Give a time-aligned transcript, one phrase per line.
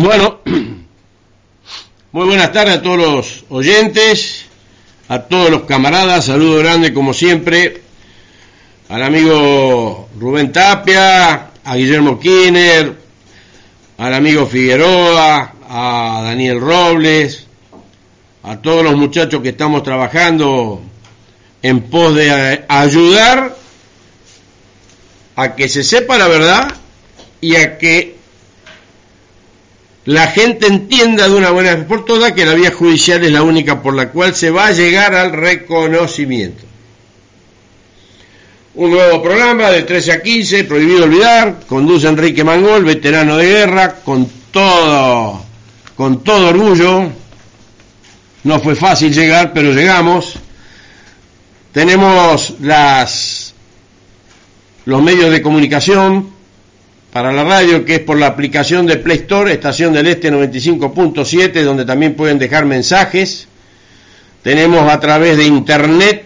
[0.00, 0.38] Bueno,
[2.12, 4.44] muy buenas tardes a todos los oyentes,
[5.08, 7.82] a todos los camaradas, saludo grande como siempre
[8.88, 12.96] al amigo Rubén Tapia, a Guillermo Kiner,
[13.96, 17.48] al amigo Figueroa, a Daniel Robles,
[18.44, 20.80] a todos los muchachos que estamos trabajando
[21.60, 23.56] en pos de ayudar
[25.34, 26.72] a que se sepa la verdad
[27.40, 28.17] y a que
[30.08, 33.42] la gente entienda de una buena vez por todas que la vía judicial es la
[33.42, 36.64] única por la cual se va a llegar al reconocimiento.
[38.76, 43.96] Un nuevo programa de 13 a 15, prohibido olvidar, conduce Enrique Mangol, veterano de guerra,
[43.96, 45.44] con todo,
[45.94, 47.10] con todo orgullo.
[48.44, 50.36] No fue fácil llegar, pero llegamos.
[51.70, 53.52] Tenemos las,
[54.86, 56.37] los medios de comunicación
[57.12, 61.62] para la radio, que es por la aplicación de Play Store, Estación del Este 95.7,
[61.62, 63.46] donde también pueden dejar mensajes.
[64.42, 66.24] Tenemos a través de Internet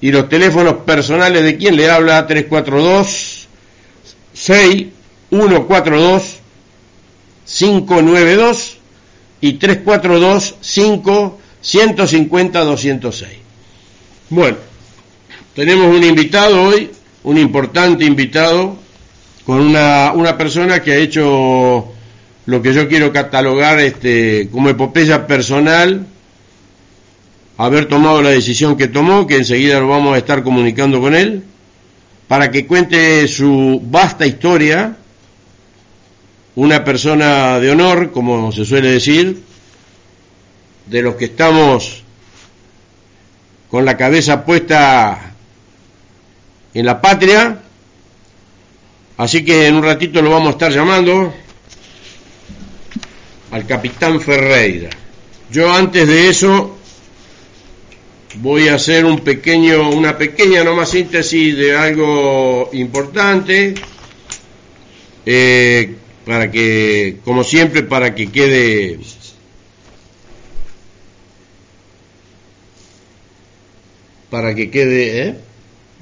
[0.00, 3.46] y los teléfonos personales de quien le habla 342
[4.34, 6.38] 6142
[7.46, 8.81] 592
[9.42, 13.30] y 342 5 150 206.
[14.30, 14.56] Bueno,
[15.54, 16.90] tenemos un invitado hoy,
[17.24, 18.76] un importante invitado,
[19.44, 21.92] con una, una persona que ha hecho
[22.46, 26.06] lo que yo quiero catalogar este, como epopeya personal,
[27.58, 31.42] haber tomado la decisión que tomó, que enseguida lo vamos a estar comunicando con él,
[32.28, 34.96] para que cuente su vasta historia,
[36.54, 39.42] una persona de honor, como se suele decir,
[40.86, 42.02] de los que estamos
[43.70, 45.34] con la cabeza puesta
[46.74, 47.62] en la patria.
[49.16, 51.32] Así que en un ratito lo vamos a estar llamando
[53.50, 54.90] al capitán Ferreira.
[55.50, 56.78] Yo antes de eso
[58.36, 63.74] voy a hacer un pequeño, una pequeña nomás síntesis de algo importante.
[65.24, 65.96] Eh,
[66.26, 68.98] para que, como siempre, para que quede
[74.30, 75.34] para que quede, ¿eh?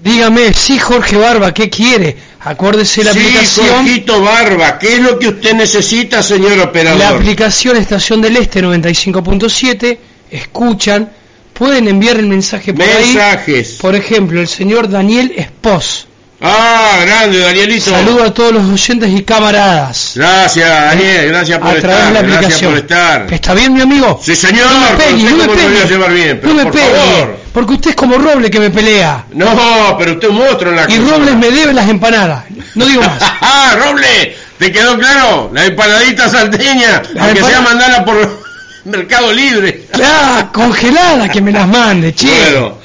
[0.02, 2.16] Dígame, sí, Jorge Barba, ¿qué quiere?
[2.40, 3.68] Acuérdese la sí, aplicación.
[3.68, 6.98] Jorgito Barba, ¿qué es lo que usted necesita, señor operador?
[7.00, 9.98] La aplicación Estación del Este 95.7,
[10.30, 11.10] escuchan,
[11.52, 13.72] pueden enviar el mensaje por Mensajes.
[13.72, 13.78] ahí.
[13.80, 16.06] Por ejemplo, el señor Daniel Espos.
[16.42, 17.90] Ah, grande, Danielito.
[17.90, 20.12] Saludo a todos los oyentes y camaradas.
[20.14, 22.22] Gracias, Daniel, gracias por a través estar.
[22.22, 23.26] de la gracias por estar.
[23.34, 24.18] ¿Está bien, mi amigo?
[24.24, 24.66] Sí, señor.
[24.72, 25.86] No me pegue, no me pegue.
[25.88, 27.38] llevar bien, pero no me por pegue, favor.
[27.52, 29.26] porque usted es como Roble que me pelea.
[29.32, 31.10] No, pero usted es un monstruo en la Y cocina.
[31.10, 32.44] Robles me debe las empanadas.
[32.74, 33.18] No digo más.
[33.42, 34.36] ¡Ah, Roble!
[34.58, 35.50] ¿Te quedó claro?
[35.52, 38.40] La empanadita salteña, La aunque sea mandarla por
[38.86, 39.88] Mercado Libre.
[40.02, 42.28] Ah, congelada que me las mande, che.
[42.28, 42.78] Bueno,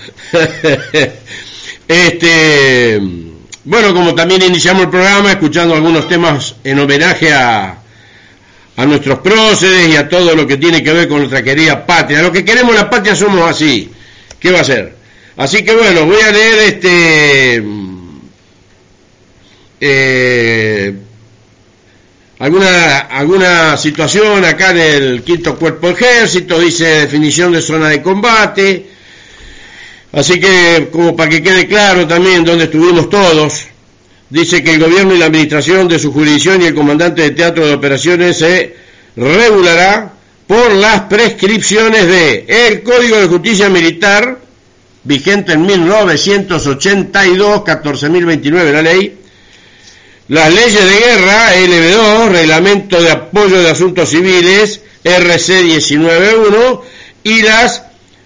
[1.88, 3.02] este,
[3.66, 7.78] bueno, como también iniciamos el programa escuchando algunos temas en homenaje a,
[8.78, 12.22] a nuestros próceres y a todo lo que tiene que ver con nuestra querida patria.
[12.22, 13.92] Lo que queremos la patria somos así.
[14.40, 14.96] ¿Qué va a ser?
[15.38, 17.64] Así que bueno, voy a leer este
[19.82, 20.94] eh,
[22.40, 28.95] alguna alguna situación acá en el quinto cuerpo ejército dice definición de zona de combate
[30.16, 33.66] así que como para que quede claro también dónde estuvimos todos
[34.30, 37.68] dice que el gobierno y la administración de su jurisdicción y el comandante de teatro
[37.68, 38.76] de operaciones se
[39.16, 40.14] regulará
[40.48, 44.40] por las prescripciones de el Código de Justicia Militar
[45.04, 49.18] vigente en 1982 14.029 la ley
[50.28, 56.82] las leyes de guerra, LB2, Reglamento de Apoyo de Asuntos Civiles, RC 19.1,
[57.24, 57.84] y las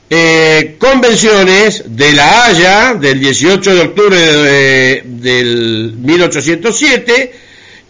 [0.09, 7.31] eh, convenciones de La Haya del 18 de octubre de- del 1807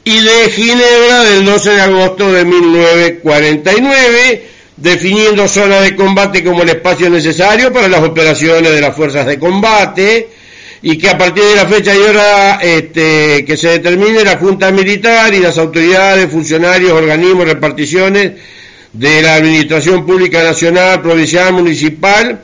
[0.04, 4.44] y de Ginebra del 12 de agosto de 1949,
[4.78, 9.38] definiendo zona de combate como el espacio necesario para las operaciones de las fuerzas de
[9.40, 10.28] combate,
[10.82, 14.72] y que a partir de la fecha y hora este, que se determine la Junta
[14.72, 18.32] Militar y las autoridades, funcionarios, organismos, reparticiones
[18.94, 22.42] de la Administración Pública Nacional, Provincial, Municipal,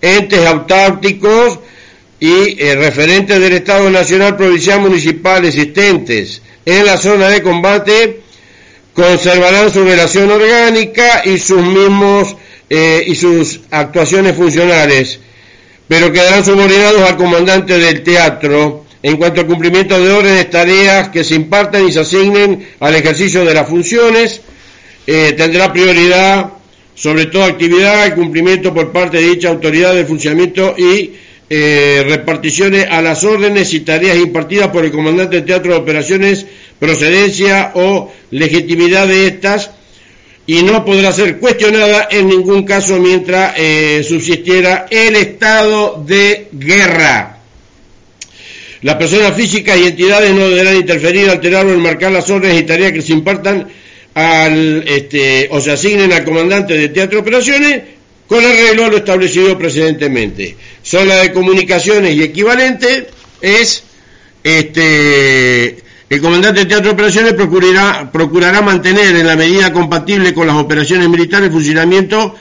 [0.00, 1.60] entes autárquicos
[2.20, 8.20] y eh, referentes del Estado Nacional, Provincial, Municipal existentes en la zona de combate
[8.94, 12.36] conservarán su relación orgánica y sus mismos
[12.70, 15.18] eh, y sus actuaciones funcionales,
[15.88, 18.84] pero quedarán subordinados al comandante del teatro.
[19.02, 23.44] En cuanto al cumplimiento de órdenes, tareas que se impartan y se asignen al ejercicio
[23.44, 24.40] de las funciones,
[25.06, 26.50] eh, tendrá prioridad
[26.94, 31.12] sobre toda actividad el cumplimiento por parte de dicha autoridad del funcionamiento y
[31.50, 36.46] eh, reparticiones a las órdenes y tareas impartidas por el comandante del teatro de operaciones,
[36.78, 39.70] procedencia o legitimidad de estas,
[40.46, 47.38] y no podrá ser cuestionada en ningún caso mientras eh, subsistiera el estado de guerra.
[48.82, 52.92] Las personas físicas y entidades no deberán interferir, alterar o enmarcar las órdenes y tareas
[52.92, 53.68] que se impartan
[54.14, 57.82] al, este, o se asignen al comandante de teatro operaciones
[58.26, 60.56] con arreglo a lo establecido precedentemente.
[60.82, 63.08] Zona de comunicaciones y equivalente
[63.40, 63.82] es
[64.42, 70.46] este, el comandante de teatro de operaciones procurará, procurará mantener en la medida compatible con
[70.46, 72.34] las operaciones militares el funcionamiento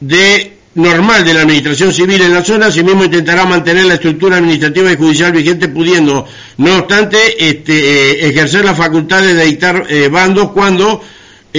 [0.00, 4.92] de normal de la administración civil en la zona, asimismo intentará mantener la estructura administrativa
[4.92, 6.26] y judicial vigente, pudiendo,
[6.58, 11.02] no obstante, este, eh, ejercer las facultades de dictar eh, bandos cuando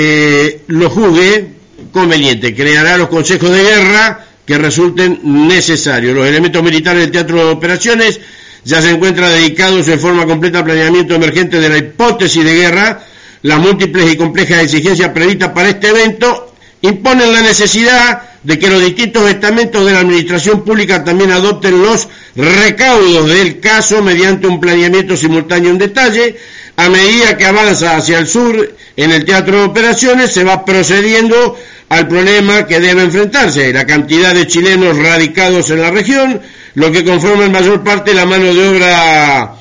[0.02, 1.48] eh, lo juzgue
[1.92, 2.56] conveniente.
[2.56, 6.16] Creará los consejos de guerra que resulten necesarios.
[6.16, 8.20] Los elementos militares del teatro de operaciones
[8.64, 13.06] ya se encuentran dedicados en forma completa al planeamiento emergente de la hipótesis de guerra.
[13.42, 18.82] Las múltiples y complejas exigencias previstas para este evento imponen la necesidad de que los
[18.82, 25.18] distintos estamentos de la administración pública también adopten los recaudos del caso mediante un planeamiento
[25.18, 26.38] simultáneo en detalle.
[26.80, 31.58] A medida que avanza hacia el sur en el teatro de operaciones, se va procediendo
[31.90, 36.40] al problema que debe enfrentarse, la cantidad de chilenos radicados en la región,
[36.76, 39.56] lo que conforma en mayor parte la mano de obra,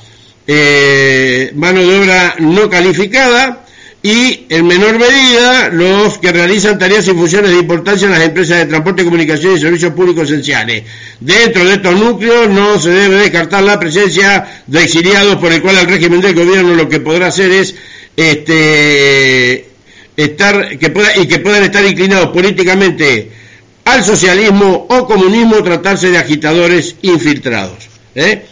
[0.47, 3.65] eh, mano de obra no calificada,
[4.03, 8.59] y en menor medida los que realizan tareas y funciones de importancia en las empresas
[8.59, 10.85] de transporte, comunicación y servicios públicos esenciales.
[11.19, 15.79] Dentro de estos núcleos no se debe descartar la presencia de exiliados por el cual
[15.79, 17.75] el régimen del gobierno lo que podrá hacer es
[18.17, 19.69] este
[20.17, 23.31] estar que pueda y que puedan estar inclinados políticamente
[23.85, 27.89] al socialismo o comunismo tratarse de agitadores infiltrados.
[28.15, 28.45] ¿eh?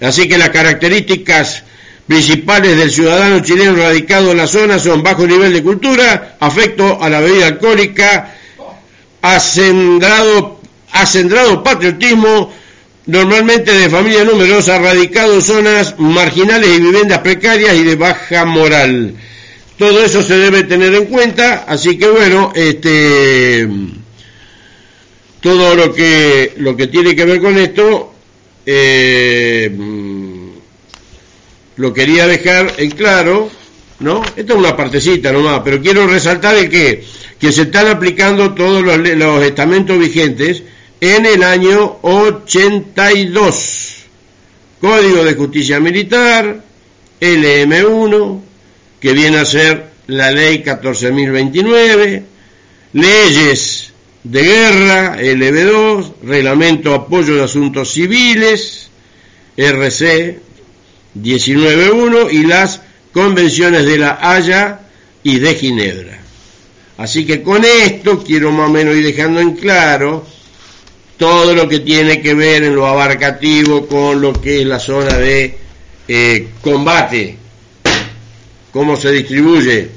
[0.00, 1.62] Así que las características
[2.10, 7.08] principales del ciudadano chileno radicado en la zona son bajo nivel de cultura, afecto a
[7.08, 8.34] la bebida alcohólica,
[9.22, 10.60] acendrado,
[10.90, 12.52] acendrado patriotismo,
[13.06, 19.14] normalmente de familia numerosa, radicado en zonas marginales y viviendas precarias y de baja moral.
[19.78, 23.68] Todo eso se debe tener en cuenta, así que bueno, este
[25.40, 28.12] todo lo que lo que tiene que ver con esto
[28.66, 29.70] eh,
[31.80, 33.50] lo quería dejar en claro,
[34.00, 34.22] ¿no?
[34.36, 37.02] Esta es una partecita nomás, pero quiero resaltar el que,
[37.38, 40.62] que se están aplicando todos los, estamentos vigentes
[41.00, 43.96] en el año 82.
[44.78, 46.62] Código de Justicia Militar,
[47.18, 48.40] LM1,
[49.00, 52.22] que viene a ser la ley 14.029,
[52.92, 58.90] leyes de guerra, LB2, reglamento apoyo de asuntos civiles,
[59.56, 60.49] RC
[61.16, 62.80] 19.1 y las
[63.12, 64.80] convenciones de la Haya
[65.22, 66.20] y de Ginebra.
[66.98, 70.26] Así que con esto quiero más o menos ir dejando en claro
[71.16, 75.16] todo lo que tiene que ver en lo abarcativo con lo que es la zona
[75.16, 75.58] de
[76.08, 77.36] eh, combate,
[78.72, 79.90] cómo se distribuye,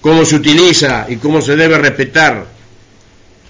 [0.00, 2.46] cómo se utiliza y cómo se debe respetar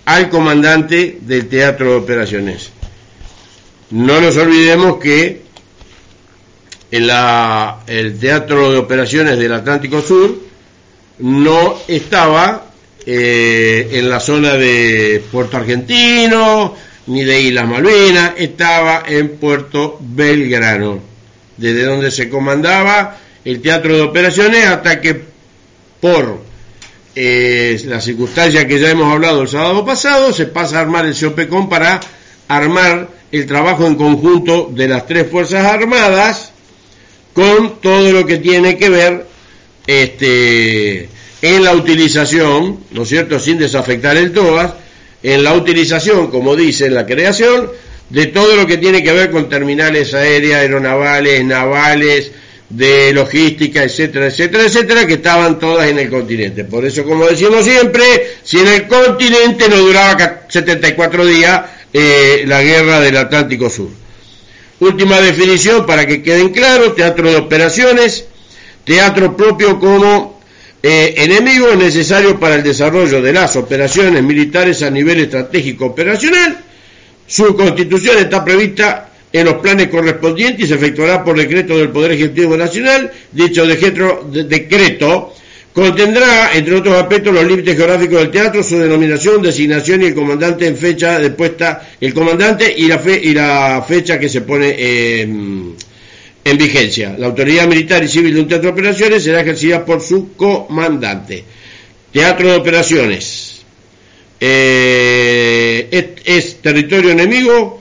[0.07, 2.71] al comandante del teatro de operaciones.
[3.91, 5.43] No nos olvidemos que
[6.91, 10.37] en la, el Teatro de Operaciones del Atlántico Sur
[11.21, 12.67] no estaba
[13.07, 16.75] eh, en la zona de Puerto Argentino
[17.07, 21.01] ni de Islas Malvinas, estaba en Puerto Belgrano,
[21.57, 25.21] desde donde se comandaba el Teatro de Operaciones hasta que
[26.01, 26.41] por
[27.17, 31.19] eh, la circunstancia que ya hemos hablado el sábado pasado, se pasa a armar el
[31.19, 32.01] COPECON para
[32.49, 36.50] armar el trabajo en conjunto de las tres Fuerzas Armadas
[37.33, 39.27] con todo lo que tiene que ver
[39.87, 41.09] este,
[41.43, 44.73] en la utilización, ¿no es cierto?, sin desafectar el TOAS,
[45.23, 47.71] en la utilización, como dice en la creación,
[48.09, 52.33] de todo lo que tiene que ver con terminales aéreas, aeronavales, navales,
[52.71, 56.65] de logística, etcétera, etcétera, etcétera, que estaban todas en el continente.
[56.65, 58.05] Por eso, como decimos siempre,
[58.45, 64.00] si en el continente no duraba 74 días eh, la guerra del Atlántico Sur.
[64.81, 68.25] Última definición para que queden claros, teatro de operaciones,
[68.85, 70.41] teatro propio como
[70.83, 76.65] eh, enemigo necesario para el desarrollo de las operaciones militares a nivel estratégico operacional.
[77.27, 82.13] Su constitución está prevista en los planes correspondientes y se efectuará por decreto del Poder
[82.13, 83.13] Ejecutivo Nacional.
[83.33, 85.35] Dicho decreto
[85.73, 90.67] contendrá, entre otros aspectos, los límites geográficos del teatro, su denominación, designación y el comandante
[90.67, 94.75] en fecha de puesta, el comandante y la, fe, y la fecha que se pone
[95.23, 97.15] en vigencia.
[97.19, 101.45] La autoridad militar y civil de un teatro de operaciones será ejercida por su comandante.
[102.13, 103.63] Teatro de operaciones.
[104.41, 107.81] Eh, es territorio enemigo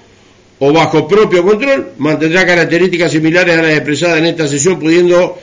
[0.60, 5.39] o bajo propio control, mantendrá características similares a las expresadas en esta sesión, pudiendo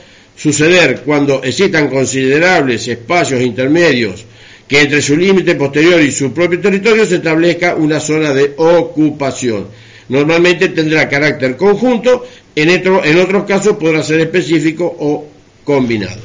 [0.47, 4.25] suceder cuando existan considerables espacios intermedios
[4.67, 9.67] que entre su límite posterior y su propio territorio se establezca una zona de ocupación.
[10.09, 12.25] Normalmente tendrá carácter conjunto,
[12.55, 15.27] en, en otros casos podrá ser específico o
[15.63, 16.21] combinado.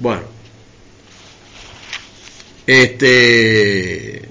[0.00, 0.22] Bueno,
[2.66, 4.22] este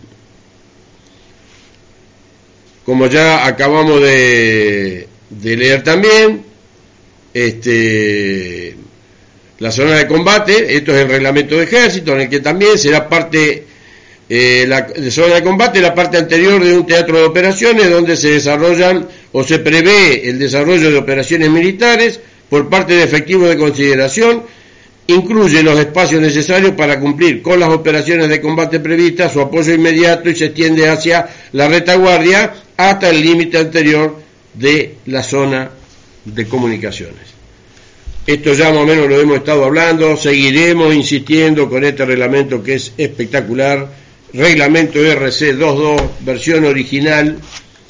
[2.86, 5.08] como ya acabamos de,
[5.42, 6.44] leer también,
[7.34, 8.76] este,
[9.64, 13.08] la zona de combate, esto es el reglamento de ejército, en el que también será
[13.08, 13.64] parte,
[14.28, 18.32] eh, la zona de combate, la parte anterior de un teatro de operaciones donde se
[18.32, 24.44] desarrollan o se prevé el desarrollo de operaciones militares por parte de efectivos de consideración
[25.08, 30.30] incluye los espacios necesarios para cumplir con las operaciones de combate previstas, su apoyo inmediato
[30.30, 34.20] y se extiende hacia la retaguardia hasta el límite anterior
[34.56, 35.72] de la zona
[36.26, 37.33] de comunicaciones.
[38.26, 42.76] Esto ya más o menos lo hemos estado hablando, seguiremos insistiendo con este reglamento que
[42.76, 43.94] es espectacular,
[44.32, 47.38] reglamento RC 22, versión original,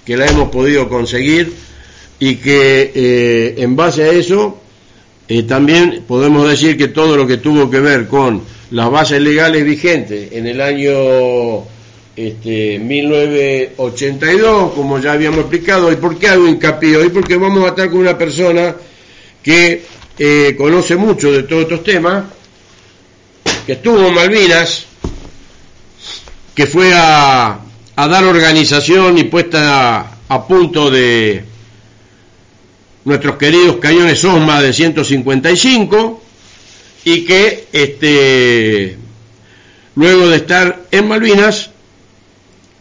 [0.04, 1.54] que la hemos podido conseguir
[2.18, 4.60] y que eh, en base a eso
[5.28, 9.64] eh, también podemos decir que todo lo que tuvo que ver con las bases legales
[9.64, 11.64] vigentes en el año
[12.16, 17.10] este, 1982, como ya habíamos explicado, ¿y por qué hago hincapié hoy?
[17.10, 18.76] Porque vamos a estar con una persona
[19.44, 19.84] que
[20.18, 22.26] eh, conoce mucho de todos estos temas,
[23.66, 24.86] que estuvo en Malvinas,
[26.54, 27.60] que fue a,
[27.96, 31.44] dar organización y puesta a punto de
[33.06, 36.22] nuestros queridos cañones Osma de 155
[37.06, 38.98] y que este
[39.96, 41.70] luego de estar en Malvinas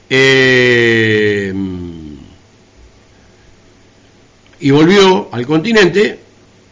[0.09, 1.53] eh,
[4.61, 6.19] y volvió al continente,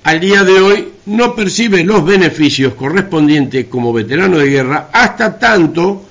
[0.05, 6.05] al día de hoy no percibe los beneficios correspondientes como veterano de guerra hasta tanto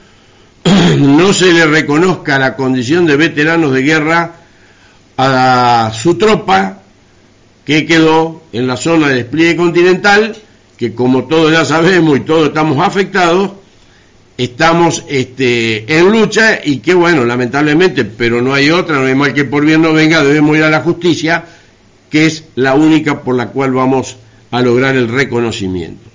[0.99, 4.31] no se le reconozca la condición de veteranos de guerra
[5.17, 6.79] a su tropa
[7.65, 10.35] que quedó en la zona de despliegue continental,
[10.77, 13.51] que como todos ya sabemos y todos estamos afectados,
[14.37, 19.33] estamos este, en lucha y que bueno, lamentablemente, pero no hay otra, no hay mal
[19.33, 21.43] que por bien no venga, debemos ir a la justicia,
[22.09, 24.17] que es la única por la cual vamos
[24.51, 26.09] a lograr el reconocimiento.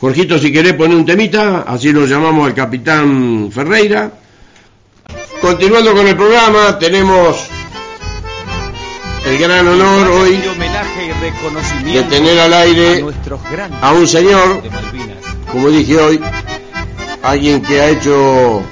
[0.00, 4.10] Jorgito, si querés poner un temita, así lo llamamos al capitán Ferreira.
[5.40, 7.36] Continuando con el programa, tenemos
[9.26, 10.38] el gran honor hoy
[11.92, 13.04] de tener al aire
[13.80, 14.62] a un señor,
[15.50, 16.20] como dije hoy,
[17.22, 18.62] alguien que ha hecho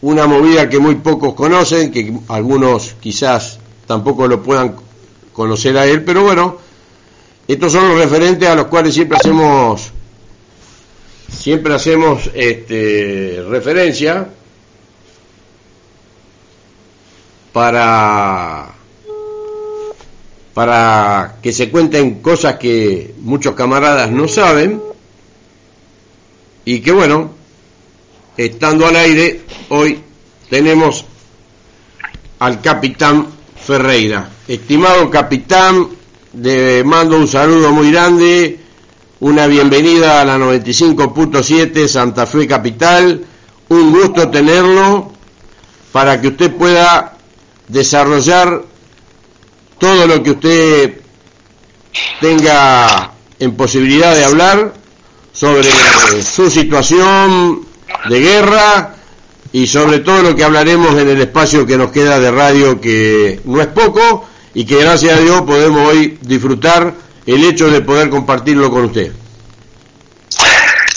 [0.00, 3.58] una movida que muy pocos conocen, que algunos quizás
[3.92, 4.74] tampoco lo puedan
[5.34, 6.56] conocer a él, pero bueno,
[7.46, 9.92] estos son los referentes a los cuales siempre hacemos
[11.30, 14.28] siempre hacemos este, referencia
[17.52, 18.72] para,
[20.54, 24.80] para que se cuenten cosas que muchos camaradas no saben
[26.64, 27.32] y que bueno,
[28.38, 30.00] estando al aire, hoy
[30.48, 31.04] tenemos
[32.38, 34.28] al capitán Ferreira.
[34.48, 35.88] Estimado capitán,
[36.34, 38.58] le mando un saludo muy grande,
[39.20, 43.24] una bienvenida a la 95.7 Santa Fe Capital,
[43.68, 45.12] un gusto tenerlo
[45.92, 47.16] para que usted pueda
[47.68, 48.64] desarrollar
[49.78, 51.00] todo lo que usted
[52.20, 54.74] tenga en posibilidad de hablar
[55.32, 55.68] sobre
[56.22, 57.66] su situación
[58.08, 58.94] de guerra
[59.52, 63.40] y sobre todo lo que hablaremos en el espacio que nos queda de radio que
[63.44, 66.94] no es poco y que gracias a Dios podemos hoy disfrutar
[67.26, 69.12] el hecho de poder compartirlo con usted.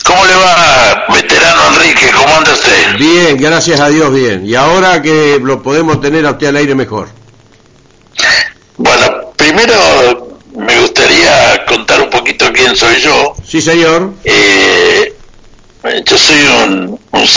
[0.05, 2.11] ¿Cómo le va, veterano Enrique?
[2.15, 2.97] ¿Cómo anda usted?
[2.97, 4.45] Bien, gracias a Dios, bien.
[4.45, 7.09] Y ahora que lo podemos tener a usted al aire mejor.
[8.77, 13.35] Bueno, primero me gustaría contar un poquito quién soy yo.
[13.45, 14.13] Sí, señor.
[14.23, 14.94] Eh,
[16.05, 17.27] yo soy un, un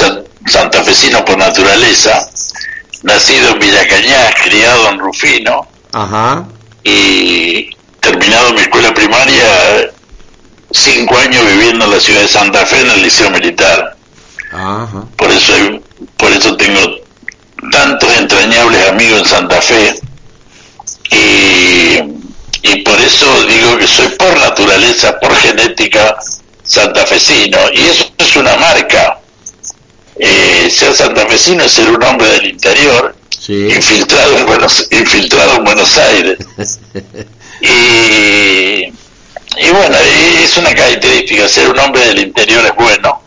[0.46, 2.28] santafesino por naturaleza,
[3.02, 6.46] nacido en Villa Cañas, criado en Rufino, Ajá.
[6.82, 9.90] y terminado mi escuela primaria,
[10.70, 13.96] cinco años viviendo en la ciudad de Santa Fe en el Liceo Militar.
[14.52, 15.04] Ajá.
[15.16, 15.52] Por eso,
[16.16, 16.80] por eso tengo
[17.70, 20.00] tantos entrañables amigos en Santa Fe.
[21.10, 21.98] Y,
[22.62, 26.16] y por eso digo que soy por naturaleza, por genética,
[26.68, 27.58] santafesino.
[27.72, 29.18] Y eso es una marca.
[30.20, 33.68] Eh, ser santafesino es ser un hombre del interior, Sí.
[33.74, 36.38] infiltrado en Buenos, infiltrado en Buenos Aires.
[37.60, 39.96] Y, y bueno,
[40.44, 43.20] es una característica, ser un hombre del interior es bueno.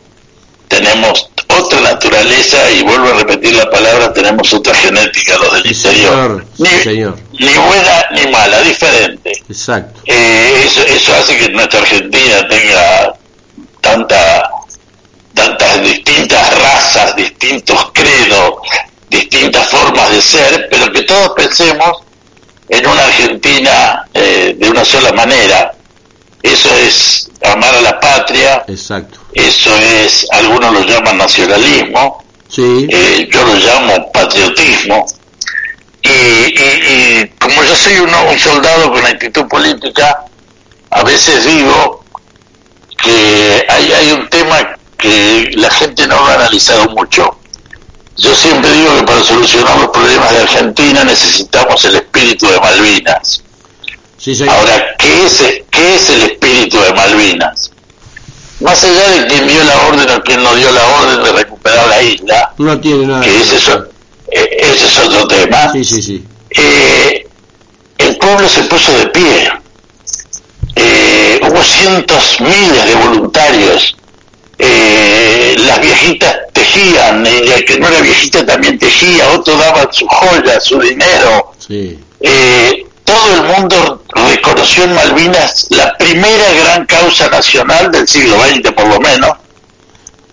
[0.69, 5.69] Tenemos otra naturaleza y vuelvo a repetir la palabra, tenemos otra genética los del Sí,
[5.87, 6.11] interior.
[6.13, 6.45] señor.
[6.59, 7.17] Ni, Sí, señor.
[7.33, 9.33] ni buena ni mala, diferente.
[9.49, 9.99] Exacto.
[10.05, 13.13] Eh, eso, eso hace que nuestra Argentina tenga
[13.81, 14.49] tanta,
[15.33, 18.53] tantas distintas razas, distintos credos,
[19.09, 22.03] distintas formas de ser, pero que todos pensemos
[22.69, 25.73] en una Argentina eh, de una sola manera.
[26.41, 29.19] Eso es amar a la patria, Exacto.
[29.33, 32.87] eso es, algunos lo llaman nacionalismo, Sí.
[32.89, 35.05] eh, yo lo llamo patriotismo.
[36.03, 40.25] Y, y- y como yo soy uno- un soldado con actitud política,
[40.89, 42.00] a veces digo
[43.03, 47.37] que hay, hay un tema que la gente no lo ha analizado mucho.
[48.17, 53.43] Yo siempre digo que para solucionar los problemas de Argentina necesitamos el espíritu de Malvinas.
[54.17, 54.37] Sí.
[54.47, 57.71] Ahora, ¿qué es, ¿qué es el espíritu de Malvinas?
[58.59, 61.87] Más allá de quién dio la orden o quién no dio la orden de recuperar
[61.87, 63.21] la isla, No tiene nada.
[63.23, 63.85] que ese es, o-
[64.31, 66.23] eh, ese es otro tema, sí.
[66.51, 67.27] eh,
[67.97, 69.51] el pueblo se puso de pie.
[70.75, 73.95] Eh, hubo cientos, miles de voluntarios.
[74.57, 80.07] Eh, las viejitas tejían, y el que no era viejita también tejía, otro daba su
[80.07, 81.53] joya, su dinero.
[81.57, 81.99] Sí.
[82.19, 88.71] Eh, todo el mundo reconoció en Malvinas la primera gran causa nacional del siglo XX,
[88.73, 89.31] por lo menos,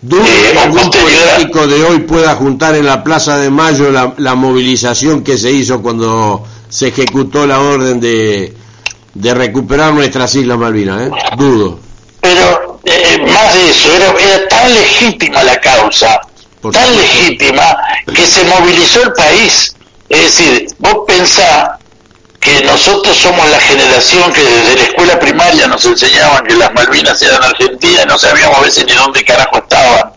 [0.01, 4.15] Dudo Eh, que algún político de hoy pueda juntar en la Plaza de Mayo la,
[4.19, 8.55] la movilización que se hizo cuando se ejecutó la orden de,
[9.19, 11.11] de recuperar nuestras Islas Malvinas, ¿eh?
[11.37, 11.81] Dudo.
[12.21, 16.21] pero eh, más de eso, era, era tan legítima la causa,
[16.61, 17.15] Por tan supuesto.
[17.17, 17.77] legítima,
[18.15, 19.75] que se movilizó el país.
[20.09, 21.71] Es decir, vos pensás
[22.41, 27.21] que nosotros somos la generación que desde la escuela primaria nos enseñaban que las Malvinas
[27.21, 30.13] eran argentinas y no sabíamos a veces ni dónde carajo estaban.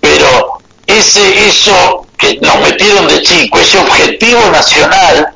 [0.00, 5.34] Pero ese eso que nos metieron de chico, ese objetivo nacional,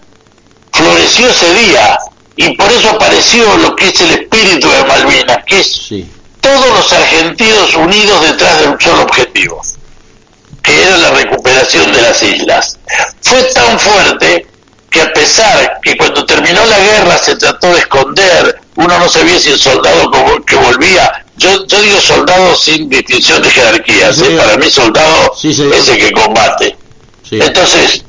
[0.73, 1.99] floreció ese día
[2.39, 6.09] y por eso apareció lo que es el espíritu de Malvinas, que es Sí.
[6.41, 9.61] todos los argentinos unidos detrás de un solo objetivo,
[10.63, 12.79] que era la recuperación de las islas.
[13.23, 14.47] Fue tan fuerte
[14.89, 19.39] que a pesar que cuando terminó la guerra se trató de esconder, uno no sabía
[19.41, 20.09] si el soldado
[20.47, 24.37] que volvía, yo, yo digo soldado sin distinción de jerarquías, Sí, ¿eh?
[24.37, 26.77] para mí soldado Sí, es el que combate.
[27.33, 28.05] Entonces,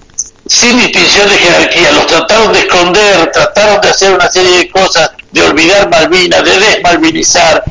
[0.50, 5.12] sin distinción de jerarquía, los trataron de esconder, trataron de hacer una serie de cosas,
[5.32, 7.64] de olvidar Malvinas, de desmalvinizar,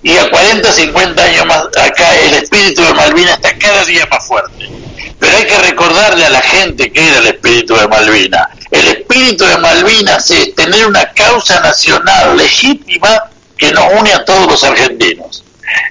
[0.00, 4.24] y a 40, 50 años más acá el espíritu de Malvinas está cada día más
[4.24, 4.70] fuerte.
[5.18, 8.46] Pero hay que recordarle a la gente que era el espíritu de Malvinas.
[8.70, 13.24] El espíritu de Malvinas es tener una causa nacional legítima
[13.58, 15.44] que nos une a todos los argentinos.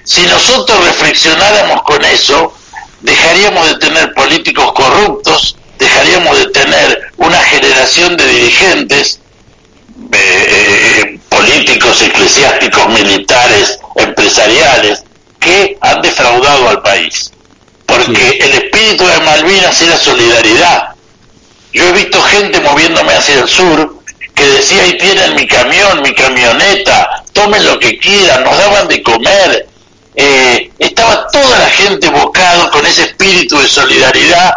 [0.04, 2.54] Si nosotros reflexionáramos con eso,
[3.02, 9.18] dejaríamos de tener políticos corruptos, dejaríamos de tener una generación de dirigentes
[10.12, 15.02] eh, políticos, eclesiásticos, militares, empresariales,
[15.38, 17.32] que han defraudado al país.
[17.86, 18.38] Porque Sí.
[18.40, 20.90] el espíritu de Malvinas era solidaridad.
[21.72, 23.96] Yo he visto gente moviéndome hacia el sur
[24.34, 29.02] que decía, ahí tienen mi camión, mi camioneta, tomen lo que quieran, nos daban de
[29.02, 29.66] comer.
[30.14, 34.52] Eh, estaba toda la gente bocado con ese espíritu de solidaridad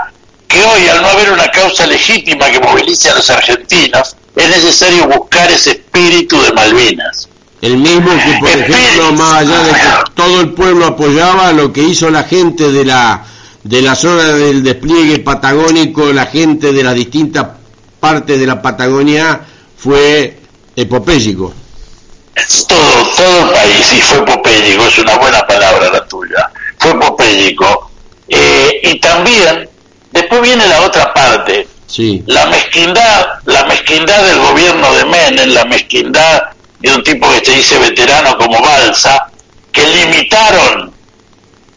[0.54, 5.08] que hoy, al no haber una causa legítima que movilice a los argentinos, es necesario
[5.08, 7.28] buscar ese espíritu de Malvinas.
[7.62, 8.74] El mismo que, por Espíritu.
[8.74, 12.86] ejemplo, más allá de que todo el pueblo apoyaba lo que hizo la gente de
[12.86, 13.26] la
[13.64, 17.48] de la zona del despliegue patagónico, la gente de las distintas
[18.00, 19.40] partes de la Patagonia
[19.78, 20.38] fue
[20.76, 21.54] epopélico.
[22.68, 27.90] todo, todo el país, y fue popélico, es una buena palabra la tuya, fue popélico.
[28.28, 29.70] Eh, y también,
[30.34, 35.66] después viene la otra parte, Sí, la mezquindad, la mezquindad del gobierno de Menem, la
[35.66, 36.42] mezquindad
[36.80, 39.28] de un tipo que se dice veterano como Balsa,
[39.72, 40.92] que limitaron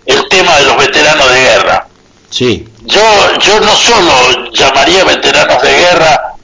[0.07, 1.89] el tema de los veteranos de guerra.
[2.31, 2.67] Sí.
[2.85, 3.03] Yo,
[3.41, 6.35] yo no solo llamaría veteranos de guerra,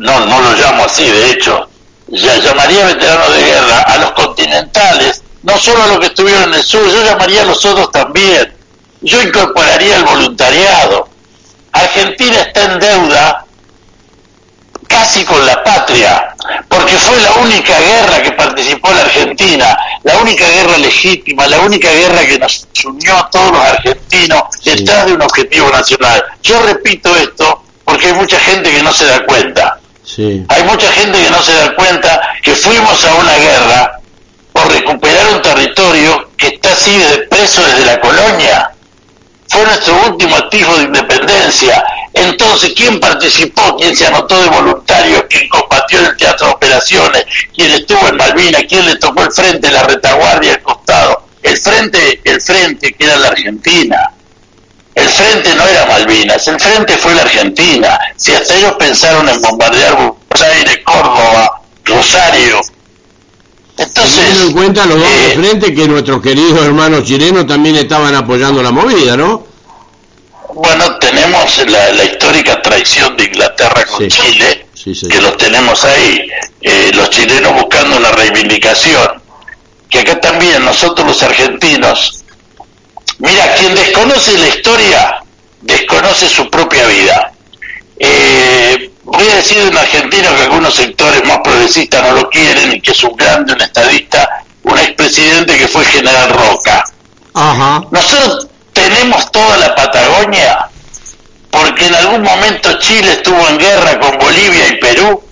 [0.00, 1.68] no, no lo llamo así, de hecho,
[2.08, 6.54] ya llamaría veteranos de guerra a los continentales, no solo a los que estuvieron en
[6.54, 8.54] el sur, yo llamaría a los otros también.
[9.04, 11.13] Yo incorporaría el voluntariado.
[11.74, 13.44] Argentina está en deuda
[14.86, 16.34] casi con la patria,
[16.68, 21.90] porque fue la única guerra que participó la Argentina, la única guerra legítima, la única
[21.90, 26.24] guerra que nos unió a todos los argentinos detrás de un objetivo nacional.
[26.42, 29.78] Yo repito esto porque hay mucha gente que no se da cuenta.
[30.48, 34.00] Hay mucha gente que no se da cuenta que fuimos a una guerra
[34.52, 38.73] por recuperar un territorio que está así de preso desde la colonia.
[39.48, 41.84] Fue nuestro último activo de independencia.
[42.12, 43.76] Entonces, ¿quién participó?
[43.76, 45.26] ¿Quién se anotó de voluntario?
[45.28, 47.24] ¿Quién combatió en el teatro de operaciones?
[47.54, 48.64] ¿Quién estuvo en Malvinas?
[48.68, 51.26] ¿Quién le tocó el frente, la retaguardia, el costado?
[51.42, 54.10] El frente, el frente que era la Argentina.
[54.94, 57.98] El frente no era Malvinas, el frente fue la Argentina.
[58.16, 62.60] Si hasta ellos pensaron en bombardear Buenos Aires, Córdoba, Rosario.
[63.76, 64.14] Entonces.
[64.14, 68.14] Teniendo en cuenta los dos de eh, frente que nuestros queridos hermanos chilenos también estaban
[68.14, 69.46] apoyando la movida, ¿no?
[70.54, 76.28] Bueno, tenemos la, histórica traición de Inglaterra con Chile, que los tenemos ahí.
[76.60, 79.22] Eh, los chilenos buscando una reivindicación.
[79.90, 82.24] Que acá también nosotros los argentinos
[83.18, 85.22] Mira, quien desconoce la historia,
[85.62, 87.32] desconoce su propia vida.
[87.98, 92.80] Eh, voy a decir en argentino que algunos sectores más progresistas no lo quieren y
[92.80, 96.84] que es un grande, un estadista, un expresidente que fue general Roca.
[97.90, 100.68] Nosotros tenemos toda la Patagonia
[101.50, 105.22] porque en algún momento Chile estuvo en guerra con Bolivia y Perú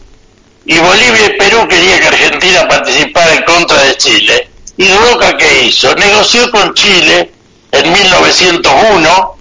[0.64, 4.48] y Bolivia y Perú quería que Argentina participara en contra de Chile.
[4.76, 5.94] ¿Y Roca qué hizo?
[5.96, 7.32] Negoció con Chile
[7.72, 9.31] en 1901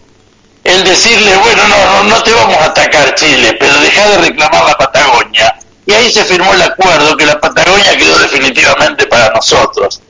[0.63, 4.77] el decirle, bueno, no, no, te vamos a atacar Chile, pero deja de reclamar la
[4.77, 5.55] Patagonia.
[5.85, 10.01] Y ahí se firmó el acuerdo que la Patagonia quedó definitivamente para nosotros.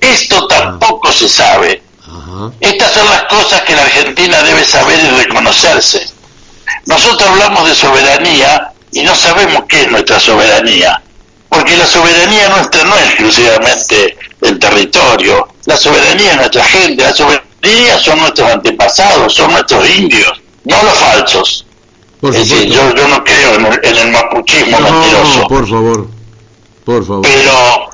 [0.00, 1.82] Esto tampoco se sabe.
[2.60, 6.10] Estas son las cosas que la Argentina debe saber y reconocerse.
[6.86, 11.00] Nosotros hablamos de soberanía y no sabemos qué es nuestra soberanía,
[11.48, 17.12] porque la soberanía nuestra no es exclusivamente el territorio, la soberanía es nuestra gente, la
[17.12, 17.49] soberanía
[18.02, 21.66] son nuestros antepasados, son nuestros indios, no los falsos.
[22.22, 25.48] es decir, yo, yo no creo en el, mapuchismo mentiroso.
[25.48, 26.08] por favor,
[26.84, 27.22] por favor.
[27.22, 27.90] Pero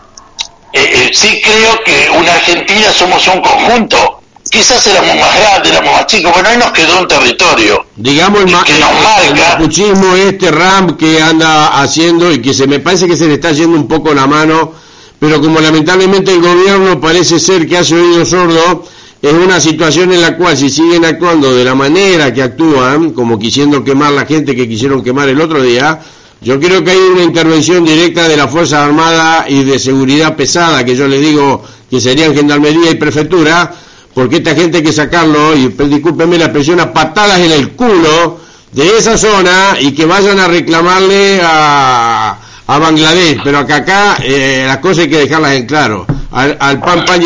[0.72, 4.20] eh, eh, sí creo que una Argentina somos un conjunto.
[4.48, 7.84] Quizás éramos más grandes, éramos más chicos, bueno, ahí nos quedó un territorio.
[7.96, 9.26] Digamos el, que nos marca.
[9.26, 13.34] el mapuchismo, este RAM que anda haciendo y que se me parece que se le
[13.34, 14.72] está yendo un poco la mano,
[15.18, 18.84] pero como lamentablemente el gobierno parece ser que hace oído sordo,
[19.28, 23.38] es una situación en la cual si siguen actuando de la manera que actúan, como
[23.38, 26.00] quisiendo quemar la gente que quisieron quemar el otro día,
[26.40, 30.84] yo creo que hay una intervención directa de las Fuerzas Armadas y de seguridad pesada,
[30.84, 33.72] que yo le digo que serían Gendarmería y Prefectura,
[34.14, 38.40] porque esta gente hay que sacarlo, y discúlpeme la expresión, a patadas en el culo
[38.72, 44.64] de esa zona y que vayan a reclamarle a, a Bangladesh, pero que acá eh,
[44.66, 47.20] las cosas hay que dejarlas en claro, al, al pan pan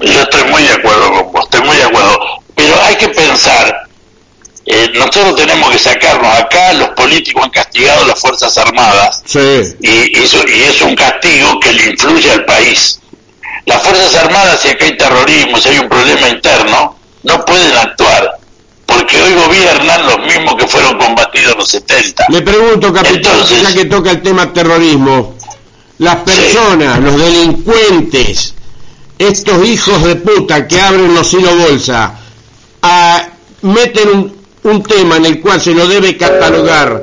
[0.00, 2.18] yo estoy muy de acuerdo con vos, estoy muy de acuerdo.
[2.54, 3.88] Pero hay que pensar,
[4.66, 9.22] eh, nosotros tenemos que sacarnos acá, los políticos han castigado a las Fuerzas Armadas
[9.80, 13.00] y, eso, y es un castigo que le influye al país.
[13.66, 18.38] Las Fuerzas Armadas, si acá hay terrorismo, si hay un problema interno, no pueden actuar,
[18.86, 22.26] porque hoy gobiernan los mismos que fueron combatidos en los 70.
[22.28, 25.34] Le pregunto, capitán, ya que toca el tema terrorismo,
[25.98, 28.54] las personas, los delincuentes,
[29.18, 32.18] estos hijos de puta que abren los hilo bolsa
[33.62, 37.02] meten un, tema en el cual se lo debe catalogar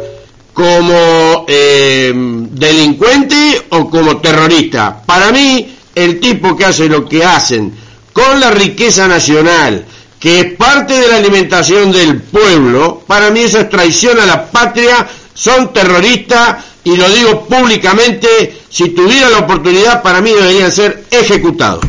[0.54, 5.02] como eh, delincuente o como terrorista.
[5.06, 7.74] Para mí, el tipo que hace lo que hacen
[8.14, 9.86] con la riqueza nacional,
[10.20, 14.50] que es parte de la alimentación del pueblo, para mí eso es traición a la
[14.50, 21.06] patria, son terroristas y lo digo públicamente, si tuviera la oportunidad para mí deberían ser
[21.12, 21.84] ejecutados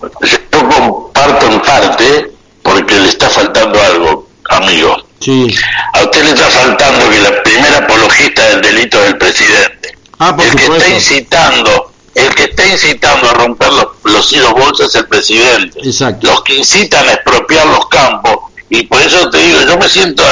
[0.00, 2.32] yo comparto en parte
[2.62, 4.96] porque le está faltando algo, amigo.
[5.94, 9.98] A usted le está faltando que la primera apologista del delito es el presidente.
[10.18, 14.88] Ah, el que está incitando, el que está incitando a romper los, los hilos bolsas
[14.88, 15.80] es el presidente.
[16.22, 18.38] Los que incitan a expropiar los campos.
[18.70, 20.22] Y por eso te digo, yo me siento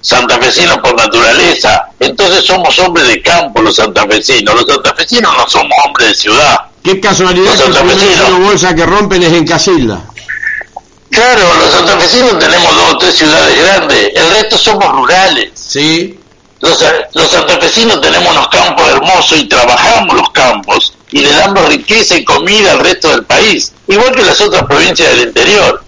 [0.00, 1.88] santafesino por naturaleza.
[2.00, 4.54] Entonces somos hombres de campo los santafesinos.
[4.54, 9.22] Los santafesinos no somos hombres de ciudad Qué casualidad que el primer bolsa que rompen
[9.22, 10.02] es en Casilda.
[11.10, 15.50] Claro, los santafesinos tenemos dos o tres ciudades grandes, el resto somos rurales.
[15.54, 16.18] Sí.
[16.60, 16.82] Los,
[17.14, 22.24] los santafesinos tenemos unos campos hermosos y trabajamos los campos y le damos riqueza y
[22.24, 25.84] comida al resto del país, igual que las otras provincias del interior.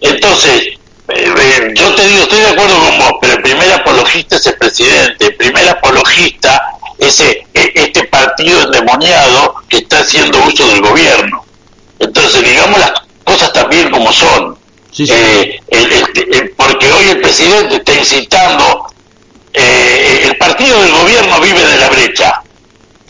[0.00, 0.68] Entonces,
[1.08, 4.46] eh, eh, yo te digo, estoy de acuerdo con vos, pero el primer apologista es
[4.46, 6.60] el presidente, el primer apologista
[6.98, 11.44] es e, este partido endemoniado que está haciendo uso del gobierno.
[11.98, 12.92] Entonces, digamos las
[13.24, 14.12] cosas también como
[15.06, 15.16] son.
[15.16, 15.60] Eh,
[16.56, 18.86] porque hoy el presidente está incitando,
[19.52, 22.42] eh, el partido del gobierno vive de la brecha.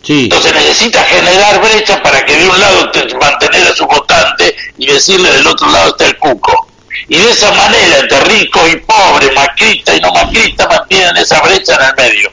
[0.09, 5.31] Entonces necesita generar brecha para que de un lado mantener a su votante y decirle
[5.31, 6.69] del otro lado está el cuco.
[7.09, 11.75] Y de esa manera, entre ricos y pobres, macrista y no macrista, mantienen esa brecha
[11.75, 12.33] en el medio.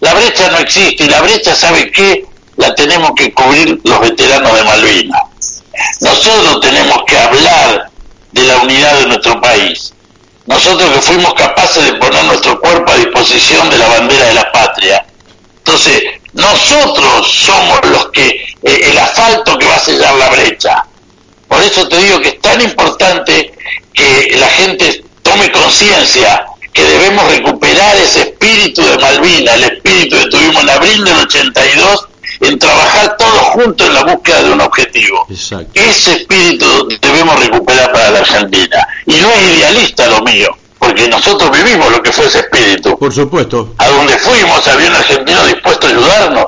[0.00, 2.24] La brecha no existe y la brecha, ¿sabe qué?
[2.56, 5.22] La tenemos que cubrir los veteranos de Malvinas.
[6.00, 7.91] Nosotros tenemos que hablar
[8.32, 9.92] de la unidad de nuestro país.
[10.46, 14.50] Nosotros que fuimos capaces de poner nuestro cuerpo a disposición de la bandera de la
[14.50, 15.06] patria.
[15.58, 18.28] Entonces, nosotros somos los que,
[18.62, 20.84] eh, el asfalto que va a sellar la brecha.
[21.46, 23.54] Por eso te digo que es tan importante
[23.92, 30.26] que la gente tome conciencia que debemos recuperar ese espíritu de Malvina, el espíritu que
[30.26, 32.08] tuvimos en abril del 82
[32.42, 35.26] en trabajar todos juntos en la búsqueda de un objetivo.
[35.30, 38.86] Ese espíritu debemos recuperar para la Argentina.
[39.06, 42.98] Y no es idealista lo mío, porque nosotros vivimos lo que fue ese espíritu.
[42.98, 43.74] Por supuesto.
[43.78, 46.46] A donde fuimos había un argentino dispuesto a ayudarnos.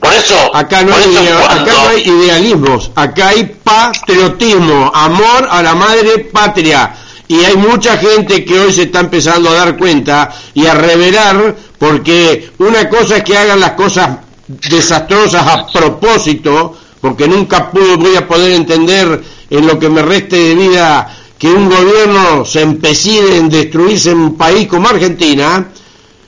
[0.00, 5.74] Por eso, acá no, hay, acá no hay idealismos, acá hay patriotismo, amor a la
[5.74, 6.94] madre patria.
[7.26, 11.54] Y hay mucha gente que hoy se está empezando a dar cuenta y a revelar,
[11.78, 14.08] porque una cosa es que hagan las cosas
[14.48, 20.36] desastrosas a propósito, porque nunca puedo, voy a poder entender en lo que me reste
[20.36, 25.68] de vida que un gobierno se empecine en destruirse en un país como Argentina,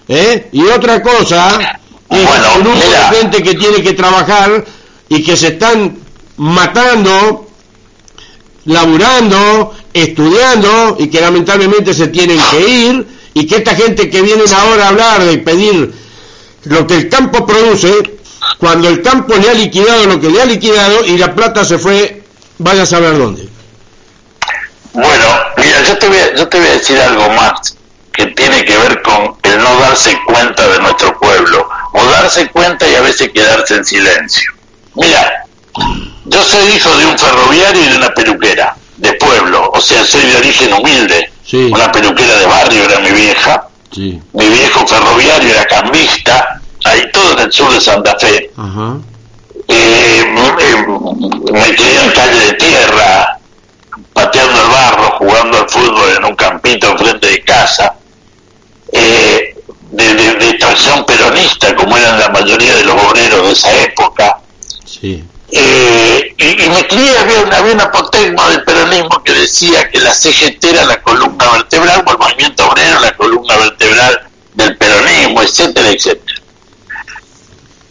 [0.06, 0.48] ¿eh?
[0.52, 1.58] y otra cosa
[2.08, 4.64] es grupo de gente que tiene que trabajar
[5.08, 5.98] y que se están
[6.36, 7.46] matando,
[8.66, 14.44] laburando, estudiando y que lamentablemente se tienen que ir y que esta gente que viene
[14.56, 15.92] ahora a hablar de pedir
[16.64, 18.18] lo que el campo produce,
[18.58, 21.78] cuando el campo le ha liquidado lo que le ha liquidado y la plata se
[21.78, 22.22] fue,
[22.58, 23.48] vaya a saber dónde.
[24.92, 27.76] Bueno, mira, yo te voy a, yo te voy a decir algo más
[28.12, 32.88] que tiene que ver con el no darse cuenta de nuestro pueblo, o darse cuenta
[32.88, 34.52] y a veces quedarse en silencio.
[34.94, 35.46] Mira,
[36.24, 40.22] yo soy hijo de un ferroviario y de una peluquera de pueblo, o sea, soy
[40.22, 41.32] de origen humilde.
[41.72, 47.38] Una peluquera de barrio era mi vieja, mi viejo ferroviario era cambista, ahí todo en
[47.40, 48.50] el sur de Santa Fe.
[49.68, 50.24] Eh,
[51.52, 53.38] me crié en calle de tierra,
[54.12, 57.94] pateando el barro, jugando al fútbol en un campito enfrente de casa,
[58.92, 59.56] eh,
[59.90, 60.58] de, de,
[61.06, 64.38] peronista, como eran la mayoría de los obreros de esa época.
[65.52, 67.90] Eh, y, me crié, había había una
[68.48, 73.00] del peronismo que decía que la CGT era la columna vertebral, o el movimiento obrero
[73.00, 73.79] la columna vertebral
[74.54, 76.40] del peronismo, etcétera, etcétera.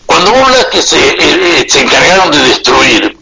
[0.05, 3.17] Cuando vos hablas que se, eh, eh, se encargaron de destruir,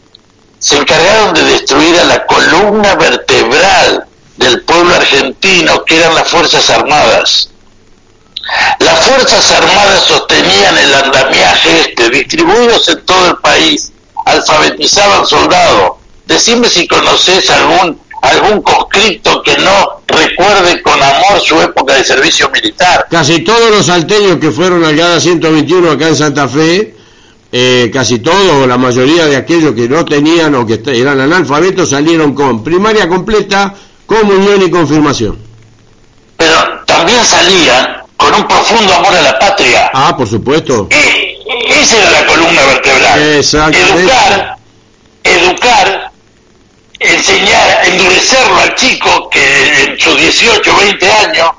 [0.60, 6.70] se encargaron de destruir a la columna vertebral del pueblo argentino, que eran las Fuerzas
[6.70, 7.50] Armadas.
[8.80, 13.92] Las Fuerzas Armadas sostenían el andamiaje este, distribuidos en todo el país,
[14.26, 15.98] alfabetizaban soldados.
[16.26, 22.49] Decime si conoces algún algún conscripto que no recuerde con amor su época de servicio
[22.49, 23.08] militar.
[23.10, 26.95] Casi todos los salteños que fueron al GADA 121 acá en Santa Fe,
[27.51, 32.34] eh, casi todos, la mayoría de aquellos que no tenían o que eran analfabetos salieron
[32.34, 33.73] con primaria completa,
[34.06, 35.38] comunión y confirmación.
[36.36, 39.91] Pero también salían con un profundo amor a la patria.
[39.93, 40.88] Ah, por supuesto.
[40.89, 43.19] Esa era la columna vertebral.
[43.21, 44.57] Educar
[47.00, 51.52] enseñar, endurecerlo al chico que en sus 18, 20 años,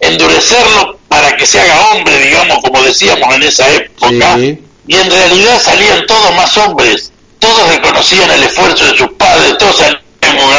[0.00, 4.38] endurecerlo para que se haga hombre, digamos, como decíamos en esa época,
[4.86, 9.76] y en realidad salían todos más hombres, todos reconocían el esfuerzo de sus padres, todos
[9.76, 10.04] salían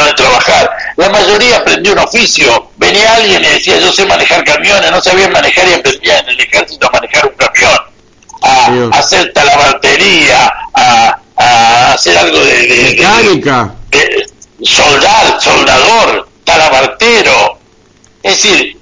[0.06, 0.70] de trabajar.
[0.96, 2.70] La mayoría aprendió un oficio.
[2.76, 6.40] Venía alguien y decía, yo sé manejar camiones, no sabían manejar y aprendía en el
[6.40, 12.66] ejército a manejar un camión, a, hacer talabartería, a, a hacer algo de...
[12.66, 13.74] de Mecánica.
[13.90, 14.26] De,
[14.62, 17.58] soldar, soldador, talabartero.
[18.22, 18.78] Es decir,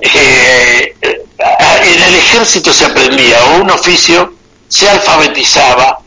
[0.00, 4.34] eh, en el ejército se aprendía un oficio,
[4.68, 6.00] se alfabetizaba,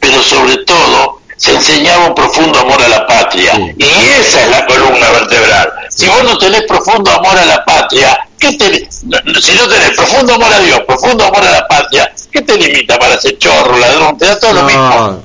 [0.00, 3.52] pero sobre todo se enseñaba un profundo amor a la patria.
[3.76, 3.84] Y
[4.20, 5.72] esa es la columna vertebral.
[5.90, 10.34] Si vos no tenés profundo amor a la patria, ¿qué te, si no tenés profundo
[10.34, 14.18] amor a Dios, profundo amor a la patria, ¿qué te limita para ser chorro, ladrón?
[14.18, 15.22] Te da todo lo mismo.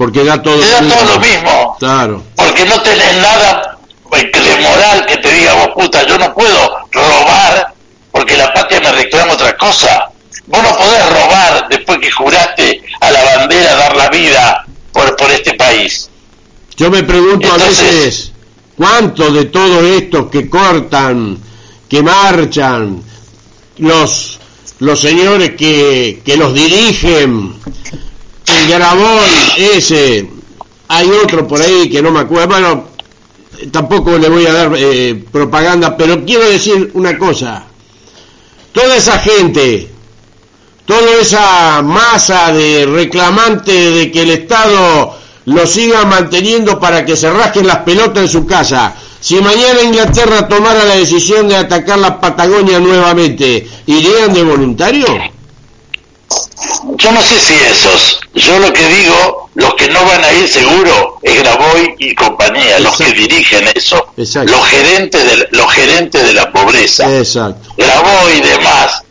[0.00, 1.76] Porque da todo, te da todo lo mismo.
[1.78, 2.24] Claro.
[2.34, 3.78] Porque no tenés nada
[4.10, 7.74] de moral que te diga vos, puta, yo no puedo robar
[8.10, 10.10] porque la patria me reclama otra cosa.
[10.46, 15.30] Vos no podés robar después que juraste a la bandera dar la vida por, por
[15.32, 16.08] este país.
[16.78, 18.32] Yo me pregunto a veces,
[18.78, 21.36] ¿cuántos de todos estos que cortan,
[21.90, 23.02] que marchan,
[23.76, 24.40] los,
[24.78, 27.60] los señores que, que los dirigen,
[28.58, 29.20] el Grabón
[29.56, 30.28] ese,
[30.88, 32.84] hay otro por ahí que no me acuerdo, bueno,
[33.70, 37.64] tampoco le voy a dar eh, propaganda, pero quiero decir una cosa,
[38.72, 39.88] toda esa gente,
[40.84, 47.30] toda esa masa de reclamantes de que el Estado lo siga manteniendo para que se
[47.30, 48.94] rasquen las pelotas en su casa.
[49.20, 55.06] Si mañana Inglaterra tomara la decisión de atacar la Patagonia nuevamente, ¿irían de voluntario?
[56.96, 58.20] Yo no sé si esos.
[58.34, 62.78] Yo lo que digo, los que no van a ir seguro es Graboy y compañía,
[62.80, 64.12] los que dirigen eso.
[64.16, 67.18] Los gerentes de, los gerentes de la pobreza.
[67.18, 67.74] Exacto.
[67.76, 69.02] Graboy y demás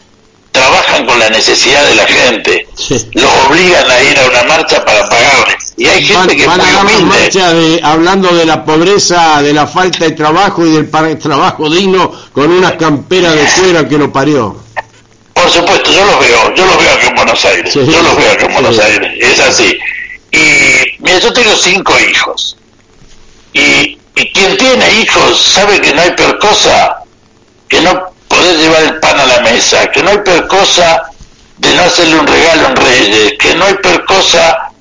[0.51, 2.67] trabajan con la necesidad de la gente,
[3.13, 5.73] los obligan a ir a una marcha para pagarles.
[5.77, 10.05] Y hay gente que van a marcha de, hablando de la pobreza, de la falta
[10.05, 14.57] de trabajo y del trabajo digno con una campera de cuero que lo parió.
[15.33, 17.08] Por supuesto, yo los veo, yo los veo aquí en
[17.41, 19.79] Buenos Aires, yo los veo aquí en Buenos Aires, es así.
[20.31, 22.57] Y mira, yo tengo cinco hijos.
[23.53, 26.97] Y, y quien tiene hijos sabe que no hay peor cosa
[27.69, 31.03] que no poder llevar el pan a la mesa, que no hay peor cosa
[31.57, 34.71] de no hacerle un regalo en Reyes, que no hay peor cosa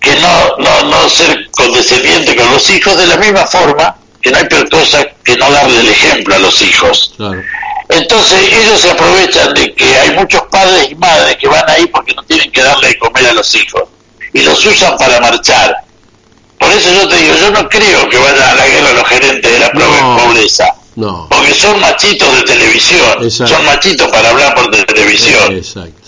[0.00, 4.38] que no, no, no ser condescendiente con los hijos, de la misma forma que no
[4.38, 7.14] hay peor cosa que no darle el ejemplo a los hijos.
[7.88, 12.14] Entonces ellos se aprovechan de que hay muchos padres y madres que van ahí porque
[12.14, 13.82] no tienen que darle de comer a los hijos
[14.32, 15.76] y los usan para marchar.
[16.58, 19.52] Por eso yo te digo, yo no creo que vayan a la guerra los gerentes
[19.52, 20.66] de la pobreza.
[20.96, 21.28] No.
[21.30, 23.30] Porque son machitos de televisión.
[23.30, 25.54] Son machitos para hablar por televisión.
[25.54, 26.06] Exacto.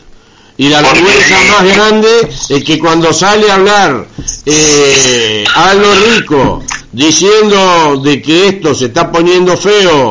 [0.56, 2.08] Y la vergüenza más grande
[2.48, 4.08] es que cuando sale a hablar
[4.44, 10.10] eh, a lo rico diciendo de que esto se está poniendo feo,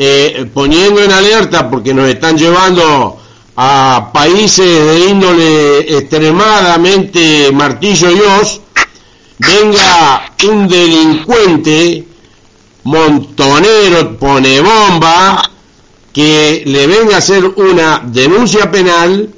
[0.00, 3.18] eh, poniendo en alerta porque nos están llevando
[3.56, 8.60] a países de índole extremadamente martillo y os,
[9.38, 12.04] venga un delincuente
[12.84, 15.42] montonero, pone bomba,
[16.12, 19.28] que le venga a hacer una denuncia penal,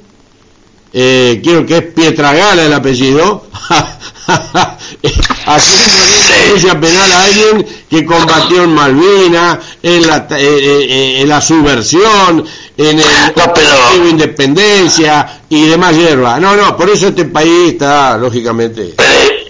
[0.93, 3.47] eh, quiero que es Pietragala el apellido,
[5.45, 12.45] denuncia penal a alguien que combatió en Malvinas, en la, eh, eh, en la subversión,
[12.77, 16.39] en el independencia y demás hierba.
[16.39, 18.95] No, no, por eso este país está, lógicamente.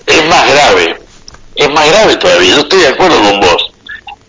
[0.06, 0.98] Es más grave,
[1.56, 3.72] es más grave todavía, yo estoy de acuerdo con vos.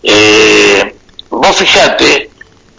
[0.03, 0.95] Eh,
[1.29, 2.29] vos fijate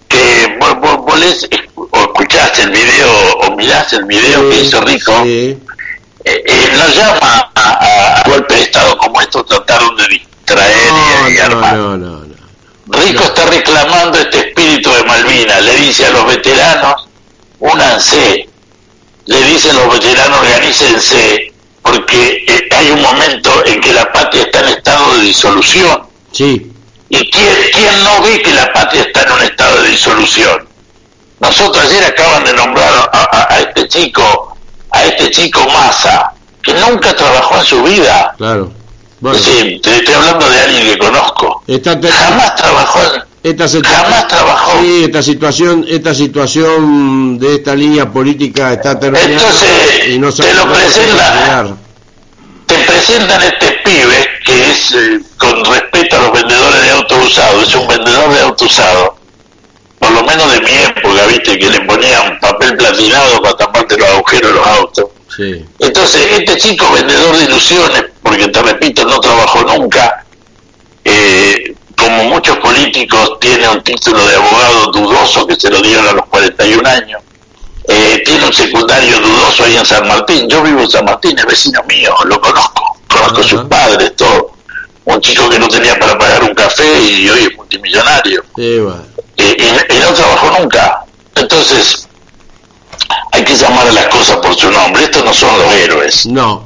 [0.09, 1.49] que vos, vos,
[1.91, 5.13] o escuchaste el video o miraste el video que hizo Rico,
[6.25, 10.93] eh, eh, no llama a, golpe de Estado como esto trataron de distraer
[11.31, 11.77] y, armar.
[12.87, 17.09] Rico está reclamando este espíritu de Malvinas, le dice a los veteranos,
[17.61, 18.49] únanse,
[19.27, 24.43] le dice a los veteranos, organícense, porque eh, hay un momento en que la patria
[24.45, 26.03] está en estado de disolución.
[26.33, 26.71] Sí.
[27.09, 30.69] ¿Y quién, no ve que la patria está en un estado de disolución?
[31.41, 34.57] Nosotros ayer acaban de nombrar a, este chico,
[34.95, 38.35] a este chico Massa, que nunca trabajó en su vida.
[38.39, 38.73] Claro.
[39.35, 41.63] Sí, te estoy hablando de alguien que conozco.
[41.67, 43.01] jamás trabajó.
[43.43, 44.81] Esta jamás trabajó.
[44.81, 50.55] Sí, esta situación, esta situación de esta línea política está terminando Entonces, y no te
[50.55, 51.79] lo presentan,
[52.67, 57.63] te presentan este pibe que es eh, con respeto a los vendedores de auto usado,
[57.63, 59.17] es un vendedor de auto usado,
[60.05, 64.07] por lo menos de mi época, viste, que le ponían papel platinado para taparte los
[64.09, 65.07] agujeros de los autos.
[65.79, 70.25] Entonces, este chico vendedor de ilusiones, porque te repito, no trabajó nunca,
[71.05, 76.13] eh, como muchos políticos, tiene un título de abogado dudoso que se lo dieron a
[76.13, 77.23] los 41 años.
[77.89, 80.49] Eh, tiene un secundario dudoso ahí en San Martín.
[80.49, 84.54] Yo vivo en San Martín, es vecino mío, lo conozco conozco a sus padres, todo.
[85.07, 88.45] Un chico que no tenía para pagar un café y hoy es multimillonario.
[88.57, 91.05] y, no trabajó nunca.
[91.35, 92.09] Entonces,
[93.33, 95.05] hay que llamar a las cosas por su nombre.
[95.05, 96.27] Estos no son los héroes.
[96.27, 96.65] No.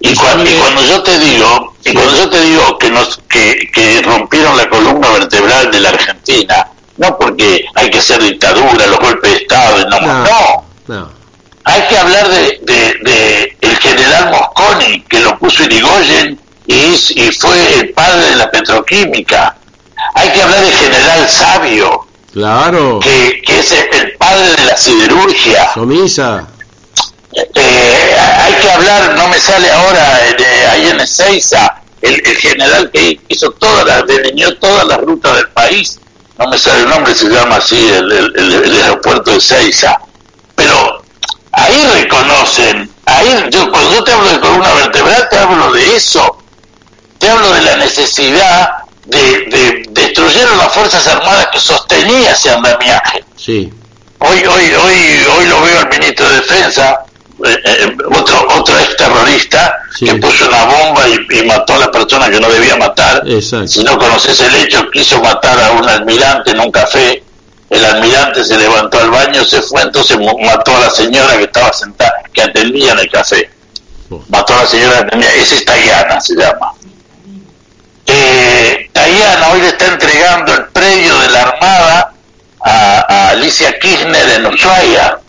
[0.00, 4.56] Y, cuando yo te digo, y cuando yo te digo que nos que, que rompieron
[4.56, 9.36] la columna vertebral de la Argentina, no porque hay que hacer dictadura, los golpes de
[9.38, 10.64] Estado, no, no.
[10.86, 11.20] no.
[11.64, 16.40] Hay que hablar de, de, el general Mosconi, que lo puso Irigoyen
[16.70, 19.56] y, y fue el padre de la petroquímica.
[20.14, 23.00] Hay que hablar del general Sabio, claro.
[23.00, 25.74] que, que es el padre de la siderurgia.
[25.74, 26.46] Somisa.
[27.32, 32.90] Eh, hay que hablar, no me sale ahora, de, ahí en Ezeiza, el, el general
[32.92, 35.98] que hizo todas las, delineó todas las rutas del país,
[36.38, 40.00] no me sale el nombre, se llama así el, el, aeropuerto de Ezeiza,
[40.54, 41.02] pero
[41.52, 46.39] ahí reconocen, ahí yo cuando yo te hablo de columna vertebral te hablo de eso,
[47.20, 48.70] te hablo de la necesidad
[49.04, 53.24] de, de destruyeron las fuerzas armadas que sostenía ese andamiaje.
[53.36, 53.70] Sí.
[54.18, 57.04] Hoy, hoy, hoy, hoy lo veo al ministro de Defensa,
[57.44, 62.30] eh, eh, otro otro ex terrorista que puso una bomba y, mató a la persona
[62.30, 63.22] que no debía matar.
[63.66, 67.22] Si no conoces el hecho, quiso matar a un almirante en un café.
[67.68, 71.72] El almirante se levantó al baño, se fue, entonces mató a la señora que estaba
[71.72, 73.48] sentada, que atendía en el café.
[74.10, 74.22] Oh.
[74.28, 76.72] Mató a la señora que atendía, es Tayana, se llama.
[78.12, 82.12] Eh, Tayana hoy le está entregando el predio de la Armada
[82.60, 85.20] a, a Alicia Kirchner en Ushuaia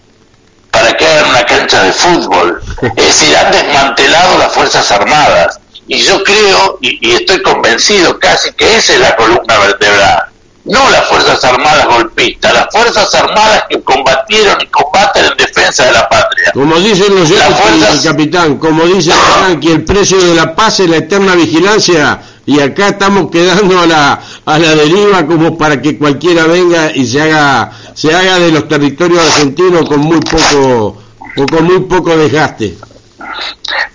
[0.71, 2.61] para que hagan una cancha de fútbol.
[2.97, 5.59] Es decir, han desmantelado las Fuerzas Armadas.
[5.87, 10.30] Y yo creo, y, estoy convencido casi, que esa es la columna vertebral.
[10.71, 15.91] No las Fuerzas Armadas golpistas, las Fuerzas Armadas que combatieron y combaten en defensa de
[15.91, 16.51] la patria.
[16.53, 18.01] Como dicen los fuerzas...
[18.05, 19.11] capitán, como dice
[19.49, 23.81] el que el precio de la paz es la eterna vigilancia y acá estamos quedando
[23.81, 28.39] a la, a la deriva como para que cualquiera venga y se haga se haga
[28.39, 30.97] de los territorios argentinos con muy poco
[31.35, 32.77] o con muy poco desgaste.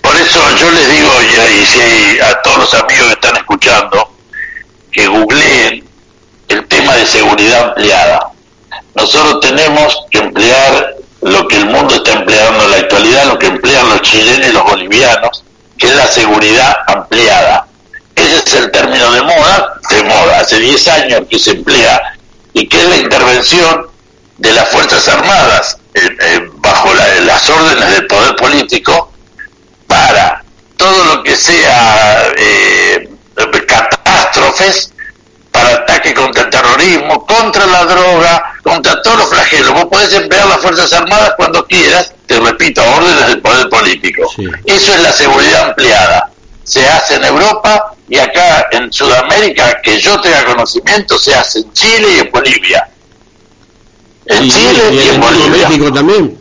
[0.02, 4.10] Por eso yo les digo y, a todos los amigos que están escuchando
[4.92, 5.85] que googleen
[6.86, 8.30] el tema de seguridad ampliada.
[8.94, 13.46] Nosotros tenemos que emplear lo que el mundo está empleando en la actualidad, lo que
[13.46, 15.44] emplean los chilenos y los bolivianos,
[15.76, 17.66] que es la seguridad ampliada.
[18.14, 22.00] Ese es el término de moda, de moda, hace 10 años que se emplea
[22.52, 23.86] y que es la intervención
[24.38, 29.12] de las Fuerzas Armadas eh, eh, bajo las órdenes del poder político
[29.86, 30.42] para
[30.76, 33.08] todo lo que sea eh,
[33.66, 34.92] catástrofes,
[35.56, 39.72] para ataque contra el terrorismo, contra la droga, contra todos los flagelos.
[39.72, 44.30] Vos podés emplear las Fuerzas Armadas cuando quieras, te repito, a órdenes del poder político.
[44.66, 46.30] Eso es la seguridad ampliada.
[46.62, 51.72] Se hace en Europa y acá en Sudamérica, que yo tenga conocimiento, se hace en
[51.72, 52.88] Chile y en Bolivia.
[54.26, 55.68] En Chile y, en, Bolivia.
[55.68, 56.38] México también.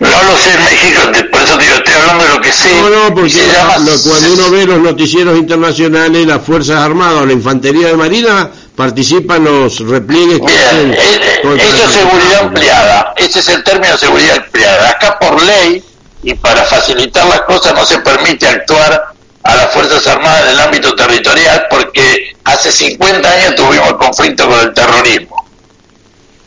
[0.00, 2.74] No lo sé en México, por eso digo, estoy hablando de lo que sé.
[2.80, 3.40] No, no, porque
[3.78, 9.44] cuando uno ve los noticieros internacionales, las Fuerzas Armadas o la Infantería de Marina participan
[9.44, 14.90] los repliegues que Bien, eh, eso es seguridad ampliada, ese es el término seguridad ampliada.
[14.90, 15.82] Acá por ley
[16.22, 19.12] y para facilitar las cosas no se permite actuar
[19.44, 24.60] a las Fuerzas Armadas en el ámbito territorial porque hace 50 años tuvimos conflicto con
[24.60, 25.46] el terrorismo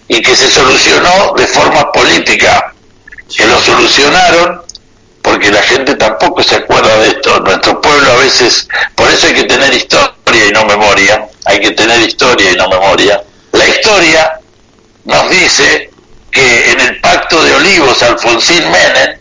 [0.07, 2.73] y que se solucionó de forma política,
[3.35, 4.61] que lo solucionaron
[5.25, 7.39] porque la gente tampoco se acuerda de esto.
[7.39, 11.71] Nuestro pueblo a veces, por eso hay que tener historia y no memoria, hay que
[11.71, 13.23] tener historia y no memoria.
[13.51, 14.39] La historia
[15.03, 15.89] nos dice
[16.31, 19.17] que en el pacto de Olivos, Alfonsín Menem,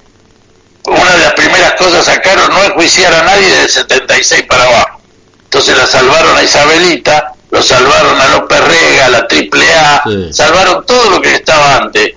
[0.85, 5.01] una de las primeras cosas sacaron no enjuiciar a nadie del 76 para abajo.
[5.45, 11.13] Entonces la salvaron a Isabelita, lo salvaron a López Rega, a la AAA, salvaron todo
[11.13, 12.13] lo que estaba antes.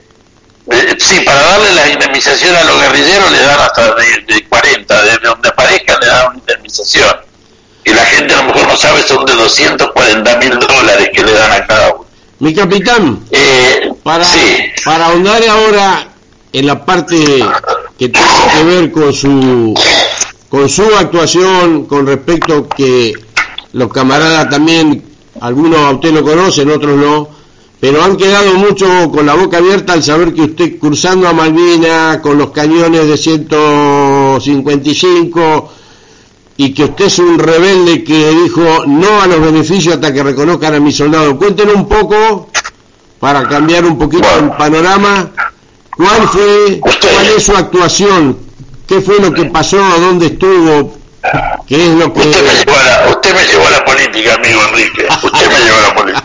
[0.70, 5.18] Eh, sí, para darle la indemnización a los guerrilleros le dan hasta de, 40, de
[5.24, 7.15] donde aparezcan le dan una indemnización.
[7.86, 11.32] Y la gente a lo mejor no sabe, son de 240 mil dólares que le
[11.32, 12.05] dan a cada uno.
[12.39, 14.26] Mi capitán, eh, para,
[14.84, 16.07] para ahondar ahora
[16.51, 17.15] en la parte
[17.97, 19.74] que tiene que ver con su
[20.49, 23.13] con su actuación con respecto que
[23.74, 25.03] los camaradas también
[25.41, 27.36] algunos a usted lo conocen otros no
[27.80, 32.17] pero han quedado mucho con la boca abierta al saber que usted cruzando a Malvinas
[32.17, 35.73] con los cañones de 155
[36.57, 40.73] y que usted es un rebelde que dijo no a los beneficios hasta que reconozcan
[40.75, 41.38] a mi soldado.
[41.38, 42.49] Cuéntenos un poco
[43.19, 45.32] para cambiar un poquito el panorama
[45.97, 48.38] ¿Cuál fue, cuál es su actuación?
[48.88, 49.78] ¿Qué fue lo que pasó?
[49.99, 50.95] ¿Dónde estuvo?
[51.67, 52.19] ¿Qué es lo que...
[52.19, 55.07] Usted me llevó a la, usted me llevó a la política, amigo Enrique.
[55.23, 56.23] Usted me llevó a la política.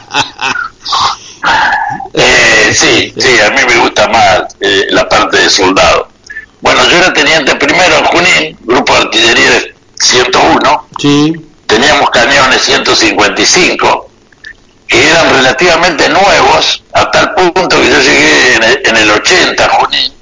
[2.15, 6.09] Eh, sí, sí, a mí me gusta más eh, la parte de soldado.
[6.61, 9.11] Bueno, yo era teniente primero en Junín, grupo de
[10.99, 11.35] Sí.
[11.67, 14.11] Teníamos cañones 155
[14.87, 19.69] que eran relativamente nuevos, a tal punto que yo llegué en el, en el 80,
[19.71, 20.13] Junín,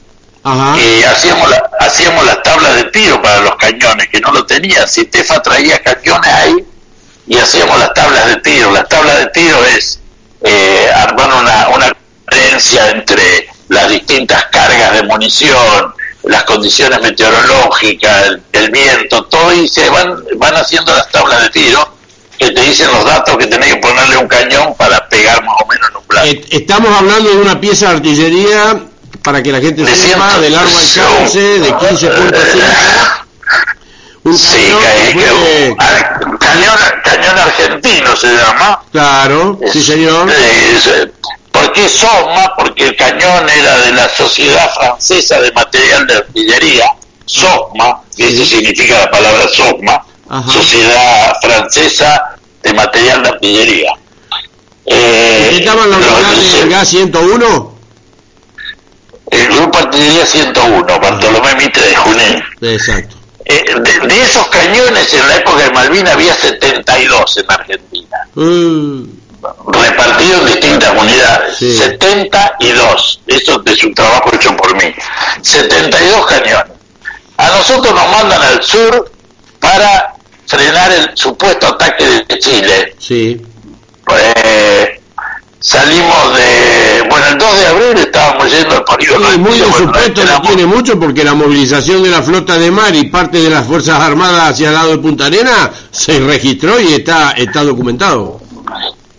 [0.45, 0.77] Ajá.
[0.79, 4.87] y hacíamos, la- hacíamos las tablas de tiro para los cañones, que no lo tenían.
[4.89, 6.55] Citefa traía cañones ahí
[7.27, 8.71] y hacíamos las tablas de tiro.
[8.71, 10.00] Las tablas de tiro es
[10.43, 11.93] eh, armar una, una
[12.31, 19.69] diferencia entre las distintas cargas de munición, las condiciones meteorológicas, el, el viento, todo, y
[19.69, 21.95] se van, van haciendo las tablas de tiro
[22.39, 25.57] que te dicen los datos que tenés que ponerle a un cañón para pegar más
[25.63, 26.27] o menos en un blanco.
[26.29, 28.81] Eh, estamos hablando de una pieza de artillería,
[29.23, 33.25] para que la gente De sepa, de largo alcance, de 15.5.
[34.23, 34.83] Un Sí, cañón
[35.13, 36.77] que, que ah, cañón, cañón
[37.51, 38.83] argentino se llama.
[38.93, 40.31] Claro, sí señor.
[40.31, 41.09] Es-
[41.53, 42.55] ¿Por qué SOMA?
[42.57, 46.87] Porque el cañón era de la Sociedad Francesa de Material de Artillería,
[47.27, 50.53] SOMA, que eso significa la palabra SOMA, Ajá.
[50.53, 53.91] Sociedad Francesa de Material de Artillería.
[54.87, 57.75] Eh, ¿Qué estaban los los- unidades del GAS 101?
[59.31, 62.45] el Grupo Artillería 101, Bartolomé Mitre de Junín.
[62.63, 63.17] Exacto.
[63.45, 69.07] Eh, de, de esos cañones en la época de Malvina había 72 en Argentina, Uh,
[69.73, 71.77] repartidos en distintas unidades, Sí.
[71.79, 74.95] 72, eso es un trabajo hecho por mí,
[75.43, 76.73] 72 cañones.
[77.39, 79.11] A nosotros nos mandan al sur
[79.59, 80.13] para
[80.47, 82.95] frenar el supuesto ataque de Chile.
[82.99, 83.41] sí.
[84.17, 84.90] Eh,
[85.61, 90.25] salimos de, bueno, el 2 de abril estábamos yendo al París Sí, muy de supuesto
[90.25, 93.67] no tiene mucho porque la movilización de la flota de mar y parte de las
[93.67, 98.41] Fuerzas Armadas hacia el lado de Punta Arena se registró y está, está documentado.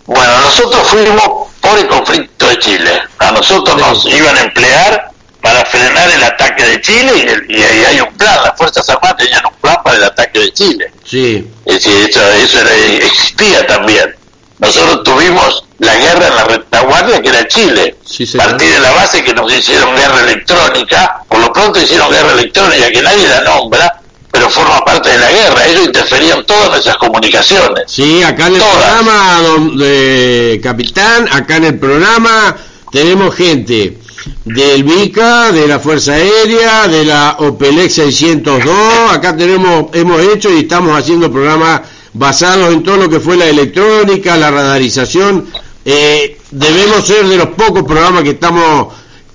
[0.06, 1.22] Bueno, nosotros fuimos
[1.60, 3.02] por el conflicto de Chile.
[3.18, 7.62] A nosotros nos iban a emplear para frenar el ataque de Chile y, el- y
[7.62, 8.36] hay un plan.
[8.44, 10.92] Las Fuerzas Armadas tenían un plan para el ataque de Chile.
[11.04, 12.74] Sí, Es decir, eso, eso era-
[13.06, 14.14] existía también.
[14.62, 17.96] Nosotros tuvimos la guerra en la retaguardia que era Chile.
[18.04, 18.24] Sí.
[18.36, 21.24] Partí de la base que nos hicieron guerra electrónica.
[21.28, 24.00] Por lo pronto hicieron guerra electrónica que nadie la nombra,
[24.30, 25.66] pero forma parte de la guerra.
[25.66, 27.84] Ellos interferían todas nuestras comunicaciones.
[27.88, 28.74] sí, acá en el Todas.
[28.76, 32.56] programa, don, de capitán, acá en el programa
[32.92, 33.98] tenemos gente
[34.44, 40.60] del VICA, de la Fuerza Aérea, de la OPELEX 602, acá tenemos, hemos hecho y
[40.60, 41.80] estamos haciendo programas
[42.14, 45.46] basados en todo lo que fue la electrónica, la radarización,
[45.84, 48.88] eh, debemos ser de los pocos programas que estamos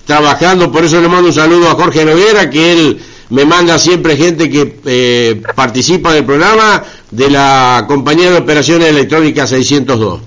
[0.05, 4.15] trabajando, por eso le mando un saludo a Jorge Noguera, que él me manda siempre
[4.15, 10.21] gente que eh, participa del programa de la Compañía de Operaciones Electrónicas 602.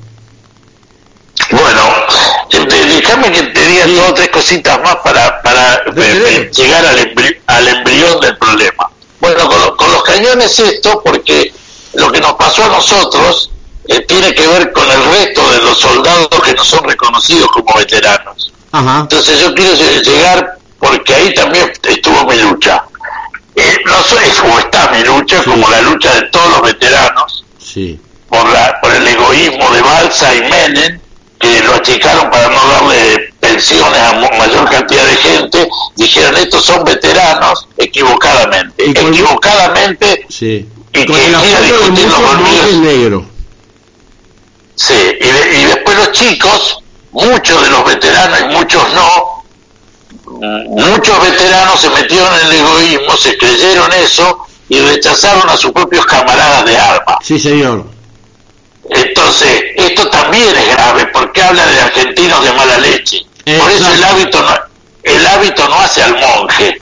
[1.51, 1.81] Bueno,
[2.69, 7.39] déjame que te diga dos o tres cositas más para, para eh, llegar al, embri-
[7.47, 8.91] al embrión del problema.
[9.21, 11.53] Bueno, con, lo- con los cañones esto, porque
[11.95, 13.51] lo que nos pasó a nosotros
[13.89, 17.73] eh, tiene que ver con el resto de los soldados que no son reconocidos como
[17.77, 18.53] veteranos.
[18.73, 19.01] Ajá.
[19.01, 22.85] Entonces yo quiero lle- llegar, porque ahí también estuvo mi lucha.
[23.57, 24.19] Eh, no soy,
[24.53, 25.51] o está mi lucha, Sí.
[25.51, 28.01] como la lucha de todos los veteranos, Sí.
[28.29, 31.01] por, la, por el egoísmo de Balsa y Menem,
[31.41, 36.85] que lo achicaron para no darle pensiones a mayor cantidad de gente, dijeron estos son
[36.85, 38.85] veteranos equivocadamente.
[38.87, 40.69] Y con- Equivocadamente, Sí.
[40.93, 43.23] Y Con que el apoyo de muchos negros.
[44.75, 44.95] sí.
[45.21, 46.79] Y, de- y después los chicos,
[47.13, 49.45] muchos de los veteranos y muchos no,
[50.67, 56.05] muchos veteranos se metieron en el egoísmo, se creyeron eso y rechazaron a sus propios
[56.07, 57.17] camaradas de armas.
[57.23, 57.87] Sí, señor.
[58.89, 63.25] Entonces, esto también es grave porque habla de argentinos de mala leche.
[63.59, 64.59] Por eso el hábito no,
[65.03, 66.81] el hábito no hace al monje.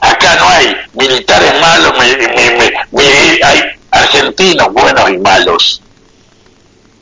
[0.00, 5.82] Acá no hay militares malos, mi- mi- hay argentinos buenos y malos.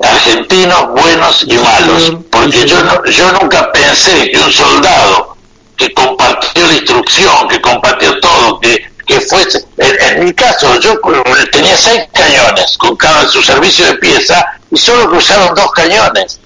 [0.01, 2.13] Argentinos buenos y malos.
[2.31, 5.37] Porque yo, no- yo nunca pensé que un soldado
[5.77, 9.65] que compartió la instrucción, que compartió todo, que, que fuese...
[9.77, 14.45] En, en mi caso, yo eh, tenía seis cañones con cada su servicio de pieza
[14.71, 16.41] y solo cruzaron dos cañones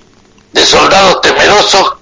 [0.53, 1.95] de soldados temerosos,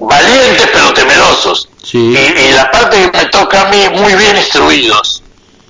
[0.00, 1.68] valientes pero temerosos.
[1.82, 1.98] Sí.
[1.98, 5.22] Y, y la parte que me toca a mí, muy bien instruidos.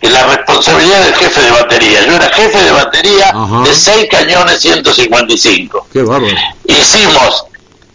[0.03, 2.07] Y la responsabilidad del jefe de batería.
[2.07, 3.63] Yo era jefe de batería Ajá.
[3.65, 6.35] de seis cañones 155 Qué bárbaro.
[6.67, 7.45] hicimos,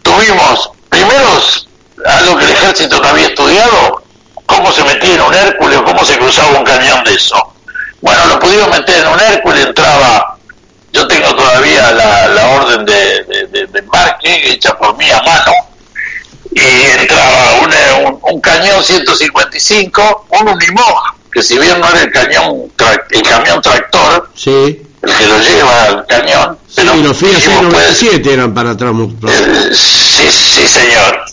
[0.02, 1.40] tuvimos, primero,
[2.06, 4.02] algo que el ejército no había estudiado,
[4.46, 7.34] cómo se metía en un Hércules o cómo se cruzaba un cañón de eso.
[8.00, 10.36] Bueno, lo pudimos meter en un Hércules, entraba,
[10.92, 15.20] yo tengo todavía la, la orden de, de, de- de embarque hecha por mí a
[15.22, 15.52] mano,
[16.58, 21.02] y entraba un, un, un cañón 155, un Unimog,
[21.32, 24.82] que si bien no era el cañón, tra- el camión tractor, Sí.
[25.02, 28.76] el que lo lleva al cañón, Sí, pero los Fiat dijimos, pues, 697 eran para
[28.76, 29.12] tramos.
[29.28, 31.24] eh, sí, sí, señor.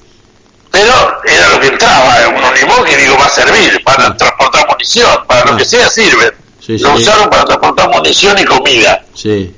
[0.72, 5.42] Pero era lo que entraba, un unimog digo va a servir para transportar munición, para
[5.42, 5.52] Ah.
[5.52, 6.34] lo que sea sirve.
[6.60, 9.04] Sí, lo usaron para transportar munición y comida.
[9.16, 9.56] Sí.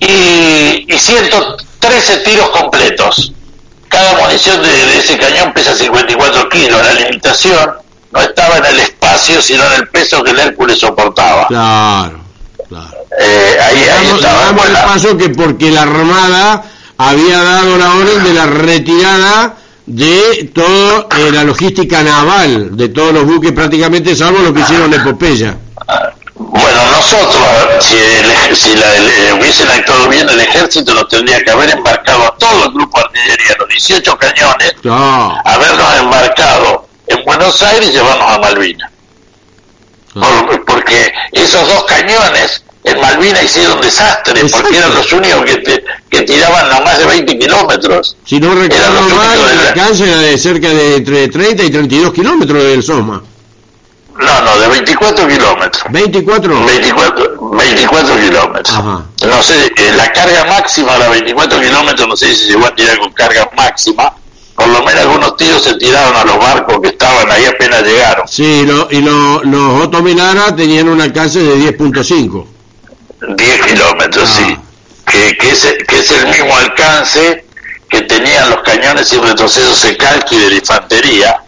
[0.00, 3.32] y, y 113 tiros completos.
[3.88, 6.80] Cada munición de, de ese cañón pesa 54 kilos.
[6.84, 7.72] La limitación
[8.12, 11.46] no estaba en el espacio, sino en el peso que el Hércules soportaba.
[11.48, 12.20] Claro.
[12.68, 12.96] claro.
[13.20, 14.44] Eh, ahí, ahí estaba.
[14.44, 16.64] damos el paso que porque la Armada
[16.96, 19.56] había dado la orden de la retirada
[19.86, 24.92] de toda eh, la logística naval, de todos los buques prácticamente, salvo los que hicieron
[24.94, 25.56] Epopeya.
[26.36, 27.44] Bueno, nosotros,
[27.80, 31.70] si, el si la, el- eh, hubiesen actuado bien el ejército, nos tendría que haber
[31.70, 37.62] embarcado a todo el grupo de artillería, los 18 cañones, Claro, habernos embarcado en Buenos
[37.62, 38.90] Aires y llevarnos a Malvinas.
[40.12, 40.46] claro.
[40.46, 44.62] Por- porque esos dos cañones en Malvinas hicieron desastre, Exacto.
[44.62, 48.16] porque eran los únicos que, te- que tiraban a más de 20 kilómetros.
[48.26, 52.12] Si no recuerdo mal, el la- alcance era de cerca de entre 30 y 32
[52.12, 53.22] kilómetros del Soma.
[54.18, 55.82] No, no, de 24 kilómetros.
[55.90, 56.64] 24.
[56.66, 58.76] 24, 24 kilómetros.
[58.76, 59.04] Ajá.
[59.26, 62.74] No sé, eh, la carga máxima, la 24 kilómetros, no sé si se llegó a
[62.74, 64.12] tirar con carga máxima.
[64.54, 68.28] Por lo menos algunos tiros se tiraron a los barcos que estaban ahí apenas llegaron.
[68.28, 72.46] Sí, lo- y lo- los Otto Menara tenían un alcance de 10.5.
[73.36, 74.36] 10 kilómetros, Ah.
[74.46, 74.56] sí.
[75.10, 77.44] Que, que, es, que es el mismo alcance
[77.88, 81.40] que tenían los cañones y retrocesos Secalqui de la infantería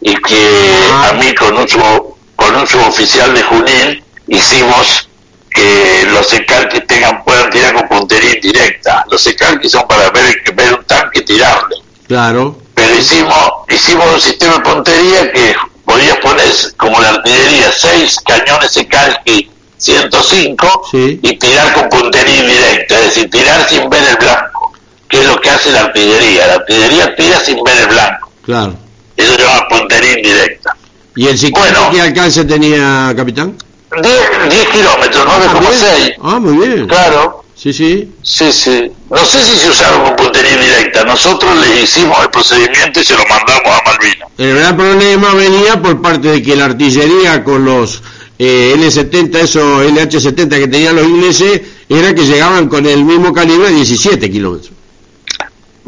[0.00, 1.08] y que Ah.
[1.10, 5.08] a mí con un, sub- con un suboficial de Junín hicimos
[5.52, 9.04] que los Secalqui tengan, puedan tirar con puntería indirecta.
[9.10, 11.76] Los Secalqui son para ver, ver un tanque tirarle.
[12.06, 12.56] Claro.
[12.74, 16.46] Pero hicimos, hicimos un sistema de puntería que podías poner,
[16.76, 21.18] como la artillería, seis cañones Secalqui 105 Sí.
[21.22, 24.72] y tirar con puntería indirecta, es decir, tirar sin ver el blanco,
[25.08, 26.46] que es lo que hace la artillería.
[26.46, 28.74] La artillería tira sin ver el blanco, Claro.
[29.22, 30.76] Eso se llama puntería indirecta.
[31.16, 31.90] ¿Y el Sicario Bueno.
[31.92, 33.56] qué alcance tenía, capitán?
[34.02, 34.04] 10,
[34.50, 36.14] 10 kilómetros, 9,6.
[36.22, 36.86] Ah, muy bien.
[36.86, 38.08] Claro, Sí, sí.
[38.22, 38.90] sí, sí.
[39.10, 43.12] No sé si se usaron con puntería indirecta, nosotros le hicimos el procedimiento y se
[43.14, 44.28] lo mandamos a Malvinas.
[44.38, 48.02] El gran problema venía por parte de que la artillería con los
[48.38, 53.66] eh, L70, esos LH70 que tenían los ingleses, era que llegaban con el mismo calibre
[53.66, 54.72] a 17 kilómetros.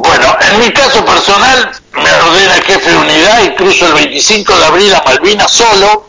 [0.03, 4.57] Bueno, en mi caso personal, me ordena el jefe de unidad y cruzo el 25
[4.59, 6.07] de abril a Malvinas solo,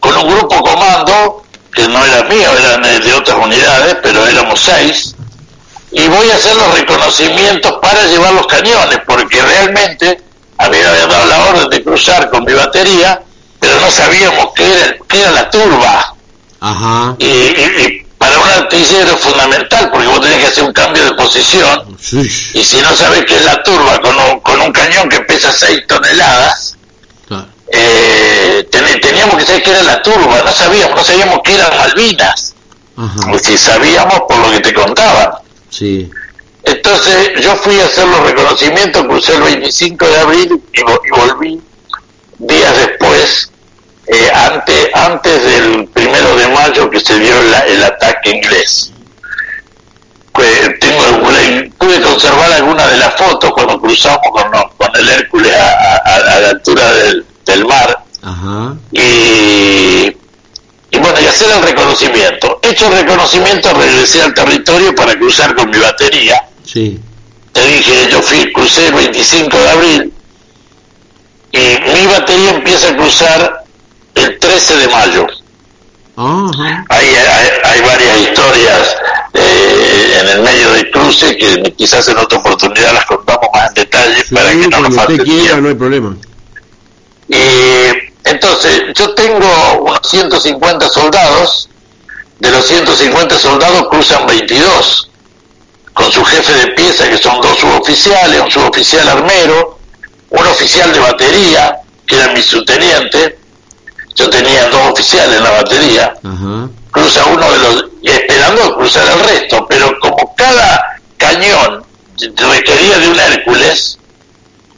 [0.00, 1.42] con un grupo comando,
[1.74, 5.14] que no era mío, eran eh, de otras unidades, pero éramos seis,
[5.90, 10.22] y voy a hacer los reconocimientos para llevar los cañones, porque realmente
[10.58, 13.20] a mí me habían dado la orden de cruzar con mi batería,
[13.58, 16.14] pero no sabíamos qué era, qué era la turba.
[16.60, 17.16] Ajá.
[17.18, 21.04] Y, y- y para un artillero es fundamental, porque vos tenés que hacer un cambio
[21.04, 22.20] de posición, Sí.
[22.54, 25.52] y si no sabes qué es la turba con un, con un cañón que pesa
[25.52, 26.76] 6 toneladas,
[27.28, 27.46] Claro.
[27.72, 31.76] eh, ten- teníamos que saber qué era la turba, no sabíamos, no sabíamos qué eran
[31.76, 32.54] Malvinas,
[32.96, 33.38] Ajá.
[33.42, 35.40] si sabíamos por lo que te contaba.
[35.70, 36.10] Sí.
[36.64, 41.60] Entonces yo fui a hacer los reconocimientos, crucé el 25 de abril y volví
[42.38, 43.50] días después,
[44.08, 48.92] eh, ante, antes del primero de mayo que se dio la- el ataque inglés.
[50.34, 55.52] Que tengo alguna- pude conservar algunas de las fotos cuando cruzamos con, con el Hércules
[55.52, 58.76] a, a- a la altura del, del mar Ajá.
[58.92, 58.98] y,
[60.90, 62.60] y bueno, y hacer el reconocimiento.
[62.62, 66.40] Hecho el reconocimiento, regresé al territorio para cruzar con mi batería.
[66.64, 67.00] Sí.
[67.52, 70.12] Te dije, yo fui, crucé el 25 de abril
[71.50, 73.64] y mi batería empieza a cruzar
[74.14, 75.26] el 13 de mayo.
[76.16, 76.84] Ajá.
[76.88, 78.96] Hay, hay, hay varias historias
[79.34, 83.74] eh, en el medio del cruce que quizás en otra oportunidad las contamos más en
[83.74, 86.16] detalle Sí, para que no nos falte quiera, no hay problema.
[87.28, 89.46] Y entonces, yo tengo
[89.80, 91.70] unos 150 soldados,
[92.38, 95.10] de los 150 soldados cruzan 22,
[95.92, 99.78] con su jefe de pieza, que son dos suboficiales, un suboficial armero,
[100.30, 103.38] un oficial de batería, que era mi subteniente,
[104.18, 106.68] yo tenía dos oficiales en la batería, Ajá.
[106.90, 111.84] cruza uno de los, y esperando cruzar el resto, pero como cada cañón
[112.18, 113.98] requería de un Hércules,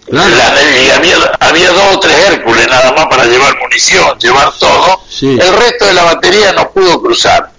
[0.06, 0.28] Claro.
[0.36, 5.00] la- y había, había dos o tres Hércules nada más para llevar munición, llevar todo.
[5.08, 5.38] Sí.
[5.40, 7.50] El resto de la batería no pudo cruzar.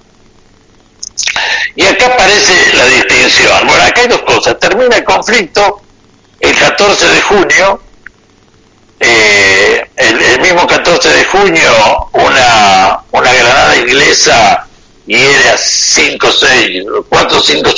[1.76, 3.66] Y acá aparece la distinción.
[3.68, 4.60] Bueno, acá hay dos cosas.
[4.60, 5.82] Termina el conflicto
[6.40, 7.82] el 14 de junio.
[9.04, 14.68] eh, el, el mismo 14 de junio, una una, granada inglesa
[15.06, 17.70] hiere a 5, 6, 4, 5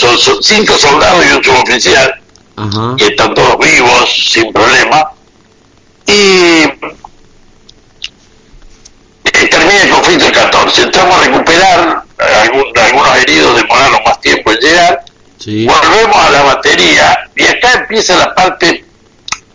[0.41, 2.21] cinco soldados y un suboficial,
[2.97, 5.11] que están todos vivos, sin problema.
[6.05, 6.63] Y
[9.49, 10.81] termina el conflicto el 14.
[10.83, 15.05] Entramos a recuperar, algunos heridos demoraron más tiempo en llegar.
[15.45, 18.85] Volvemos a la batería y acá empieza la parte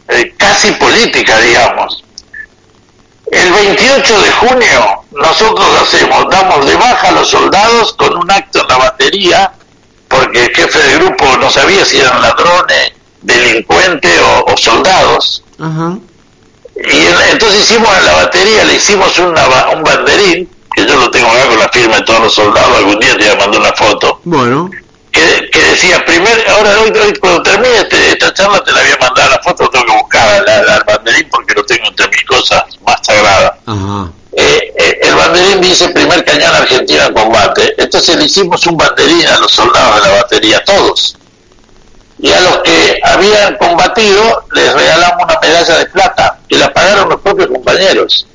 [0.08, 2.04] eh, casi política, digamos.
[3.30, 8.62] El 28 de junio nosotros hacemos, damos de baja a los soldados con un acto
[8.62, 9.52] en la batería,
[10.08, 15.44] porque el jefe de grupo no sabía si eran ladrones, delincuentes o, soldados.
[16.76, 21.26] Y entonces hicimos en la batería, le hicimos una, un banderín, que yo lo tengo
[21.28, 23.72] acá con la firma de todos los soldados, algún día te voy a mandar una
[23.72, 24.20] foto.
[24.24, 24.70] Bueno.
[25.10, 28.92] Que, que decía, primer, ahora hoy, hoy cuando termine este, esta charla te la voy
[28.92, 32.62] a mandar la foto, tengo que buscar el banderín porque lo tengo entre mis cosas
[32.86, 33.54] más sagradas.
[34.36, 37.74] Eh, eh, el banderín dice primer cañón argentino en combate.
[37.76, 41.16] Entonces le hicimos un banderín a los soldados de la batería, todos.
[42.20, 47.08] Y a los que habían combatido les regalamos una medalla de plata, que la pagaron
[47.08, 48.26] los propios compañeros.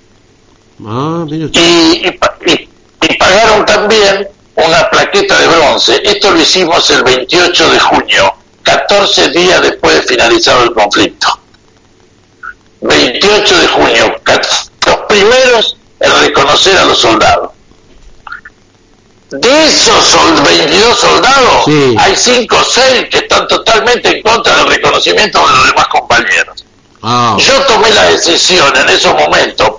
[0.86, 6.02] Ah, y, y, pagaron también una plaqueta de bronce.
[6.04, 11.40] Esto lo hicimos el 28 de junio, 14 días después de finalizado el conflicto.
[12.82, 14.16] 28 de junio,
[14.86, 17.52] los primeros en reconocer a los soldados.
[19.32, 21.66] De esos 22 soldados,
[21.98, 26.66] hay 5 o 6 que están totalmente en contra del reconocimiento de los demás compañeros.
[27.02, 27.36] Ah.
[27.40, 29.72] Yo tomé la decisión en esos momentos,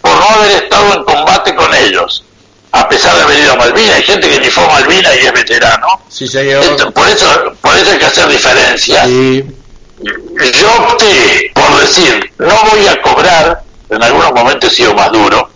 [0.00, 2.24] por no haber estado en combate con ellos,
[2.72, 5.26] a pesar de haber ido a Malvinas, hay gente que ni fue a Malvinas y
[5.26, 5.86] es veterano.
[6.94, 7.26] por, eso,
[7.60, 9.06] por eso hay que hacer diferencia.
[9.06, 15.51] Yo opté por decir, no voy a cobrar, en algunos momentos he sido más duro,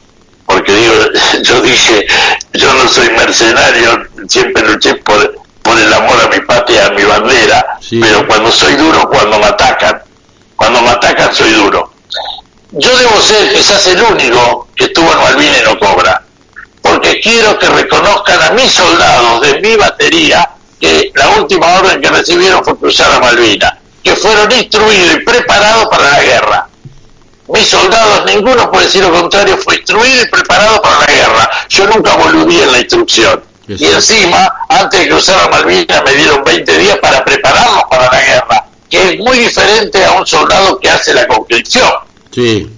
[0.47, 0.95] porque digo,
[1.43, 2.07] yo dije,
[2.55, 7.03] yo no soy mercenario, siempre luché por, por el amor a mi patria, a mi
[7.03, 10.01] bandera, pero cuando soy duro, cuando me atacan,
[10.55, 11.93] cuando me atacan soy duro.
[12.73, 16.23] Yo debo ser quizás el único que estuvo en Malvinas y no cobra,
[16.83, 22.11] porque quiero que reconozcan a mis soldados de mi batería que la última orden que
[22.11, 26.66] recibieron fue cruzar a Malvinas, que fueron instruidos y preparados para la guerra
[27.49, 31.51] mis soldados, ninguno puede decir lo contrario, fue instruido y preparado para la guerra.
[31.69, 33.43] Yo nunca volví en la instrucción.
[33.69, 38.21] Y encima, antes de cruzar a Malvinas, me dieron 20 días para prepararlos para la
[38.21, 41.91] guerra, que es muy diferente a un soldado que hace la conscripción.
[42.33, 42.71] Sí.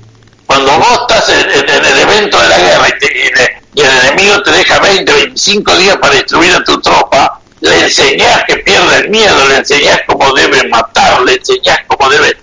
[0.47, 4.79] Cuando vos estás en, el evento de la guerra y, y, el enemigo te deja
[4.79, 9.57] 20, 25 días para instruir a tu tropa, le enseñás que pierde el miedo, le
[9.57, 12.35] enseñás cómo debe matar, le enseñás cómo debe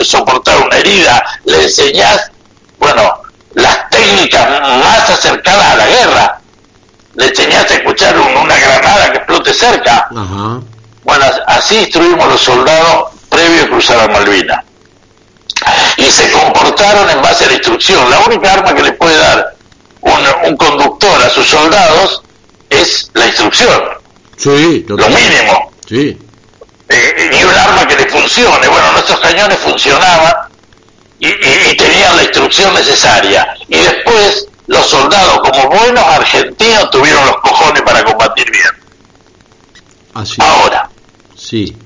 [0.00, 2.30] soportar una herida, le enseñás,
[2.78, 3.22] bueno,
[3.54, 6.40] las técnicas más acercadas a la guerra,
[7.14, 10.08] le enseñás a escuchar una granada que explote cerca.
[10.10, 14.64] Bueno, así instruimos los soldados previo a cruzar a Malvinas.
[15.96, 18.10] Y se comportaron en base a la instrucción.
[18.10, 19.54] La única arma que le puede dar
[20.00, 22.22] un, conductor a sus soldados
[22.68, 23.82] es la instrucción.
[24.36, 25.72] Sí, Lo mínimo.
[25.88, 26.18] Sí
[26.94, 28.68] eh, y un arma que le funcione.
[28.68, 30.32] Bueno, nuestros cañones funcionaban
[31.18, 31.28] y,
[31.76, 33.54] tenían la instrucción necesaria.
[33.68, 38.70] Y después los soldados, como buenos argentinos, tuvieron los cojones para combatir bien.
[40.14, 40.36] Así.
[40.40, 40.88] Ahora.
[41.36, 41.76] Sí.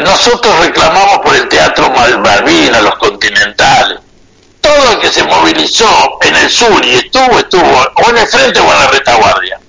[0.00, 3.98] Nosotros reclamamos por el Teatro Malvinas, los continentales.
[4.60, 8.60] Todo el que se movilizó en el sur y estuvo, estuvo o en el frente
[8.60, 9.60] o en la retaguardia.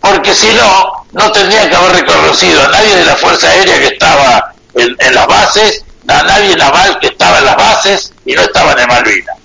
[0.00, 3.86] Porque si no, no tendría que haber reconocido a nadie de la Fuerza Aérea que
[3.86, 8.72] estaba en, las bases, a nadie naval que estaba en las bases y no estaba
[8.72, 9.36] en Malvinas.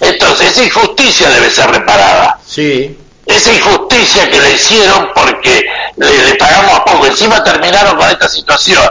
[0.00, 2.36] Entonces, esa injusticia debe ser reparada.
[2.44, 2.98] Sí.
[3.24, 5.64] Esa injusticia que le hicieron porque
[5.96, 7.06] le, pagamos a poco.
[7.06, 8.82] Encima terminaron con esta situación.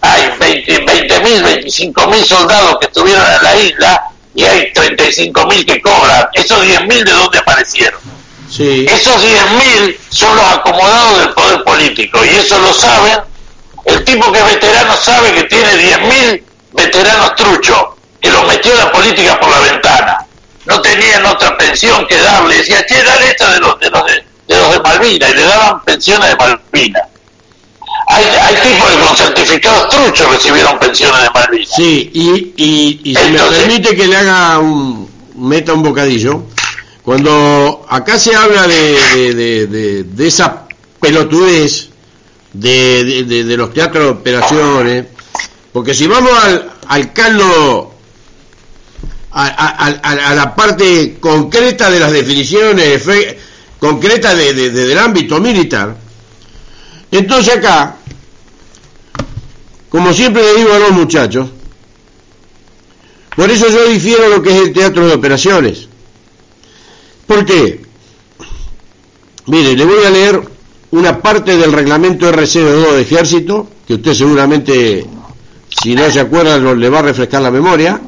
[0.00, 4.02] Hay 20 mil, 25 mil soldados que estuvieron en la isla
[4.34, 6.26] y hay 35 mil que cobran.
[6.32, 8.17] Esos 10 mil de dónde aparecieron.
[8.58, 13.20] Esos 10.000 son los acomodados del poder político y eso lo saben.
[13.84, 16.42] El tipo que es veterano sabe que tiene 10.000
[16.72, 17.78] veteranos truchos,
[18.20, 20.26] que los metió la política por la ventana.
[20.66, 22.56] No tenían otra pensión que darle.
[22.58, 25.84] Decía, che, dale esta de los de, los de, los de Malvinas y le daban
[25.84, 27.02] pensiones de Malvinas.
[28.08, 31.68] Hay, hay tipos que con certificados truchos recibieron pensiones de Malvinas.
[31.76, 36.42] Sí, y, y, y si me permite que le haga un, meta un bocadillo,
[37.08, 40.66] cuando acá se habla de, esa
[41.00, 41.88] pelotudez
[42.52, 45.06] de, los teatros de operaciones,
[45.72, 47.94] porque si vamos al, al caldo
[49.30, 53.02] a, la parte concreta de las definiciones
[53.78, 55.96] concretas de, del ámbito militar.
[57.10, 57.96] Entonces acá,
[59.88, 61.48] como siempre le digo a los muchachos,
[63.34, 65.87] por eso yo difiero lo que es el teatro de operaciones.
[67.28, 67.82] ¿Por qué?
[69.46, 70.40] Mire, le voy a leer
[70.90, 75.06] una parte del reglamento RC2 de Ejército, que usted seguramente,
[75.68, 78.00] si no se acuerda, le va a refrescar la memoria.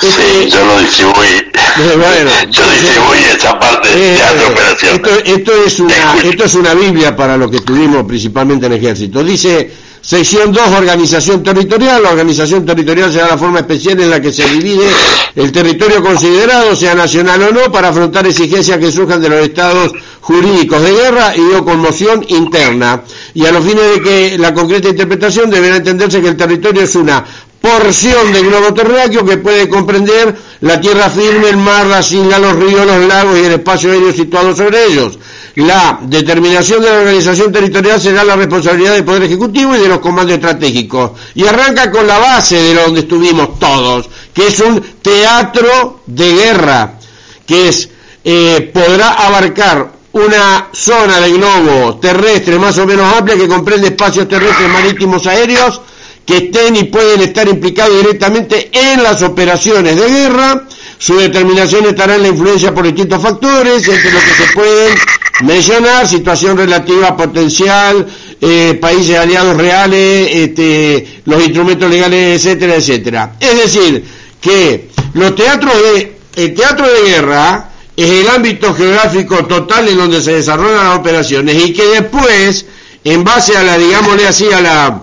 [0.00, 1.52] Sí, este, yo lo distribuí.
[1.96, 4.96] Bueno, yo distribuí esa parte de teatro operaciones.
[4.96, 9.22] Esto, esto, es una, esto es una Biblia para lo que tuvimos principalmente en Ejército.
[9.22, 9.72] Dice
[10.04, 12.02] Sección 2, organización territorial.
[12.02, 14.86] La organización territorial será la forma especial en la que se divide
[15.34, 19.92] el territorio considerado, sea nacional o no, para afrontar exigencias que surjan de los estados
[20.20, 23.02] jurídicos de guerra y o conmoción interna.
[23.32, 26.94] Y a los fines de que la concreta interpretación deberá entenderse que el territorio es
[26.96, 27.24] una
[27.64, 32.56] porción del globo terráqueo que puede comprender la tierra firme, el mar, las islas, los
[32.56, 35.18] ríos, los lagos y el espacio aéreo situado sobre ellos.
[35.54, 40.00] La determinación de la organización territorial será la responsabilidad del Poder Ejecutivo y de los
[40.00, 41.12] comandos estratégicos.
[41.34, 46.98] Y arranca con la base de donde estuvimos todos, que es un teatro de guerra,
[47.46, 47.88] que es,
[48.24, 54.28] eh, podrá abarcar una zona de globo terrestre más o menos amplia que comprende espacios
[54.28, 55.80] terrestres, marítimos, aéreos,
[56.26, 60.64] que estén y pueden estar implicados directamente en las operaciones de guerra.
[60.98, 64.98] Su determinación estará en la influencia por distintos factores, entre los que se pueden
[65.42, 68.06] mencionar situación relativa potencial,
[68.40, 73.36] eh, países aliados reales, este, los instrumentos legales, etcétera, etcétera.
[73.40, 74.04] Es decir,
[74.40, 80.22] que los teatros de, el teatro de guerra es el ámbito geográfico total en donde
[80.22, 82.66] se desarrollan las operaciones y que después,
[83.04, 85.02] en base a la, digámosle así, a la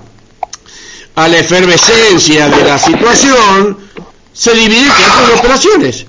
[1.15, 3.77] a la efervescencia de la situación,
[4.33, 6.05] se divide en de operaciones.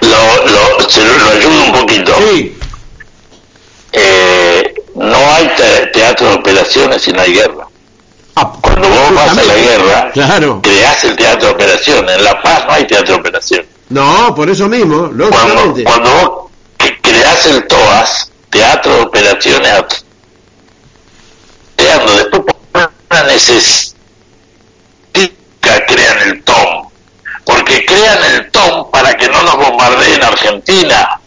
[0.00, 2.14] Lo, lo, se lo, ayudo un poquito.
[2.32, 2.56] Sí.
[3.92, 5.50] Eh, no hay
[5.92, 7.66] teatro de operaciones si no hay guerra.
[8.36, 10.60] Ah, cuando vos vas a la guerra, claro.
[10.62, 12.16] creás el teatro de operaciones.
[12.16, 13.66] En La Paz no hay teatro de operaciones.
[13.88, 15.82] No, por eso mismo, lógicamente.
[15.82, 20.04] Cuando, cuando vos creás el TOAS, teatro de operaciones,
[21.74, 22.42] creando después
[23.18, 23.98] una necesidad
[25.86, 26.88] crean el TOM,
[27.44, 31.20] porque crean el TOM para que no nos bombardeen Argentina,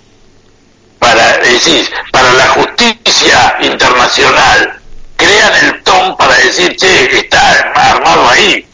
[0.99, 4.79] para decir, para la justicia internacional,
[5.15, 8.65] crean el TOM para decir, che, está armado ahí,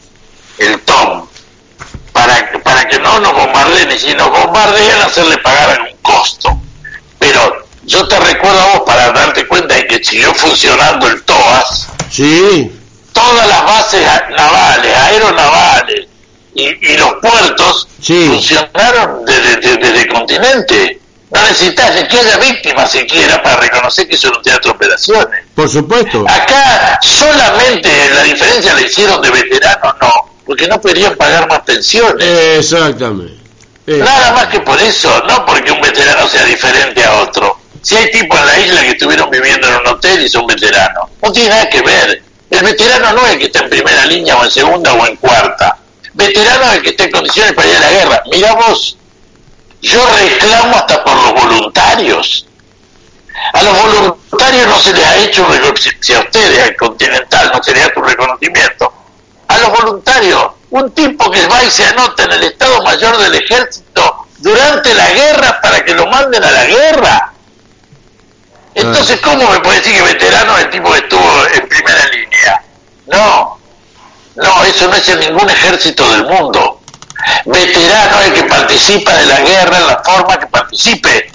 [0.58, 1.26] el TOM,
[2.12, 6.60] para, para que no nos bombardeen, y si nos bombardean, hacerle pagar algún costo.
[7.18, 11.88] Pero yo te recuerdo a vos para darte cuenta de que siguió funcionando el TOAS.
[12.10, 12.78] Sí
[13.18, 14.00] todas las bases
[14.36, 16.06] navales, aeronavales
[16.54, 21.00] y, los puertos funcionaron desde, el continente.
[21.30, 25.44] No necesitas que haya víctimas siquiera para reconocer que eso es un teatro de operaciones.
[25.54, 26.24] Por supuesto.
[26.26, 30.12] Acá solamente la diferencia la hicieron de veteranos, no,
[30.46, 32.26] porque no podrían pagar más pensiones.
[32.58, 33.36] Exactamente.
[33.86, 37.58] Nada más que por eso, no porque un veterano sea diferente a otro.
[37.82, 41.10] Si hay tipos en la isla que estuvieron viviendo en un hotel y son veteranos,
[41.22, 42.22] no tiene nada que ver.
[42.50, 45.16] El veterano no es el que está en primera línea o en segunda o en
[45.16, 45.78] cuarta.
[46.14, 48.22] Veterano es el que está en condiciones para ir a la guerra.
[48.30, 48.96] Mira vos,
[49.82, 52.46] yo reclamo hasta por los voluntarios.
[53.52, 55.46] A los voluntarios no se les ha hecho,
[56.00, 58.92] si a ustedes, al Continental, no se les ha hecho un reconocimiento.
[59.46, 63.34] A los voluntarios, un tipo que va y se anota en el Estado Mayor del
[63.34, 67.27] Ejército durante la guerra para que lo manden a la guerra.
[68.78, 72.62] Entonces, ¿cómo me puede decir que veterano es el tipo que estuvo en primera línea?
[73.06, 73.58] No,
[74.36, 76.80] no, eso no es en ningún ejército del mundo.
[77.46, 81.32] Veterano es el que participa de la guerra en la forma que participe.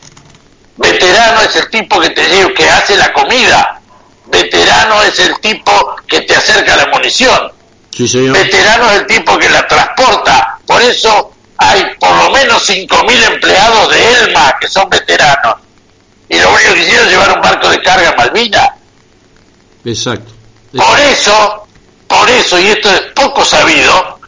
[0.77, 3.81] Veterano es el tipo que te que hace la comida.
[4.25, 7.51] Veterano es el tipo que te acerca la munición.
[7.97, 10.59] Veterano es el tipo que la transporta.
[10.65, 15.22] Por eso hay por lo menos 5.000 empleados de ELMA que son veteranos
[16.65, 18.75] es llevar un barco de carga a Malvina.
[19.85, 20.31] Exacto.
[20.75, 21.67] Por eso,
[22.07, 24.19] por eso, y esto es poco sabido,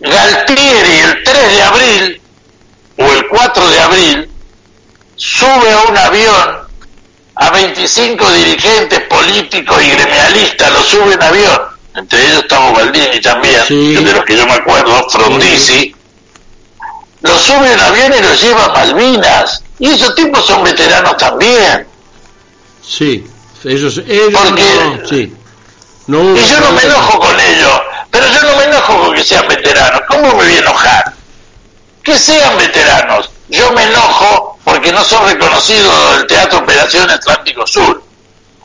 [0.00, 2.22] Galtieri el 3 de abril
[2.96, 4.30] o el 4 de abril
[5.16, 6.58] sube a un avión
[7.34, 11.60] a 25 dirigentes políticos y gremialistas, lo sube en avión,
[11.94, 15.94] entre ellos estamos Baldini también, de los que yo me acuerdo, Frondizi,
[17.22, 19.62] lo sube en avión y lo lleva a Malvinas.
[19.80, 21.86] Y esos tipos son veteranos también.
[22.86, 23.26] Sí,
[23.64, 25.34] ellos, ellos no, sí.
[26.06, 29.48] y yo no me enojo con ellos, pero yo no me enojo con que sean
[29.48, 30.02] veteranos.
[32.02, 33.30] que sean veteranos.
[33.48, 38.02] Yo me enojo porque no son reconocidos del Teatro Operación Atlántico Sur.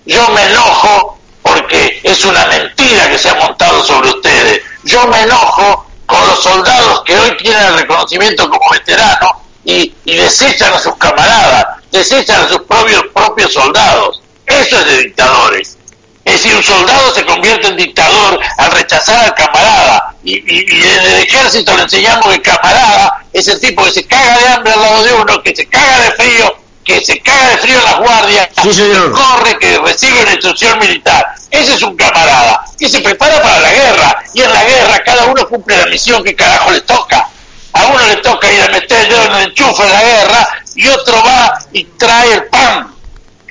[0.05, 4.61] Yo me enojo porque es una mentira que se ha montado sobre ustedes.
[4.83, 10.73] Yo me enojo con los soldados que hoy tienen el reconocimiento como veteranos y, desechan
[10.73, 14.21] a sus camaradas, desechan a sus propios, propios soldados.
[14.45, 15.77] Eso es de dictadores.
[16.23, 20.15] Es decir, un soldado se convierte en dictador al rechazar al camarada.
[20.23, 24.39] Y, en el ejército le enseñamos que el camarada es el tipo que se caga
[24.39, 27.57] de hambre al lado de uno, que se caga de frío, que se caga de
[27.57, 31.35] frío en las guardias, que corre, que recibe una instrucción militar.
[31.51, 34.23] Ese es un camarada que se prepara para la guerra.
[34.33, 37.29] Y en la guerra cada uno cumple la misión que carajo le toca.
[37.75, 40.49] A uno le toca ir a meter el dedo en el enchufe de la guerra
[40.75, 42.93] y otro va y trae el pan.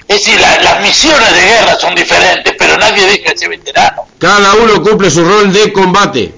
[0.08, 4.06] Es decir, las misiones de guerra son diferentes, pero nadie deja de ser veterano.
[4.18, 6.34] Cada uno cumple su rol de combate.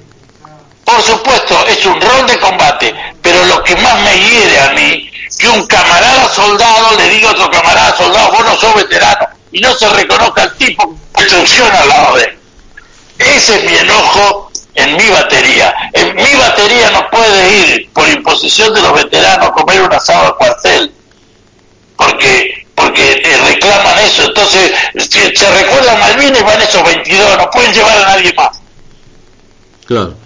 [0.85, 5.11] Por supuesto, es un rol de combate, pero lo que más me hiere a mí,
[5.39, 9.61] que un camarada soldado le diga a otro camarada soldado, vos no sos veterano, y
[9.61, 12.39] no se reconozca al tipo que instrucción al lado de él.
[13.19, 14.46] Ese es mi enojo
[14.77, 15.75] en mi batería.
[15.93, 20.27] En mi batería no puede ir por imposición de los veteranos a comer un asado
[20.27, 20.93] al cuartel,
[21.97, 24.25] porque porque reclaman eso.
[24.25, 28.61] Entonces, se, se recuerdan Malvinas y van esos 22, no pueden llevar a nadie más.
[29.87, 30.26] Claro.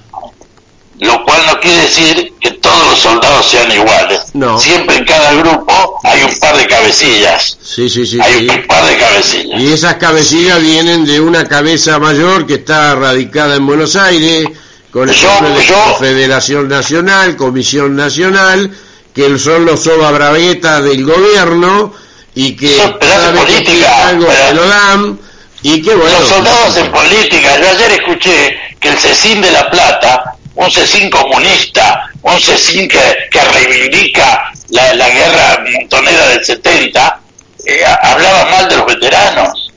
[1.01, 4.21] Lo cual no quiere decir que todos los soldados sean iguales.
[4.35, 4.59] No.
[4.59, 7.59] Siempre en cada grupo hay un par de cabecillas.
[7.63, 8.19] Sí, sí, sí.
[8.21, 9.61] Hay un par de cabecillas.
[9.61, 14.47] Y esas cabecillas vienen de una cabeza mayor que está radicada en Buenos Aires,
[14.91, 18.71] con el nombre de Federación Nacional, Comisión Nacional,
[19.15, 21.93] que son los soba braguetas del gobierno
[22.35, 25.19] y que cada vez política, algo lo dan
[25.63, 29.69] y que bueno los soldados en política yo ayer escuché que el Cecín de la
[29.69, 37.21] Plata un Cecín comunista un Cecín que, que reivindica la, la guerra montonera del 70
[37.67, 39.71] eh, hablaba mal de los veteranos.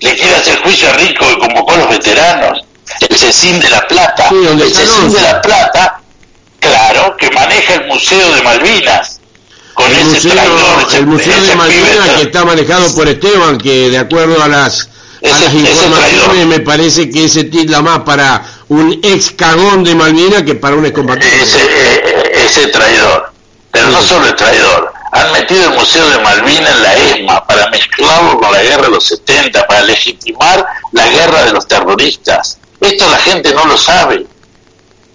[0.00, 2.64] Le quiere hacer juicio a Rico que convocó a los veteranos.
[3.08, 4.28] El Cecín de la Plata.
[4.30, 6.00] El Cecín de la Plata
[6.60, 9.18] claro que maneja el Museo de Malvinas
[9.86, 10.32] el museo,
[10.96, 14.88] el museo de Malvinas que está manejado por Esteban, que de acuerdo a las,
[15.22, 20.42] a las informaciones me parece que ese titla más para un ex cagón de Malvinas
[20.42, 21.42] que para un excombatiente.
[21.42, 23.32] Ese, eh, ese traidor,
[23.70, 27.68] pero no solo el traidor, han metido el Museo de Malvinas en la ESMA para
[27.70, 32.58] mezclarlo con la guerra de los 70, para legitimar la guerra de los terroristas.
[32.80, 34.26] Esto la gente no lo sabe.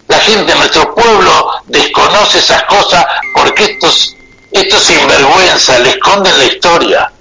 [0.07, 4.15] La gente, nuestro pueblo desconoce esas cosas porque estos
[4.53, 7.12] estos sinvergüenza le esconden la historia.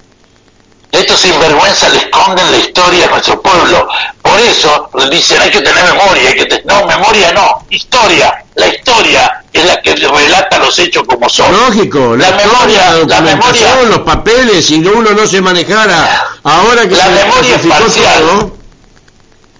[0.93, 3.87] Estos sinvergüenza le esconden la historia a nuestro pueblo.
[4.21, 8.45] Por eso dicen hay que tener memoria, hay que no, memoria no, historia.
[8.53, 11.51] La historia es la que relata los hechos como son.
[11.51, 17.07] Lógico, la, memoria, la, memoria, los papeles, si uno no se manejara, ahora que la
[17.07, 18.51] memoria es parcial.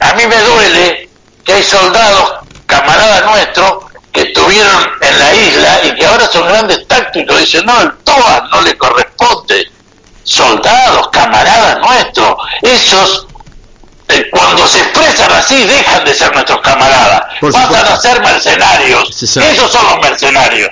[0.01, 1.09] A mí me duele
[1.43, 2.33] que hay soldados,
[2.67, 7.39] camaradas nuestros, que estuvieron en la isla y que ahora son grandes tácticos.
[7.39, 9.72] Dicen, no, el TOA no le corresponde.
[10.23, 13.27] Soldados, camaradas nuestros, esos
[14.09, 19.23] eh, cuando se expresan así dejan de ser nuestros camaradas, pasan a ser mercenarios.
[19.23, 20.69] Esos son los mercenarios.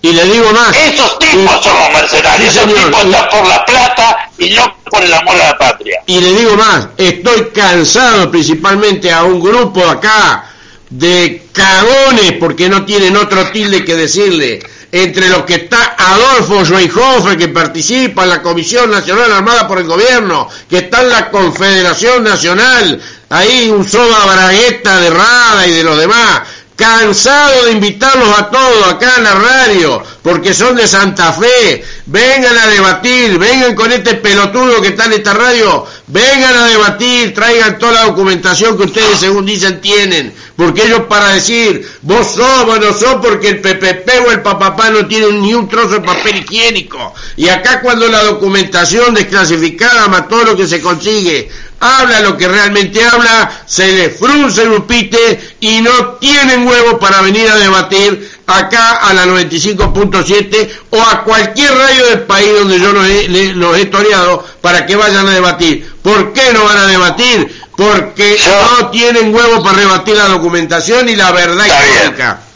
[0.00, 0.76] Y le digo más.
[0.76, 2.56] Esos tipos son los mercenarios.
[2.56, 6.00] Esos tipos están por la plata y no por el amor a la patria.
[6.06, 6.88] Y le digo más.
[6.96, 10.44] Estoy cansado principalmente a un grupo acá
[10.88, 14.60] de cagones, porque no tienen otro tilde que decirle,
[14.90, 19.86] entre los que está Adolfo Schweighofer, que participa en la Comisión Nacional Armada por el
[19.86, 25.84] Gobierno, que está en la Confederación Nacional, ahí un soda bragueta de Rada y de
[25.84, 26.42] los demás,
[26.76, 32.56] cansado de invitarlos a todos acá en la radio, porque son de Santa Fe, vengan
[32.56, 37.78] a debatir, vengan con este pelotudo que está en esta radio, vengan a debatir, traigan
[37.78, 42.80] toda la documentación que ustedes según dicen tienen, porque ellos para decir, vos sos, vos
[42.80, 46.38] no sos, porque el PPP o el papapá no tienen ni un trozo de papel
[46.38, 51.48] higiénico, y acá cuando la documentación desclasificada más todo lo que se consigue,
[51.80, 57.22] habla lo que realmente habla, se le frunce el upite y no tienen huevo para
[57.22, 62.92] venir a debatir acá a la 95.7 o a cualquier radio del país donde yo
[62.92, 65.92] los he, los he toreado para que vayan a debatir.
[66.02, 67.62] ¿Por qué no van a debatir?
[67.76, 68.40] Porque
[68.80, 72.24] no tienen huevo para rebatir la documentación y la verdad Está histórica.
[72.24, 72.48] Bien.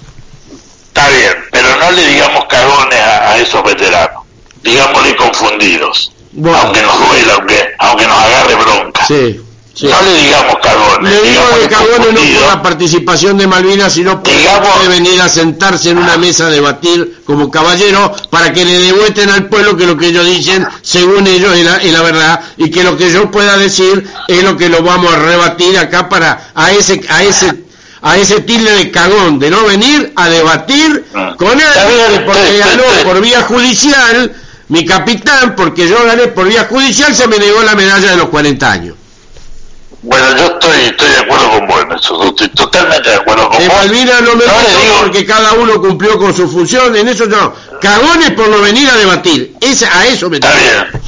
[0.89, 4.25] Está bien, pero no le digamos cagones a, esos veteranos,
[4.63, 6.13] digámosle confundidos.
[6.37, 9.07] Aunque nos duela, aunque, aunque nos agarre bronca.
[9.07, 9.41] Sí.
[9.83, 10.72] No le digamos cagones.
[11.03, 15.91] Le digo de cagones no por la participación de Malvinas, sino puede venir a sentarse
[15.91, 19.97] en una mesa a debatir como caballero para que le devuelten al pueblo que lo
[19.97, 23.31] que ellos dicen, según ellos, es la, es la verdad, y que lo que yo
[23.31, 27.63] pueda decir es lo que lo vamos a rebatir acá para a ese a ese
[28.03, 31.35] a ese tilde de cagón de no venir a debatir ah.
[31.39, 34.35] con él porque ganó por vía judicial
[34.69, 38.29] mi capitán porque yo gané por vía judicial se me negó la medalla de los
[38.29, 38.97] 40 años
[40.03, 43.69] bueno, yo estoy, estoy de acuerdo con vos eso, estoy totalmente de acuerdo con de
[43.69, 43.77] vos.
[43.77, 44.53] Malvinas no me no
[45.01, 47.55] porque cada uno cumplió con su función, en eso yo.
[47.81, 51.03] Cagones por no venir a debatir, esa, a eso me Está bien.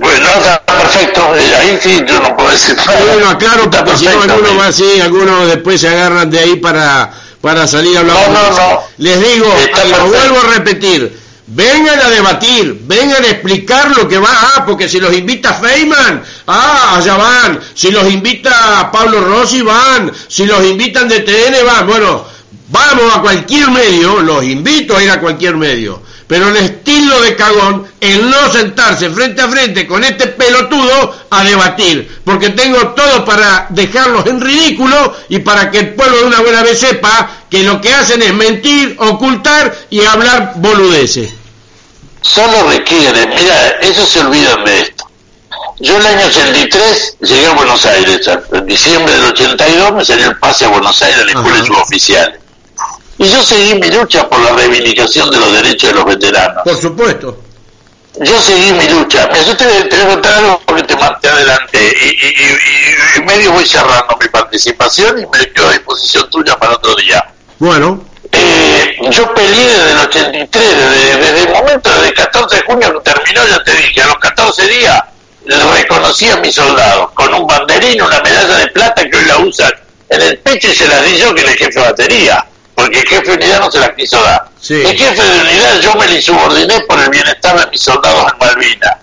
[0.00, 2.98] Bueno, está perfecto, eh, ahí sí yo no puedo decir nada.
[3.12, 7.10] Bueno, aclaro, porque si no alguno va así, algunos después se agarran de ahí para,
[7.42, 8.16] para salir a hablar.
[8.30, 8.82] No, no, no.
[8.96, 9.54] Les digo,
[9.90, 11.20] lo vuelvo a repetir,
[11.52, 16.22] Vengan a debatir, vengan a explicar lo que va, ah, porque si los invita Feynman,
[16.46, 21.88] ah, allá van, si los invita Pablo Rossi van, si los invitan de TN van,
[21.88, 22.24] bueno,
[22.68, 27.34] vamos a cualquier medio, los invito a ir a cualquier medio, pero el estilo de
[27.34, 33.24] cagón, el no sentarse frente a frente con este pelotudo a debatir, porque tengo todo
[33.24, 37.64] para dejarlos en ridículo y para que el pueblo de una buena vez sepa que
[37.64, 41.39] lo que hacen es mentir, ocultar y hablar boludeces
[42.22, 45.04] solo requiere, mira, eso se olvidan de esto.
[45.80, 50.38] Yo el año 83 llegué a Buenos Aires, en diciembre del 82 me salió el
[50.38, 52.38] pase a Buenos Aires a la escuela suboficial.
[53.18, 56.62] Y yo seguí mi lucha por la reivindicación de los derechos de los veteranos.
[56.64, 57.38] Por supuesto.
[58.18, 59.28] Yo seguí mi lucha.
[59.32, 61.78] Me yo te, voy a contar algo porque te manté adelante.
[62.02, 66.94] Y, y, medio voy cerrando mi participación y me quedo a disposición tuya para otro
[66.96, 67.32] día.
[67.58, 68.09] Bueno.
[68.32, 70.68] Eh, yo peleé desde el 83,
[71.18, 74.18] desde, el momento, desde el 14 de junio que terminó, ya te dije, a los
[74.18, 75.02] 14 días
[75.46, 79.72] reconocí a mis soldados con un banderín, una medalla de plata que hoy la usan
[80.08, 83.00] en el pecho y se la di yo que era el jefe de batería, porque
[83.00, 84.48] el jefe de unidad no se la quiso dar.
[84.68, 88.38] El jefe de unidad yo me le subordiné por el bienestar de mis soldados en
[88.38, 88.96] Malvinas.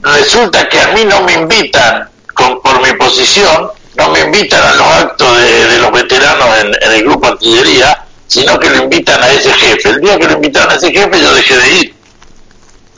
[0.00, 4.74] Resulta que a mí no me invitan con, por mi posición, no me invitan a
[4.74, 9.28] los actos de, los veteranos en, en el grupo artillería, sino que lo invitan a
[9.30, 9.88] ese jefe.
[9.88, 11.94] El día que lo invitaron a ese jefe yo dejé de ir.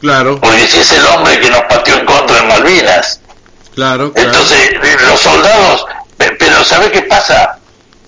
[0.00, 0.40] Claro.
[0.40, 3.20] Porque si es el hombre que nos pateó en contra en Malvinas.
[3.74, 4.12] Claro.
[4.14, 7.58] Entonces, eh, los soldados, pero ¿sabe qué pasa?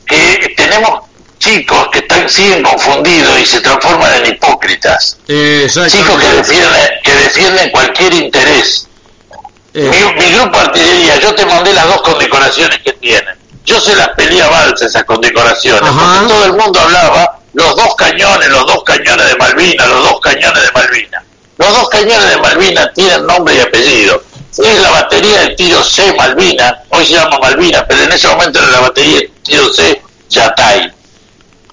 [0.05, 1.03] Que tenemos
[1.39, 5.19] chicos que están, siguen confundidos y se transforman en hipócritas.
[5.27, 8.89] chicos que defienden, que defienden cualquier interés.
[9.75, 9.81] Eh.
[9.83, 14.09] Mi, mi, grupo artillería, yo te mandé las dos condecoraciones que tienen yo se las
[14.11, 18.83] peleé a balsa esas condecoraciones, porque todo el mundo hablaba los dos cañones, los dos
[18.85, 21.23] cañones de Malvinas, los dos cañones de Malvinas.
[21.59, 24.23] Los dos cañones de Malvinas tienen nombre y apellido.
[24.59, 28.59] Es la batería de tiro C Malvina, hoy se llama Malvina, pero en ese momento
[28.59, 30.93] era la batería de tiro C Yatay.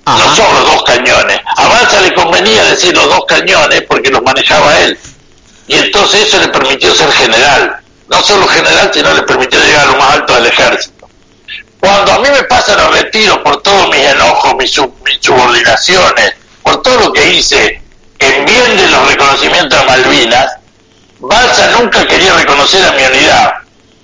[0.05, 1.39] No son los dos cañones.
[1.55, 4.97] A Balsa le convenía decir los dos cañones porque los manejaba él.
[5.67, 7.79] Y entonces eso le permitió ser general.
[8.07, 10.98] No solo general, sino le permitió llegar a lo más alto del ejército.
[11.79, 14.71] Cuando a mí me pasan los retiros por todos mis enojos, mis,
[15.21, 17.81] subordinaciones, por todo lo que hice
[18.19, 20.57] en bien de los reconocimientos a Malvinas,
[21.19, 23.53] Balsa nunca quería reconocer a mi unidad.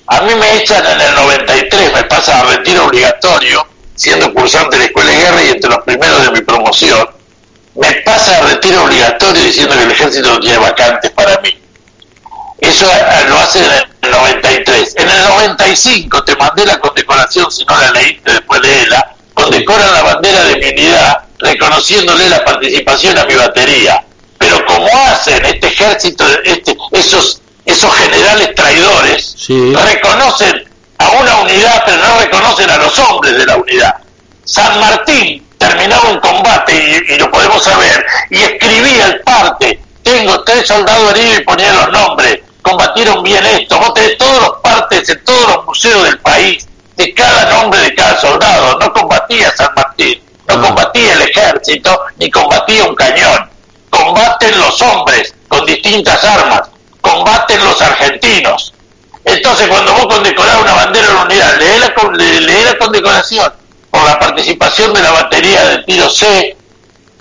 [0.07, 4.83] A mí me echan en el 93, me pasa a retiro obligatorio, siendo cursante de
[4.83, 7.09] la escuela de guerra y entre los primeros de mi promoción.
[7.75, 11.57] Me pasa a retiro obligatorio diciendo que el ejército no tiene vacantes para mí.
[12.67, 12.87] Eso
[13.29, 13.71] lo hace en
[14.01, 14.95] el 93.
[14.97, 19.93] En el 95 te mandé la condecoración, si no la leíste después de ella, condecoran
[19.93, 24.03] la bandera de mi unidad reconociéndole la participación a mi batería.
[24.37, 30.67] Pero como hacen este ejército, este, esos, esos generales traidores, reconocen
[30.97, 33.95] a una unidad, pero no reconocen a los hombres de la unidad.
[34.43, 40.43] San Martín terminaba un combate, y, y lo podemos saber, y escribía el parte, tengo
[40.43, 43.79] tres soldados heridos y ponía los nombres combatieron bien esto.
[43.79, 46.67] Vos tenés todos los partes en todos los museos del país,
[46.97, 48.79] de cada nombre de cada soldado.
[48.79, 50.61] No combatía San Martín, no ah.
[50.61, 53.49] combatía el ejército, ni combatía un cañón.
[53.89, 56.63] Combaten los hombres con distintas armas,
[56.99, 58.73] combaten los argentinos.
[59.23, 63.53] Entonces, cuando vos condecorás una bandera de la unidad, leé la, la condecoración
[63.89, 66.57] por la participación de la batería de tiro C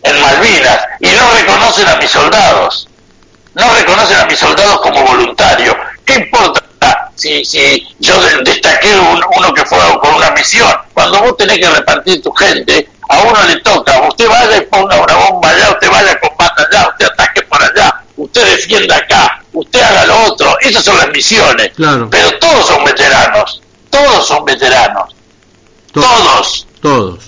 [0.03, 2.89] en Malvinas y no reconocen a mis soldados
[3.55, 5.75] no reconocen a mis soldados como voluntarios.
[6.05, 6.63] ¿Qué importa
[7.15, 8.15] si, si yo
[8.45, 8.89] destaqué
[9.37, 10.73] uno que fue con una misión?
[10.93, 15.01] Cuando vos tenés que repartir tu gente, a uno le toca, usted vaya y ponga
[15.01, 19.43] una bomba allá, usted vaya a combate allá, usted ataque por allá, usted defienda acá,
[19.53, 20.57] usted haga lo otro.
[20.61, 21.71] Esas son las misiones.
[22.11, 25.15] Pero todos son veteranos, todos son veteranos.
[25.93, 26.67] Todos.
[26.81, 27.25] todos,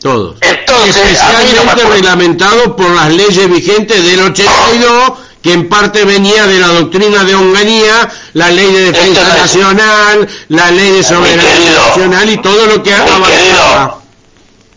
[0.00, 0.36] todos.
[0.40, 5.12] Entonces, no Especialmente acuerdo- reglamentado por las leyes vigentes del 82,
[5.44, 10.70] que en parte venía de la doctrina de Onganía, la ley de defensa nacional, la
[10.70, 13.28] ley de soberanía querido, nacional y todo lo que avanzaba.
[13.28, 14.02] querido,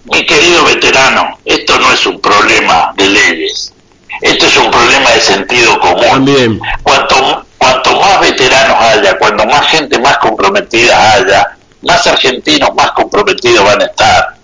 [0.04, 3.74] mi querido veterano, esto no es un problema de leyes,
[4.22, 6.06] esto es un problema de sentido común.
[6.06, 6.60] También.
[6.84, 13.64] Cuanto, cuanto más veteranos haya, cuanto más gente más comprometida haya, más argentinos más comprometidos
[13.64, 14.36] van a estar.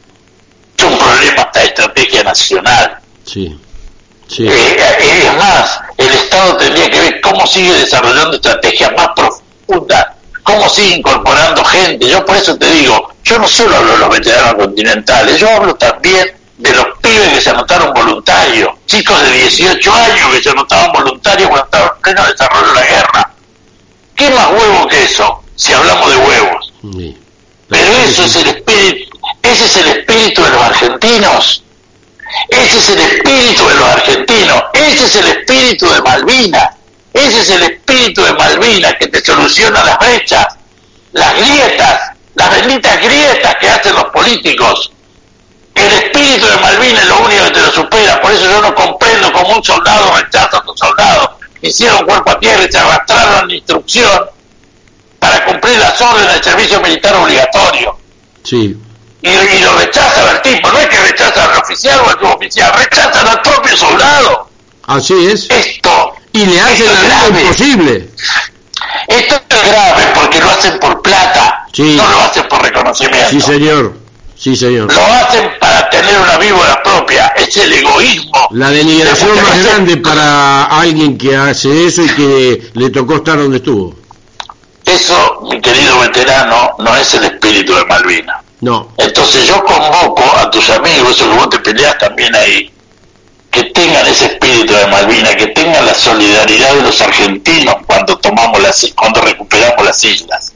[0.78, 2.98] Es un problema de estrategia nacional.
[3.26, 3.60] Sí,
[4.34, 4.48] sí.
[4.48, 10.08] Eh, eh, es más, el Estado tendría que ver cómo sigue desarrollando estrategias más profundas,
[10.44, 12.08] cómo sigue incorporando gente.
[12.08, 15.76] Yo por eso te digo, yo no solo hablo de los veteranos continentales, yo hablo
[15.76, 20.92] también de los pibes que se anotaron voluntarios, chicos de 18 años que se anotaban
[20.92, 23.32] voluntarios cuando estaban en pleno desarrollo de la guerra.
[24.16, 26.74] ¿Qué más huevo que eso, si hablamos de huevos?
[26.82, 27.18] sí.
[27.70, 31.63] Pero eso es el espíritu, ese es el espíritu de los argentinos.
[32.50, 34.64] Ese es el espíritu de los argentinos.
[34.74, 36.70] Ese es el espíritu de Malvinas.
[37.14, 40.48] Ese es el espíritu de Malvinas que te soluciona las brechas,
[41.12, 44.92] las grietas, las benditas grietas que hacen los políticos.
[45.76, 48.22] El espíritu de Malvinas es lo único que te lo supera.
[48.22, 51.40] Por eso yo no comprendo cómo un soldado rechaza a otro soldado.
[51.62, 54.26] Hicieron cuerpo a tierra y se arrastraron en instrucción
[55.20, 57.98] para cumplir las órdenes del servicio militar obligatorio.
[58.44, 58.78] Sí,
[59.24, 62.74] Y, y lo rechazan al tipo, no es que rechazan al oficial o al suboficial,
[62.78, 64.50] rechazan al propio soldado.
[64.88, 65.50] así es.
[65.50, 67.42] Esto, Y le hacen la vida grave.
[67.42, 68.10] imposible.
[69.08, 71.96] Esto es grave porque lo hacen por plata, Sí.
[71.98, 73.30] no lo hacen por reconocimiento.
[73.30, 73.94] Sí, señor.
[74.36, 74.92] Sí, señor.
[74.94, 78.48] Lo hacen para tener una víbora propia, es el egoísmo.
[78.52, 83.38] La denigración de más grande para alguien que hace eso y que le tocó estar
[83.38, 83.96] donde estuvo.
[84.86, 88.43] Eso, mi querido veterano, no es el espíritu de Malvinas.
[88.64, 92.72] No, Entonces yo convoco a tus amigos, eso que vos te peleás también ahí,
[93.52, 98.62] que tengan ese espíritu de Malvinas, que tengan la solidaridad de los argentinos cuando tomamos
[98.62, 100.54] las, cuando recuperamos las islas,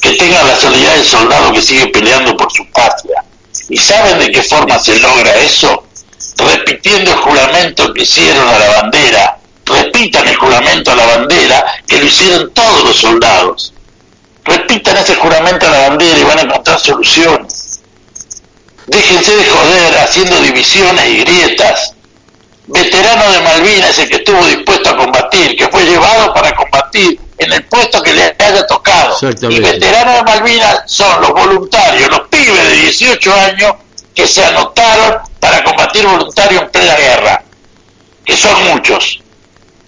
[0.00, 3.22] que tengan la solidaridad del soldado que sigue peleando por su patria.
[3.68, 5.84] ¿Y saben de qué forma se logra eso?
[6.38, 11.98] Repitiendo el juramento que hicieron a la bandera, repitan el juramento a la bandera que
[11.98, 13.74] lo hicieron todos los soldados.
[14.44, 17.80] Repitan ese juramento a la bandera y van a encontrar soluciones.
[18.86, 21.94] Déjense de joder haciendo divisiones y grietas.
[22.66, 27.20] Veterano de Malvinas es el que estuvo dispuesto a combatir, que fue llevado para combatir
[27.38, 29.16] en el puesto que le haya tocado.
[29.22, 33.74] Y veteranos de Malvinas son los voluntarios, los pibes de 18 años
[34.14, 37.44] que se anotaron para combatir voluntarios en plena guerra,
[38.24, 39.20] que son muchos.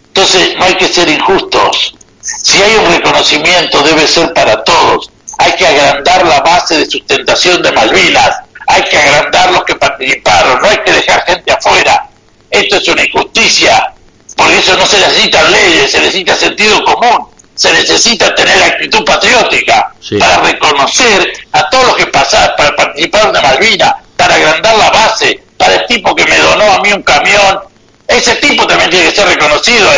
[0.09, 1.97] Entonces no hay que ser injustos.
[2.25, 5.11] Si hay un reconocimiento debe ser para todos.
[5.39, 8.37] Hay que agrandar la base de sustentación de Malvinas.
[8.67, 10.61] Hay que agrandar los que participaron.
[10.63, 12.09] No hay que dejar gente afuera.
[12.51, 13.93] Esto es una injusticia.
[14.37, 17.29] Por eso no se necesitan leyes, se necesita sentido común.
[17.55, 20.17] Se necesita tener actitud patriótica Sí.
[20.17, 25.41] para reconocer a todos los que pasaron, para participar de Malvinas, para agrandar la base,
[25.57, 27.61] para el tipo que me donó a mí un camión.
[28.09, 29.89] Ese tipo también tiene que ser reconocido,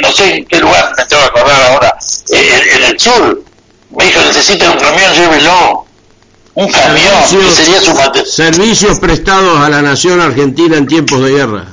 [0.00, 1.96] no sé en qué lugar, me tengo que acordar ahora,
[3.90, 5.86] Me dijo, necesita un camión, llévelo.
[6.54, 11.22] Un camión, que Servicios- sería su mate- Servicios prestados a la nación argentina en tiempos
[11.24, 11.64] de guerra.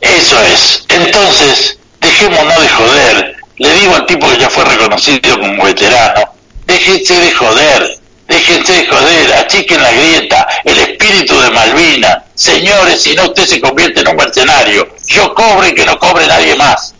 [0.00, 0.84] Eso es.
[0.88, 3.36] Entonces, dejémonos de joder.
[3.58, 6.22] Le digo al tipo que ya fue reconocido como veterano,
[6.66, 12.18] déjense de joder, déjense de joder, achiquen la grieta, el espíritu de Malvinas.
[12.34, 16.26] Señores, si no usted se convierte en un mercenario, yo cobre y que no cobre
[16.26, 16.94] nadie más.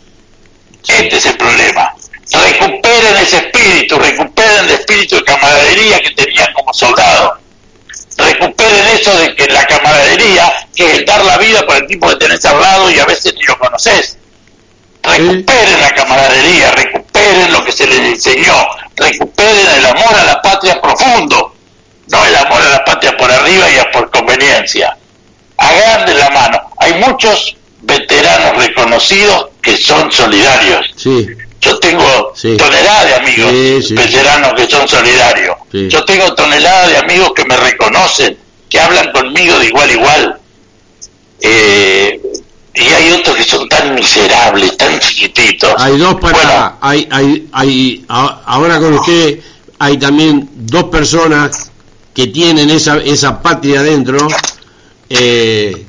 [0.87, 1.89] Este es el problema.
[2.31, 7.43] Recuperen ese espíritu, recuperen el espíritu de camaradería que tenían como soldados
[8.17, 12.07] recuperen eso de que la camaradería, que es el dar la vida por el tipo
[12.09, 14.17] que tenés al lado y a veces ni lo conoces.
[15.01, 18.55] Recuperen la camaradería, recuperen lo que se les enseñó,
[18.95, 21.53] recuperen el amor a la patria profundo,
[22.07, 24.97] no el amor a la patria por arriba y a por conveniencia.
[25.57, 26.61] Agranden la mano.
[26.77, 30.85] Hay muchos veteranos reconocidos que son solidarios.
[30.95, 31.27] Sí,
[31.61, 32.57] Yo tengo Sí.
[32.57, 33.51] toneladas de amigos
[33.87, 35.55] Sí, veteranos que son solidarios.
[35.71, 35.87] Sí.
[35.89, 38.37] Yo tengo toneladas de amigos que me reconocen,
[38.67, 40.39] que hablan conmigo de igual a igual.
[41.39, 42.21] Eh,
[42.75, 45.73] y hay otros que son tan miserables, tan chiquititos.
[45.77, 46.33] hay dos para...
[46.37, 49.39] Bueno, hay, hay, hay, ahora con usted
[49.79, 51.71] hay también dos personas
[52.13, 54.27] que tienen esa, esa patria adentro,
[55.09, 55.85] eh,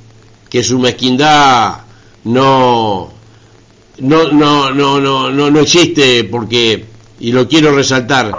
[0.49, 1.79] que su mezquindad
[2.25, 3.13] no,
[3.99, 6.85] no, no, no, no, no, no existe porque,
[7.21, 8.33] y lo quiero resaltar,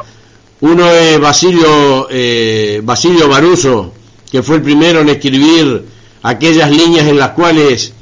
[0.62, 3.94] Uno es Basilio, eh, Basilio Baruso,
[4.32, 5.86] que fue el primero en escribir
[6.24, 7.94] aquellas líneas en las cuales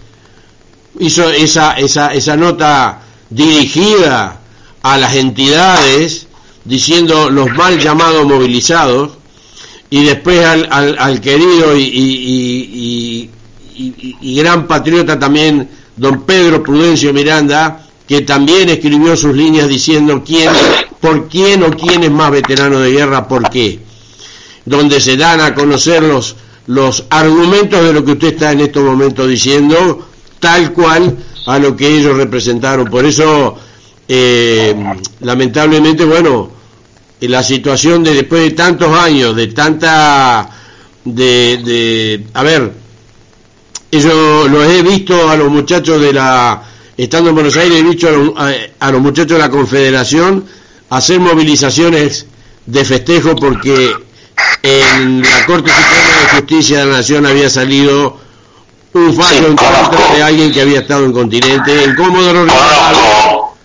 [1.00, 4.40] hizo esa, esa, esa nota dirigida
[4.84, 6.28] a las entidades
[6.66, 9.12] diciendo los mal llamados movilizados
[9.90, 13.30] y después al, al, querido y, y,
[14.22, 20.50] y, gran patriota también don Pedro Prudencio Miranda que también escribió sus líneas diciendo quién,
[21.00, 23.80] por quién o quién es más veterano de guerra, por qué,
[24.66, 26.36] donde se dan a conocer los,
[26.68, 30.08] los argumentos de lo que usted está en estos momentos diciendo,
[30.40, 32.88] tal cual a lo que ellos representaron.
[32.88, 33.56] Por eso,
[34.08, 34.76] eh,
[35.22, 36.52] lamentablemente, bueno,
[37.22, 40.50] la situación de después de tantos años, de tanta,
[41.06, 42.83] de, de a ver,
[44.00, 46.64] yo los he visto a los muchachos de la,
[46.98, 48.08] estando en Buenos Aires, he visto
[48.78, 50.46] a los, muchachos de la Confederación
[50.90, 52.26] hacer movilizaciones
[52.66, 53.94] de festejo porque
[54.62, 58.18] en la Corte Suprema de Justicia de la Nación había salido
[58.94, 63.58] un fallo en contra de alguien que había estado en continente, en Comodoro Conozco,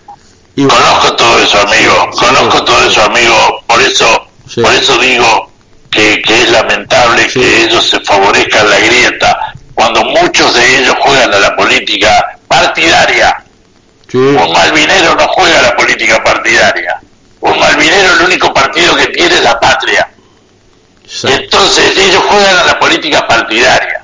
[0.55, 5.49] y conozco todo eso, amigo, conozco todo eso, amigo, por eso, por eso digo
[5.89, 8.98] que, que es lamentable que ellos se favorezcan la grieta,
[10.29, 13.43] muchos de ellos juegan a la política partidaria.
[14.13, 16.99] Un malvinero no juega a la política partidaria.
[17.41, 20.07] Un malvinero el único partido que tiene es la patria.
[21.23, 24.03] Entonces ellos juegan a la política partidaria.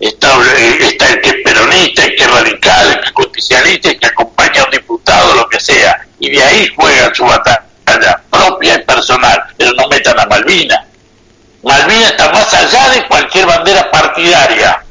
[0.00, 0.32] Está,
[0.80, 4.06] está, el que es peronista, el que es radical, el que es justicialista, el que
[4.06, 6.04] acompaña a un diputado, lo que sea.
[6.18, 9.44] Y de ahí juegan su batalla propia y personal.
[9.56, 10.80] Pero no metan a Malvinas.
[11.62, 14.82] Malvinas está más allá de cualquier bandera partidaria.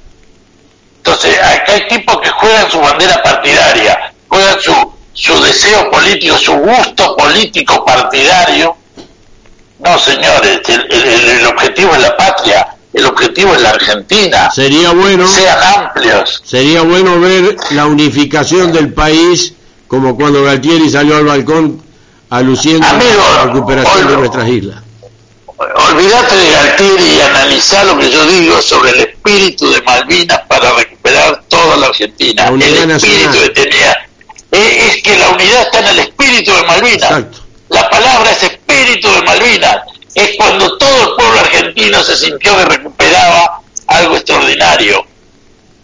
[1.03, 4.73] Entonces, acá hay tipos que juegan su bandera partidaria, juegan su,
[5.13, 8.75] su deseo político, su gusto político partidario.
[9.79, 14.51] No, señores, el, objetivo es la patria, el objetivo es la Argentina.
[14.51, 15.27] Sería bueno.
[15.27, 16.43] Sean amplios.
[16.45, 19.53] Sería bueno ver la unificación del país,
[19.87, 21.81] como cuando Galtieri salió al balcón
[22.29, 24.83] aluciendo a la recuperación de nuestras islas
[25.75, 30.71] olvídate de Galtieri y analizar lo que yo digo sobre el espíritu de Malvinas para
[30.73, 32.47] recuperar toda la Argentina.
[32.47, 34.07] el espíritu que tenía.
[34.51, 37.25] Es, que la unidad está en el espíritu de Malvinas.
[37.69, 39.77] La palabra es espíritu de Malvinas.
[40.13, 45.05] Es cuando todo el pueblo argentino se sintió que recuperaba algo extraordinario.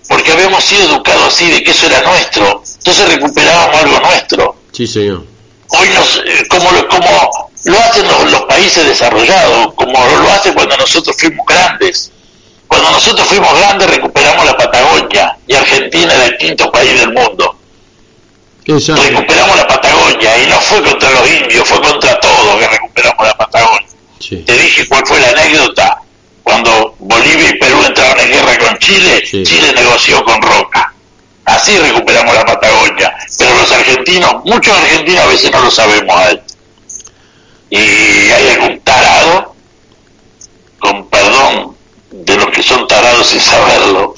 [0.10, 2.64] Porque habíamos sido educados así, de que eso era nuestro.
[2.78, 4.56] Entonces recuperábamos algo nuestro.
[4.72, 5.24] Sí, señor.
[5.70, 11.16] Hoy nos, eh, como, como lo hacen los, países desarrollados, como lo hacen cuando nosotros
[11.20, 12.12] fuimos grandes.
[12.66, 17.58] Cuando nosotros fuimos grandes recuperamos la Patagonia y Argentina era el quinto país del mundo.
[18.66, 23.38] Recuperamos la Patagonia y no fue contra los indios, fue contra todos que recuperamos la
[23.38, 23.88] Patagonia.
[24.20, 26.02] Te dije cuál fue la anécdota.
[26.44, 30.94] Cuando Bolivia y Perú entraron en guerra con Chile, Chile negoció con Roca.
[31.44, 33.14] Así recuperamos la Patagonia.
[33.38, 36.42] Pero los argentinos, muchos argentinos a veces no lo sabemos a él
[37.70, 39.56] y hay algún tarado,
[40.80, 41.76] con perdón
[42.12, 44.16] de los que son tarados sin saberlo,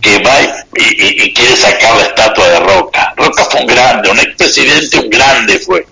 [0.00, 0.40] que va
[0.76, 3.14] y, quiere sacar la estatua de Roca.
[3.16, 5.86] Roca fue un grande, un expresidente, un grande fue,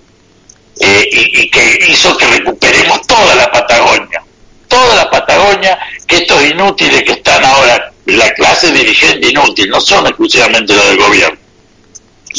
[0.80, 4.22] eh, y, que hizo que recuperemos toda la Patagonia,
[4.66, 10.06] toda la Patagonia, que estos inútiles que están ahora, la clase dirigente inútil, no son
[10.06, 11.38] exclusivamente los del gobierno.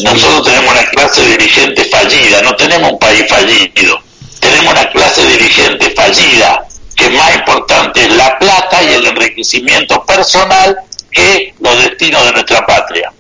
[0.03, 4.08] Nosotros tenemos una clase dirigente fallida, no tenemos un país fallido
[4.59, 6.65] tenemos una clase dirigente fallida,
[6.95, 10.77] que más importante es la plata y el enriquecimiento personal
[11.11, 13.11] que los destinos de nuestra patria.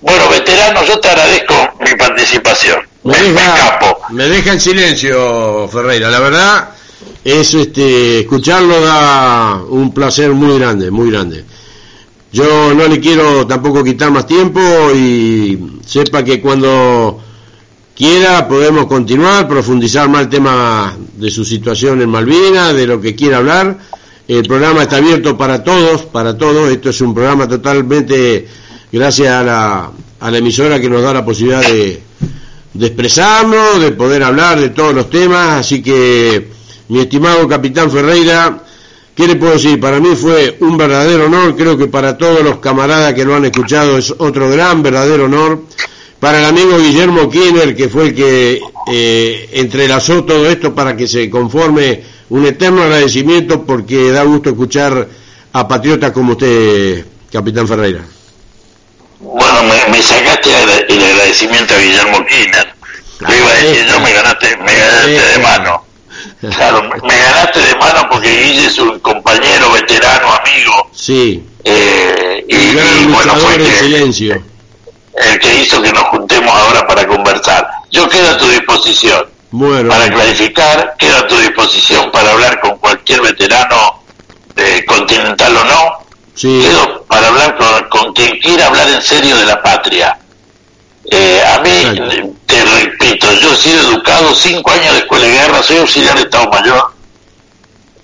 [0.00, 2.80] Bueno, veterano, yo te agradezco mi participación.
[3.04, 3.78] Me, deja,
[4.10, 6.10] me, deja en silencio, Ferreira.
[6.10, 6.70] La verdad
[7.24, 11.44] es este escucharlo da un placer muy grande, muy grande.
[12.32, 14.60] Yo no le quiero tampoco quitar más tiempo
[14.94, 17.22] y sepa que cuando
[18.02, 23.14] quiera, podemos continuar, profundizar más el tema de su situación en Malvinas, de lo que
[23.14, 23.78] quiera hablar.
[24.26, 26.68] El programa está abierto para todos, para todos.
[26.68, 28.48] Esto es un programa totalmente
[28.90, 32.02] gracias a la, a la emisora que nos da la posibilidad de,
[32.74, 35.60] de expresarnos, de poder hablar de todos los temas.
[35.60, 36.48] Así que,
[36.88, 38.64] mi estimado capitán Ferreira,
[39.14, 39.78] ¿qué le puedo decir?
[39.78, 43.44] Para mí fue un verdadero honor, creo que para todos los camaradas que lo han
[43.44, 45.60] escuchado es otro gran, verdadero honor
[46.22, 48.60] para el amigo Guillermo Kiener, que fue el que
[48.92, 55.08] eh, entrelazó todo esto para que se conforme un eterno agradecimiento porque da gusto escuchar
[55.52, 58.02] a patriotas como usted, Capitán Ferreira.
[59.18, 60.48] Bueno, me, sacaste
[60.88, 62.72] el agradecimiento a Guillermo Kiener.
[63.18, 65.84] Le iba a decir, yo me ganaste, me ganaste de mano.
[66.40, 70.88] Claro, me ganaste de mano porque Guille es un compañero, veterano, amigo.
[70.94, 71.42] Sí.
[71.64, 74.51] Eh, y, gran y, bueno, fue en que- silencio.
[75.14, 77.68] El que hizo que nos juntemos ahora para conversar.
[77.90, 82.78] Yo quedo a tu disposición Bueno, para clarificar, quedo a tu disposición para hablar con
[82.78, 84.02] cualquier veterano
[84.56, 85.98] eh, continental o no,
[86.34, 90.18] sí, quedo para hablar con, con quien quiera hablar en serio de la patria.
[91.10, 92.30] Eh, a mí, Exacto.
[92.46, 96.22] te repito, yo he sido educado cinco años de escuela de guerra, soy auxiliar de
[96.22, 96.92] Estado Mayor.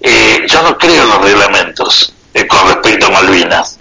[0.01, 3.78] Eh, yo no creo en los reglamentos eh, con respecto a Malvinas.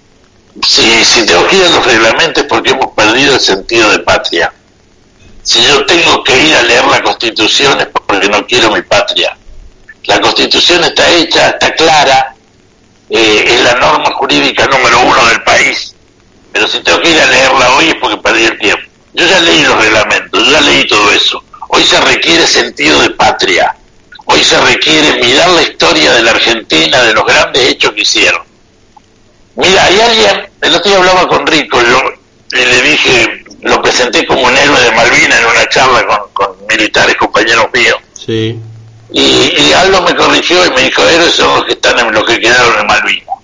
[0.66, 4.52] Si, si tengo que ir a los reglamentos porque hemos perdido el sentido de patria.
[5.42, 9.36] Si yo tengo que ir a leer la Constitución es porque no quiero mi patria.
[10.04, 12.34] La Constitución está hecha, está clara,
[13.10, 15.94] eh, es la norma jurídica número uno del país.
[16.52, 18.82] Pero si tengo que ir a leerla hoy es porque perdí el tiempo.
[19.14, 21.42] Yo ya leí los reglamentos, yo ya leí todo eso.
[21.68, 23.74] Hoy se requiere sentido de patria.
[24.26, 28.47] Hoy se requiere mirar la historia de la Argentina, de los grandes hechos que hicieron.
[29.58, 32.00] Mira, hay alguien, el otro día hablaba con Rico, yo
[32.52, 36.66] y le dije, lo presenté como un héroe de Malvinas en una charla con, con
[36.68, 37.96] militares compañeros míos.
[38.14, 38.56] sí,
[39.12, 42.24] Y, y Aldo me corrigió y me dijo, héroes son los que están en los
[42.24, 43.36] que quedaron en Malvinas.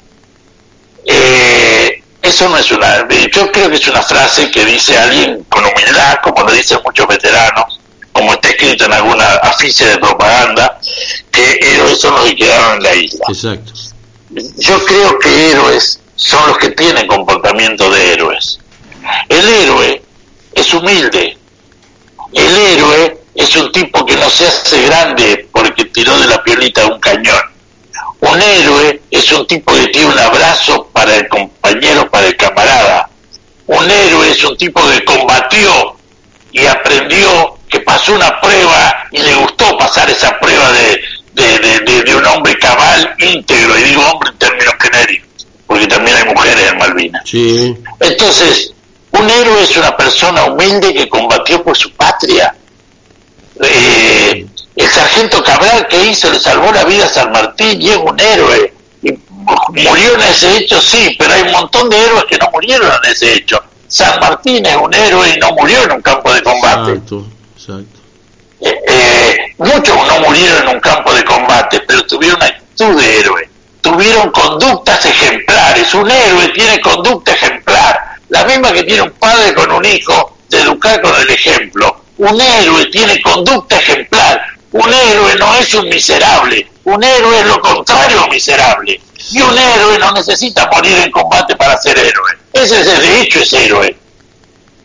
[1.07, 5.65] Eh, eso no es una, yo creo que es una frase que dice alguien con
[5.65, 7.81] humildad, como lo dicen muchos veteranos,
[8.13, 10.79] como está escrito en alguna afiche de propaganda,
[11.31, 13.27] que héroes son los que quedaron en la isla.
[13.29, 13.73] exacto.
[14.31, 18.59] Yo creo que héroes son los que tienen comportamiento de héroes.
[19.29, 20.03] El héroe
[20.55, 21.37] es humilde.
[22.33, 26.87] El héroe es un tipo que no se hace grande porque tiró de la piolita
[26.87, 27.43] un cañón.
[28.21, 33.09] Un héroe es un tipo que tiene un abrazo para el compañero, para el camarada.
[33.67, 35.97] Un héroe es un tipo que combatió
[36.53, 42.03] y aprendió que pasó una prueba y le gustó pasar esa prueba de, de, de-
[42.03, 44.24] de- un hombre cabal, íntegro, y digo hombre
[45.87, 47.23] también hay mujeres en Malvinas.
[47.25, 48.73] Sí, Entonces,
[49.13, 52.55] un héroe es una persona humilde que combatió por su patria.
[53.63, 54.47] Eh,
[54.77, 58.19] el sargento Cabral que hizo le salvó la vida a San Martín y es un
[58.19, 58.73] héroe.
[59.03, 59.13] Y
[59.69, 63.11] murió en ese hecho, sí, pero hay un montón de héroes que no murieron en
[63.11, 63.63] ese hecho.
[63.87, 66.93] San Martín es un héroe y no murió en un campo de combate.
[66.93, 68.01] exacto, exacto.
[68.61, 73.49] Eh, eh, muchos no murieron en un campo de combate, pero tuvieron actitud de héroe,
[73.85, 75.93] tuvieron conductas ejemplares.
[75.93, 80.63] Un héroe tiene conducta ejemplar, la misma que tiene un padre con un hijo, de
[80.63, 82.01] educar con el ejemplo.
[82.17, 84.41] Un héroe tiene conducta ejemplar.
[84.73, 89.01] Un héroe no es un miserable, un héroe es lo contrario a miserable.
[89.31, 92.39] Y un héroe no necesita morir en combate para ser héroe.
[92.55, 93.97] Ese es el de hecho es héroe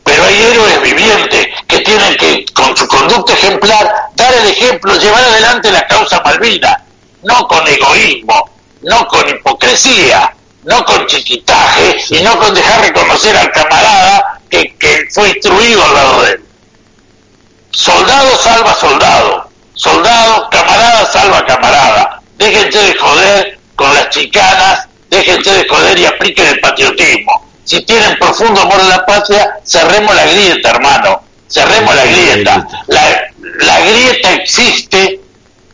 [0.03, 5.23] pero hay héroes vivientes que tienen que, con su conducta ejemplar, dar el ejemplo, llevar
[5.23, 6.83] adelante la causa Malvina,
[7.21, 8.49] no con egoísmo,
[8.81, 10.33] no con hipocresía,
[10.63, 15.93] no con chiquitaje y no con dejar reconocer al camarada que, que fue instruido al
[15.93, 16.43] lado de él.
[17.71, 22.21] Soldado salva soldado, soldado, camarada salva camarada.
[22.37, 27.49] Déjense de joder con las chicanas, déjense de joder y apliquen el patriotismo.
[27.63, 31.21] Si tienen profundo amor a la patria, cerremos la grieta, hermano.
[31.47, 32.67] Cerremos la grieta.
[32.87, 33.27] La,
[33.59, 35.19] la grieta existe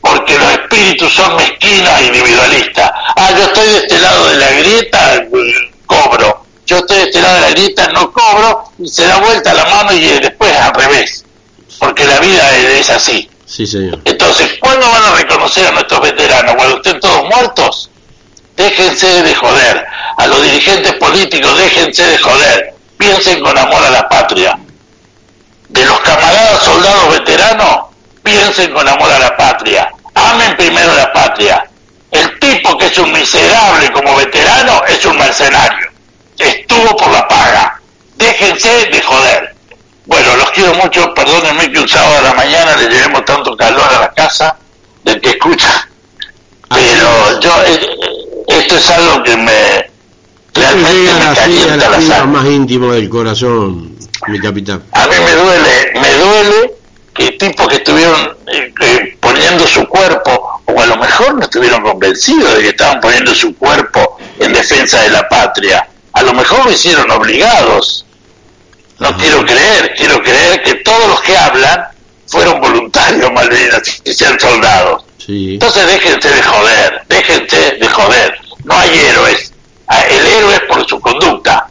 [0.06, 2.92] porque los espíritus son mezquinos e individualistas.
[3.16, 5.30] Ah, yo estoy de este lado de la grieta, eh,
[5.88, 6.46] cobro.
[6.68, 9.66] Yo estoy de este lado de la grieta, no cobro, y se da vuelta la
[9.66, 11.26] mano y eh, después al revés.
[11.80, 13.30] Porque la vida es, es así.
[13.48, 14.00] Sí, señor.
[14.06, 16.56] Entonces, ¿cuándo van a reconocer a nuestros veteranos?
[16.56, 17.90] ¿Cuando estén todos muertos?
[18.56, 19.86] Déjense de joder.
[20.18, 22.76] A los dirigentes políticos, déjense de joder.
[22.98, 24.58] Piensen con amor a la patria.
[25.70, 27.86] De los camaradas soldados veteranos,
[28.26, 29.95] piensen con amor a la patria.
[30.16, 31.70] Amen primero la patria.
[32.12, 35.92] El tipo que es un miserable como veterano es un mercenario.
[36.38, 37.80] Estuvo por la paga.
[38.18, 39.56] Déjense de joder.
[40.06, 41.14] Bueno, los quiero mucho.
[41.14, 44.58] Perdónenme que un sábado a la mañana le llevemos tanto calor a la casa
[45.04, 45.88] del que escucha.
[46.70, 47.90] Pero yo, eh,
[48.48, 49.90] esto es algo que me
[50.54, 53.96] realmente me calienta la la más íntimo del corazón,
[54.28, 54.84] mi capitán.
[54.94, 56.74] A mí me duele, me duele
[57.14, 57.75] que tipos que eh, eh,
[59.66, 63.56] poniendo su cuerpo, o a lo mejor no estuvieron convencidos de que estaban poniendo su
[63.56, 68.06] cuerpo en defensa de la patria, a lo mejor lo hicieron obligados.
[69.00, 71.86] No quiero creer, quiero creer que todos los que hablan
[72.28, 75.04] fueron voluntarios, Malvinas, y sean soldados.
[75.18, 78.38] Sí, Entonces déjense de joder, déjense de joder.
[78.64, 79.52] No hay héroes.
[79.88, 81.68] Ah, El héroe es por su conducta.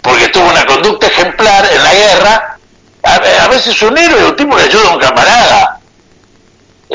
[0.00, 2.58] Porque tuvo una conducta ejemplar en la guerra.
[3.02, 3.14] A,
[3.44, 5.63] a veces un héroe es un tipo que ayuda a un camarada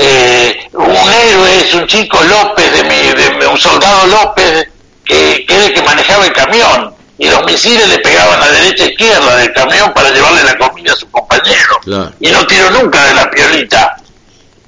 [0.01, 4.69] eh, un héroe es un chico López, de, mi, de un soldado López,
[5.03, 8.85] que, era el que manejaba el camión, y los misiles le pegaban a la derecha
[8.85, 13.03] e izquierda del camión para llevarle la comida a su compañero, y no tiró nunca
[13.05, 13.97] de la piolita,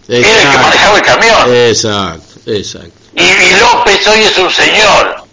[0.09, 1.55] era el que manejaba el camión.
[1.55, 2.91] Exacto, exacto.
[3.15, 5.23] Y, López hoy es un señor.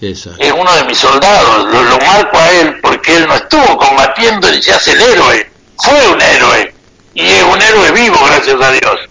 [0.00, 0.42] Exacto.
[0.42, 4.52] Es uno de mis soldados, lo, lo marco a él porque él no estuvo combatiendo
[4.52, 6.74] y se hace el héroe, fue un héroe
[7.14, 9.07] y es un héroe vivo, gracias a Dios.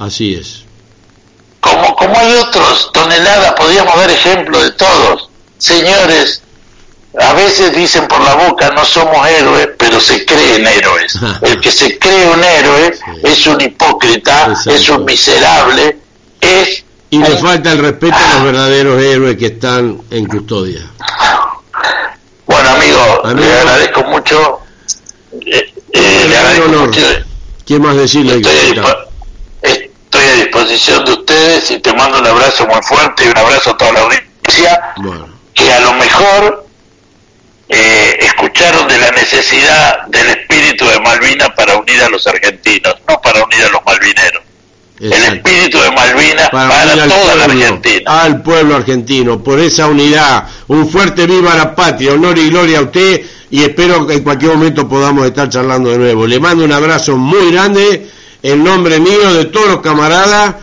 [0.00, 0.64] Así es.
[1.60, 5.28] Como, como hay otros toneladas, podríamos dar ejemplo de todos.
[5.58, 6.42] Señores,
[7.20, 11.18] a veces dicen por la boca no somos héroes, pero se creen héroes.
[11.42, 15.98] El que se cree un héroe es un hipócrita, es un miserable,
[16.40, 16.82] es...
[17.10, 20.80] Y le falta el respeto a los verdaderos héroes que están en custodia.
[22.46, 24.60] Bueno, amigo, le agradezco mucho.
[25.32, 27.00] Eh, eh, le agradezco mucho.
[27.66, 28.36] ¿Qué más decirle?
[28.36, 29.09] Estoy, a
[30.60, 33.92] disposición de ustedes y te mando un abrazo muy fuerte y un abrazo a toda
[33.92, 34.94] la audiencia.
[34.96, 35.28] Bueno.
[35.54, 36.66] Que a lo mejor
[37.68, 43.20] eh, escucharon de la necesidad del espíritu de Malvinas para unir a los argentinos, no
[43.20, 44.42] para unir a los malvineros.
[45.00, 48.22] El espíritu de Malvinas para, al toda la pueblo, Argentina.
[48.22, 50.46] Al pueblo argentino, por esa unidad.
[50.68, 54.52] Un fuerte viva la patria, honor y gloria a usted y espero que en cualquier
[54.52, 56.26] momento podamos estar charlando de nuevo.
[56.26, 58.10] Le mando un abrazo muy grande
[58.42, 60.56] en nombre mío, de todos los camaradas.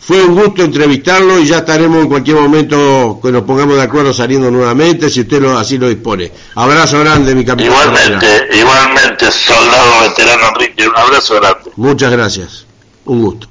[0.00, 4.12] Fue un gusto entrevistarlo y ya estaremos en cualquier momento que nos pongamos de acuerdo
[4.12, 6.32] saliendo nuevamente, si usted lo, así lo dispone.
[6.56, 7.70] Abrazo grande, mi capitán.
[7.72, 11.70] Igualmente, igualmente, soldado veterano Enrique, un abrazo grande.
[11.76, 12.66] Muchas gracias.
[13.04, 13.48] Un gusto.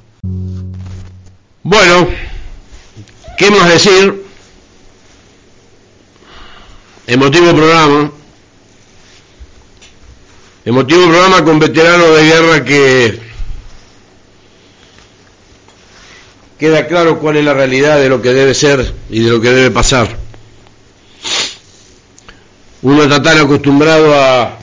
[1.62, 2.08] Bueno,
[3.38, 4.22] ¿qué más decir?
[7.06, 8.10] Emotivo programa.
[10.66, 13.31] Emotivo programa con veteranos de guerra que
[16.62, 19.50] queda claro cuál es la realidad de lo que debe ser y de lo que
[19.50, 20.16] debe pasar.
[22.82, 24.58] Uno está tan acostumbrado a,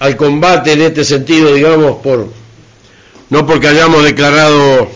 [0.00, 2.32] al combate en este sentido, digamos, por
[3.30, 4.88] no porque hayamos declarado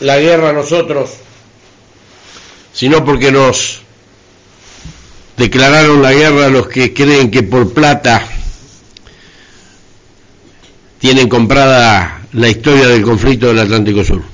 [0.00, 1.12] la guerra nosotros,
[2.74, 3.80] sino porque nos
[5.38, 8.22] declararon la guerra los que creen que por plata
[10.98, 14.33] tienen comprada la historia del conflicto del Atlántico Sur.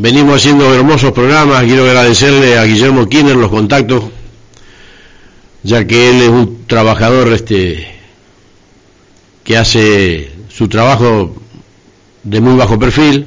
[0.00, 4.04] Venimos haciendo hermosos programas, quiero agradecerle a Guillermo Kinner los contactos,
[5.64, 7.84] ya que él es un trabajador este
[9.42, 11.34] que hace su trabajo
[12.22, 13.26] de muy bajo perfil,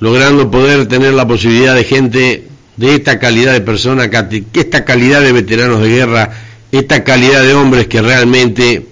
[0.00, 2.48] logrando poder tener la posibilidad de gente
[2.78, 6.32] de esta calidad de persona, que esta calidad de veteranos de guerra,
[6.72, 8.86] esta calidad de hombres que realmente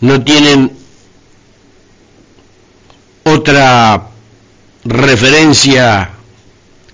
[0.00, 0.72] no tienen
[3.22, 4.08] otra
[4.88, 6.10] referencia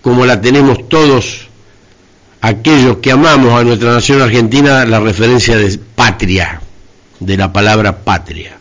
[0.02, 1.48] como la tenemos todos
[2.40, 6.60] aquellos que amamos a nuestra nación argentina, la referencia de patria,
[7.20, 8.58] de la palabra patria.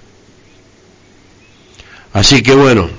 [2.14, 2.89] Así que bueno,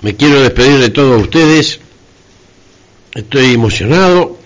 [0.00, 1.80] me quiero despedir de todos ustedes,
[3.12, 4.38] estoy emocionado.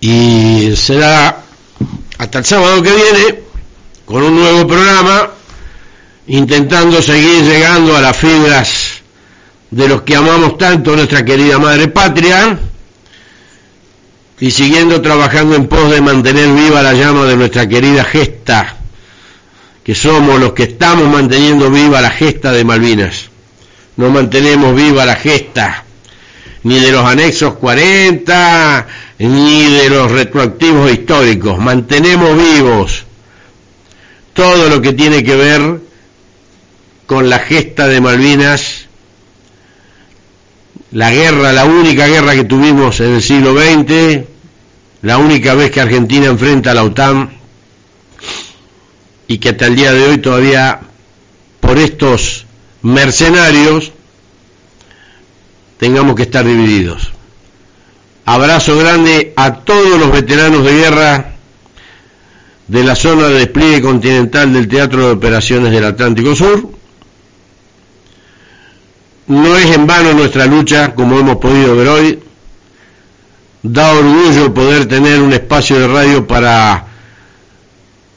[0.00, 1.42] Y será
[2.18, 3.40] hasta el sábado que viene
[4.06, 5.30] con un nuevo programa
[6.28, 9.02] intentando seguir llegando a las fibras
[9.70, 12.58] de los que amamos tanto nuestra querida madre patria
[14.38, 18.76] y siguiendo trabajando en pos de mantener viva la llama de nuestra querida gesta,
[19.82, 23.30] que somos los que estamos manteniendo viva la gesta de Malvinas.
[23.96, 25.84] No mantenemos viva la gesta
[26.64, 28.86] ni de los anexos 40,
[29.20, 31.58] ni de los retroactivos históricos.
[31.58, 33.04] Mantenemos vivos
[34.34, 35.85] todo lo que tiene que ver
[37.06, 38.86] con la gesta de Malvinas,
[40.92, 44.24] la guerra, la única guerra que tuvimos en el siglo XX,
[45.02, 47.30] la única vez que Argentina enfrenta a la OTAN
[49.28, 50.80] y que hasta el día de hoy todavía
[51.60, 52.46] por estos
[52.82, 53.92] mercenarios
[55.78, 57.12] tengamos que estar divididos.
[58.24, 61.32] Abrazo grande a todos los veteranos de guerra
[62.66, 66.75] de la zona de despliegue continental del Teatro de Operaciones del Atlántico Sur.
[69.28, 72.22] No es en vano nuestra lucha, como hemos podido ver hoy.
[73.62, 76.86] Da orgullo poder tener un espacio de radio para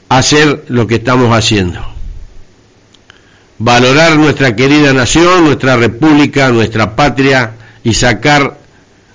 [0.08, 1.80] hacer lo que estamos haciendo.
[3.58, 8.58] Valorar nuestra querida nación, nuestra república, nuestra patria y sacar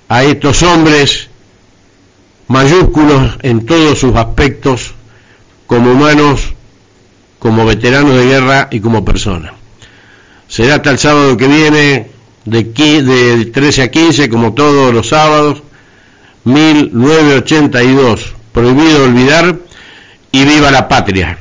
[0.08, 1.28] a estos hombres
[2.48, 4.94] mayúsculos en todos sus aspectos
[5.66, 6.54] como humanos,
[7.38, 9.55] como veteranos de guerra y como personas.
[10.56, 12.06] Será hasta el sábado que viene,
[12.46, 15.62] de, de 13 a 15, como todos los sábados,
[16.44, 18.32] 1982.
[18.52, 19.54] Prohibido olvidar
[20.32, 21.36] y viva la patria.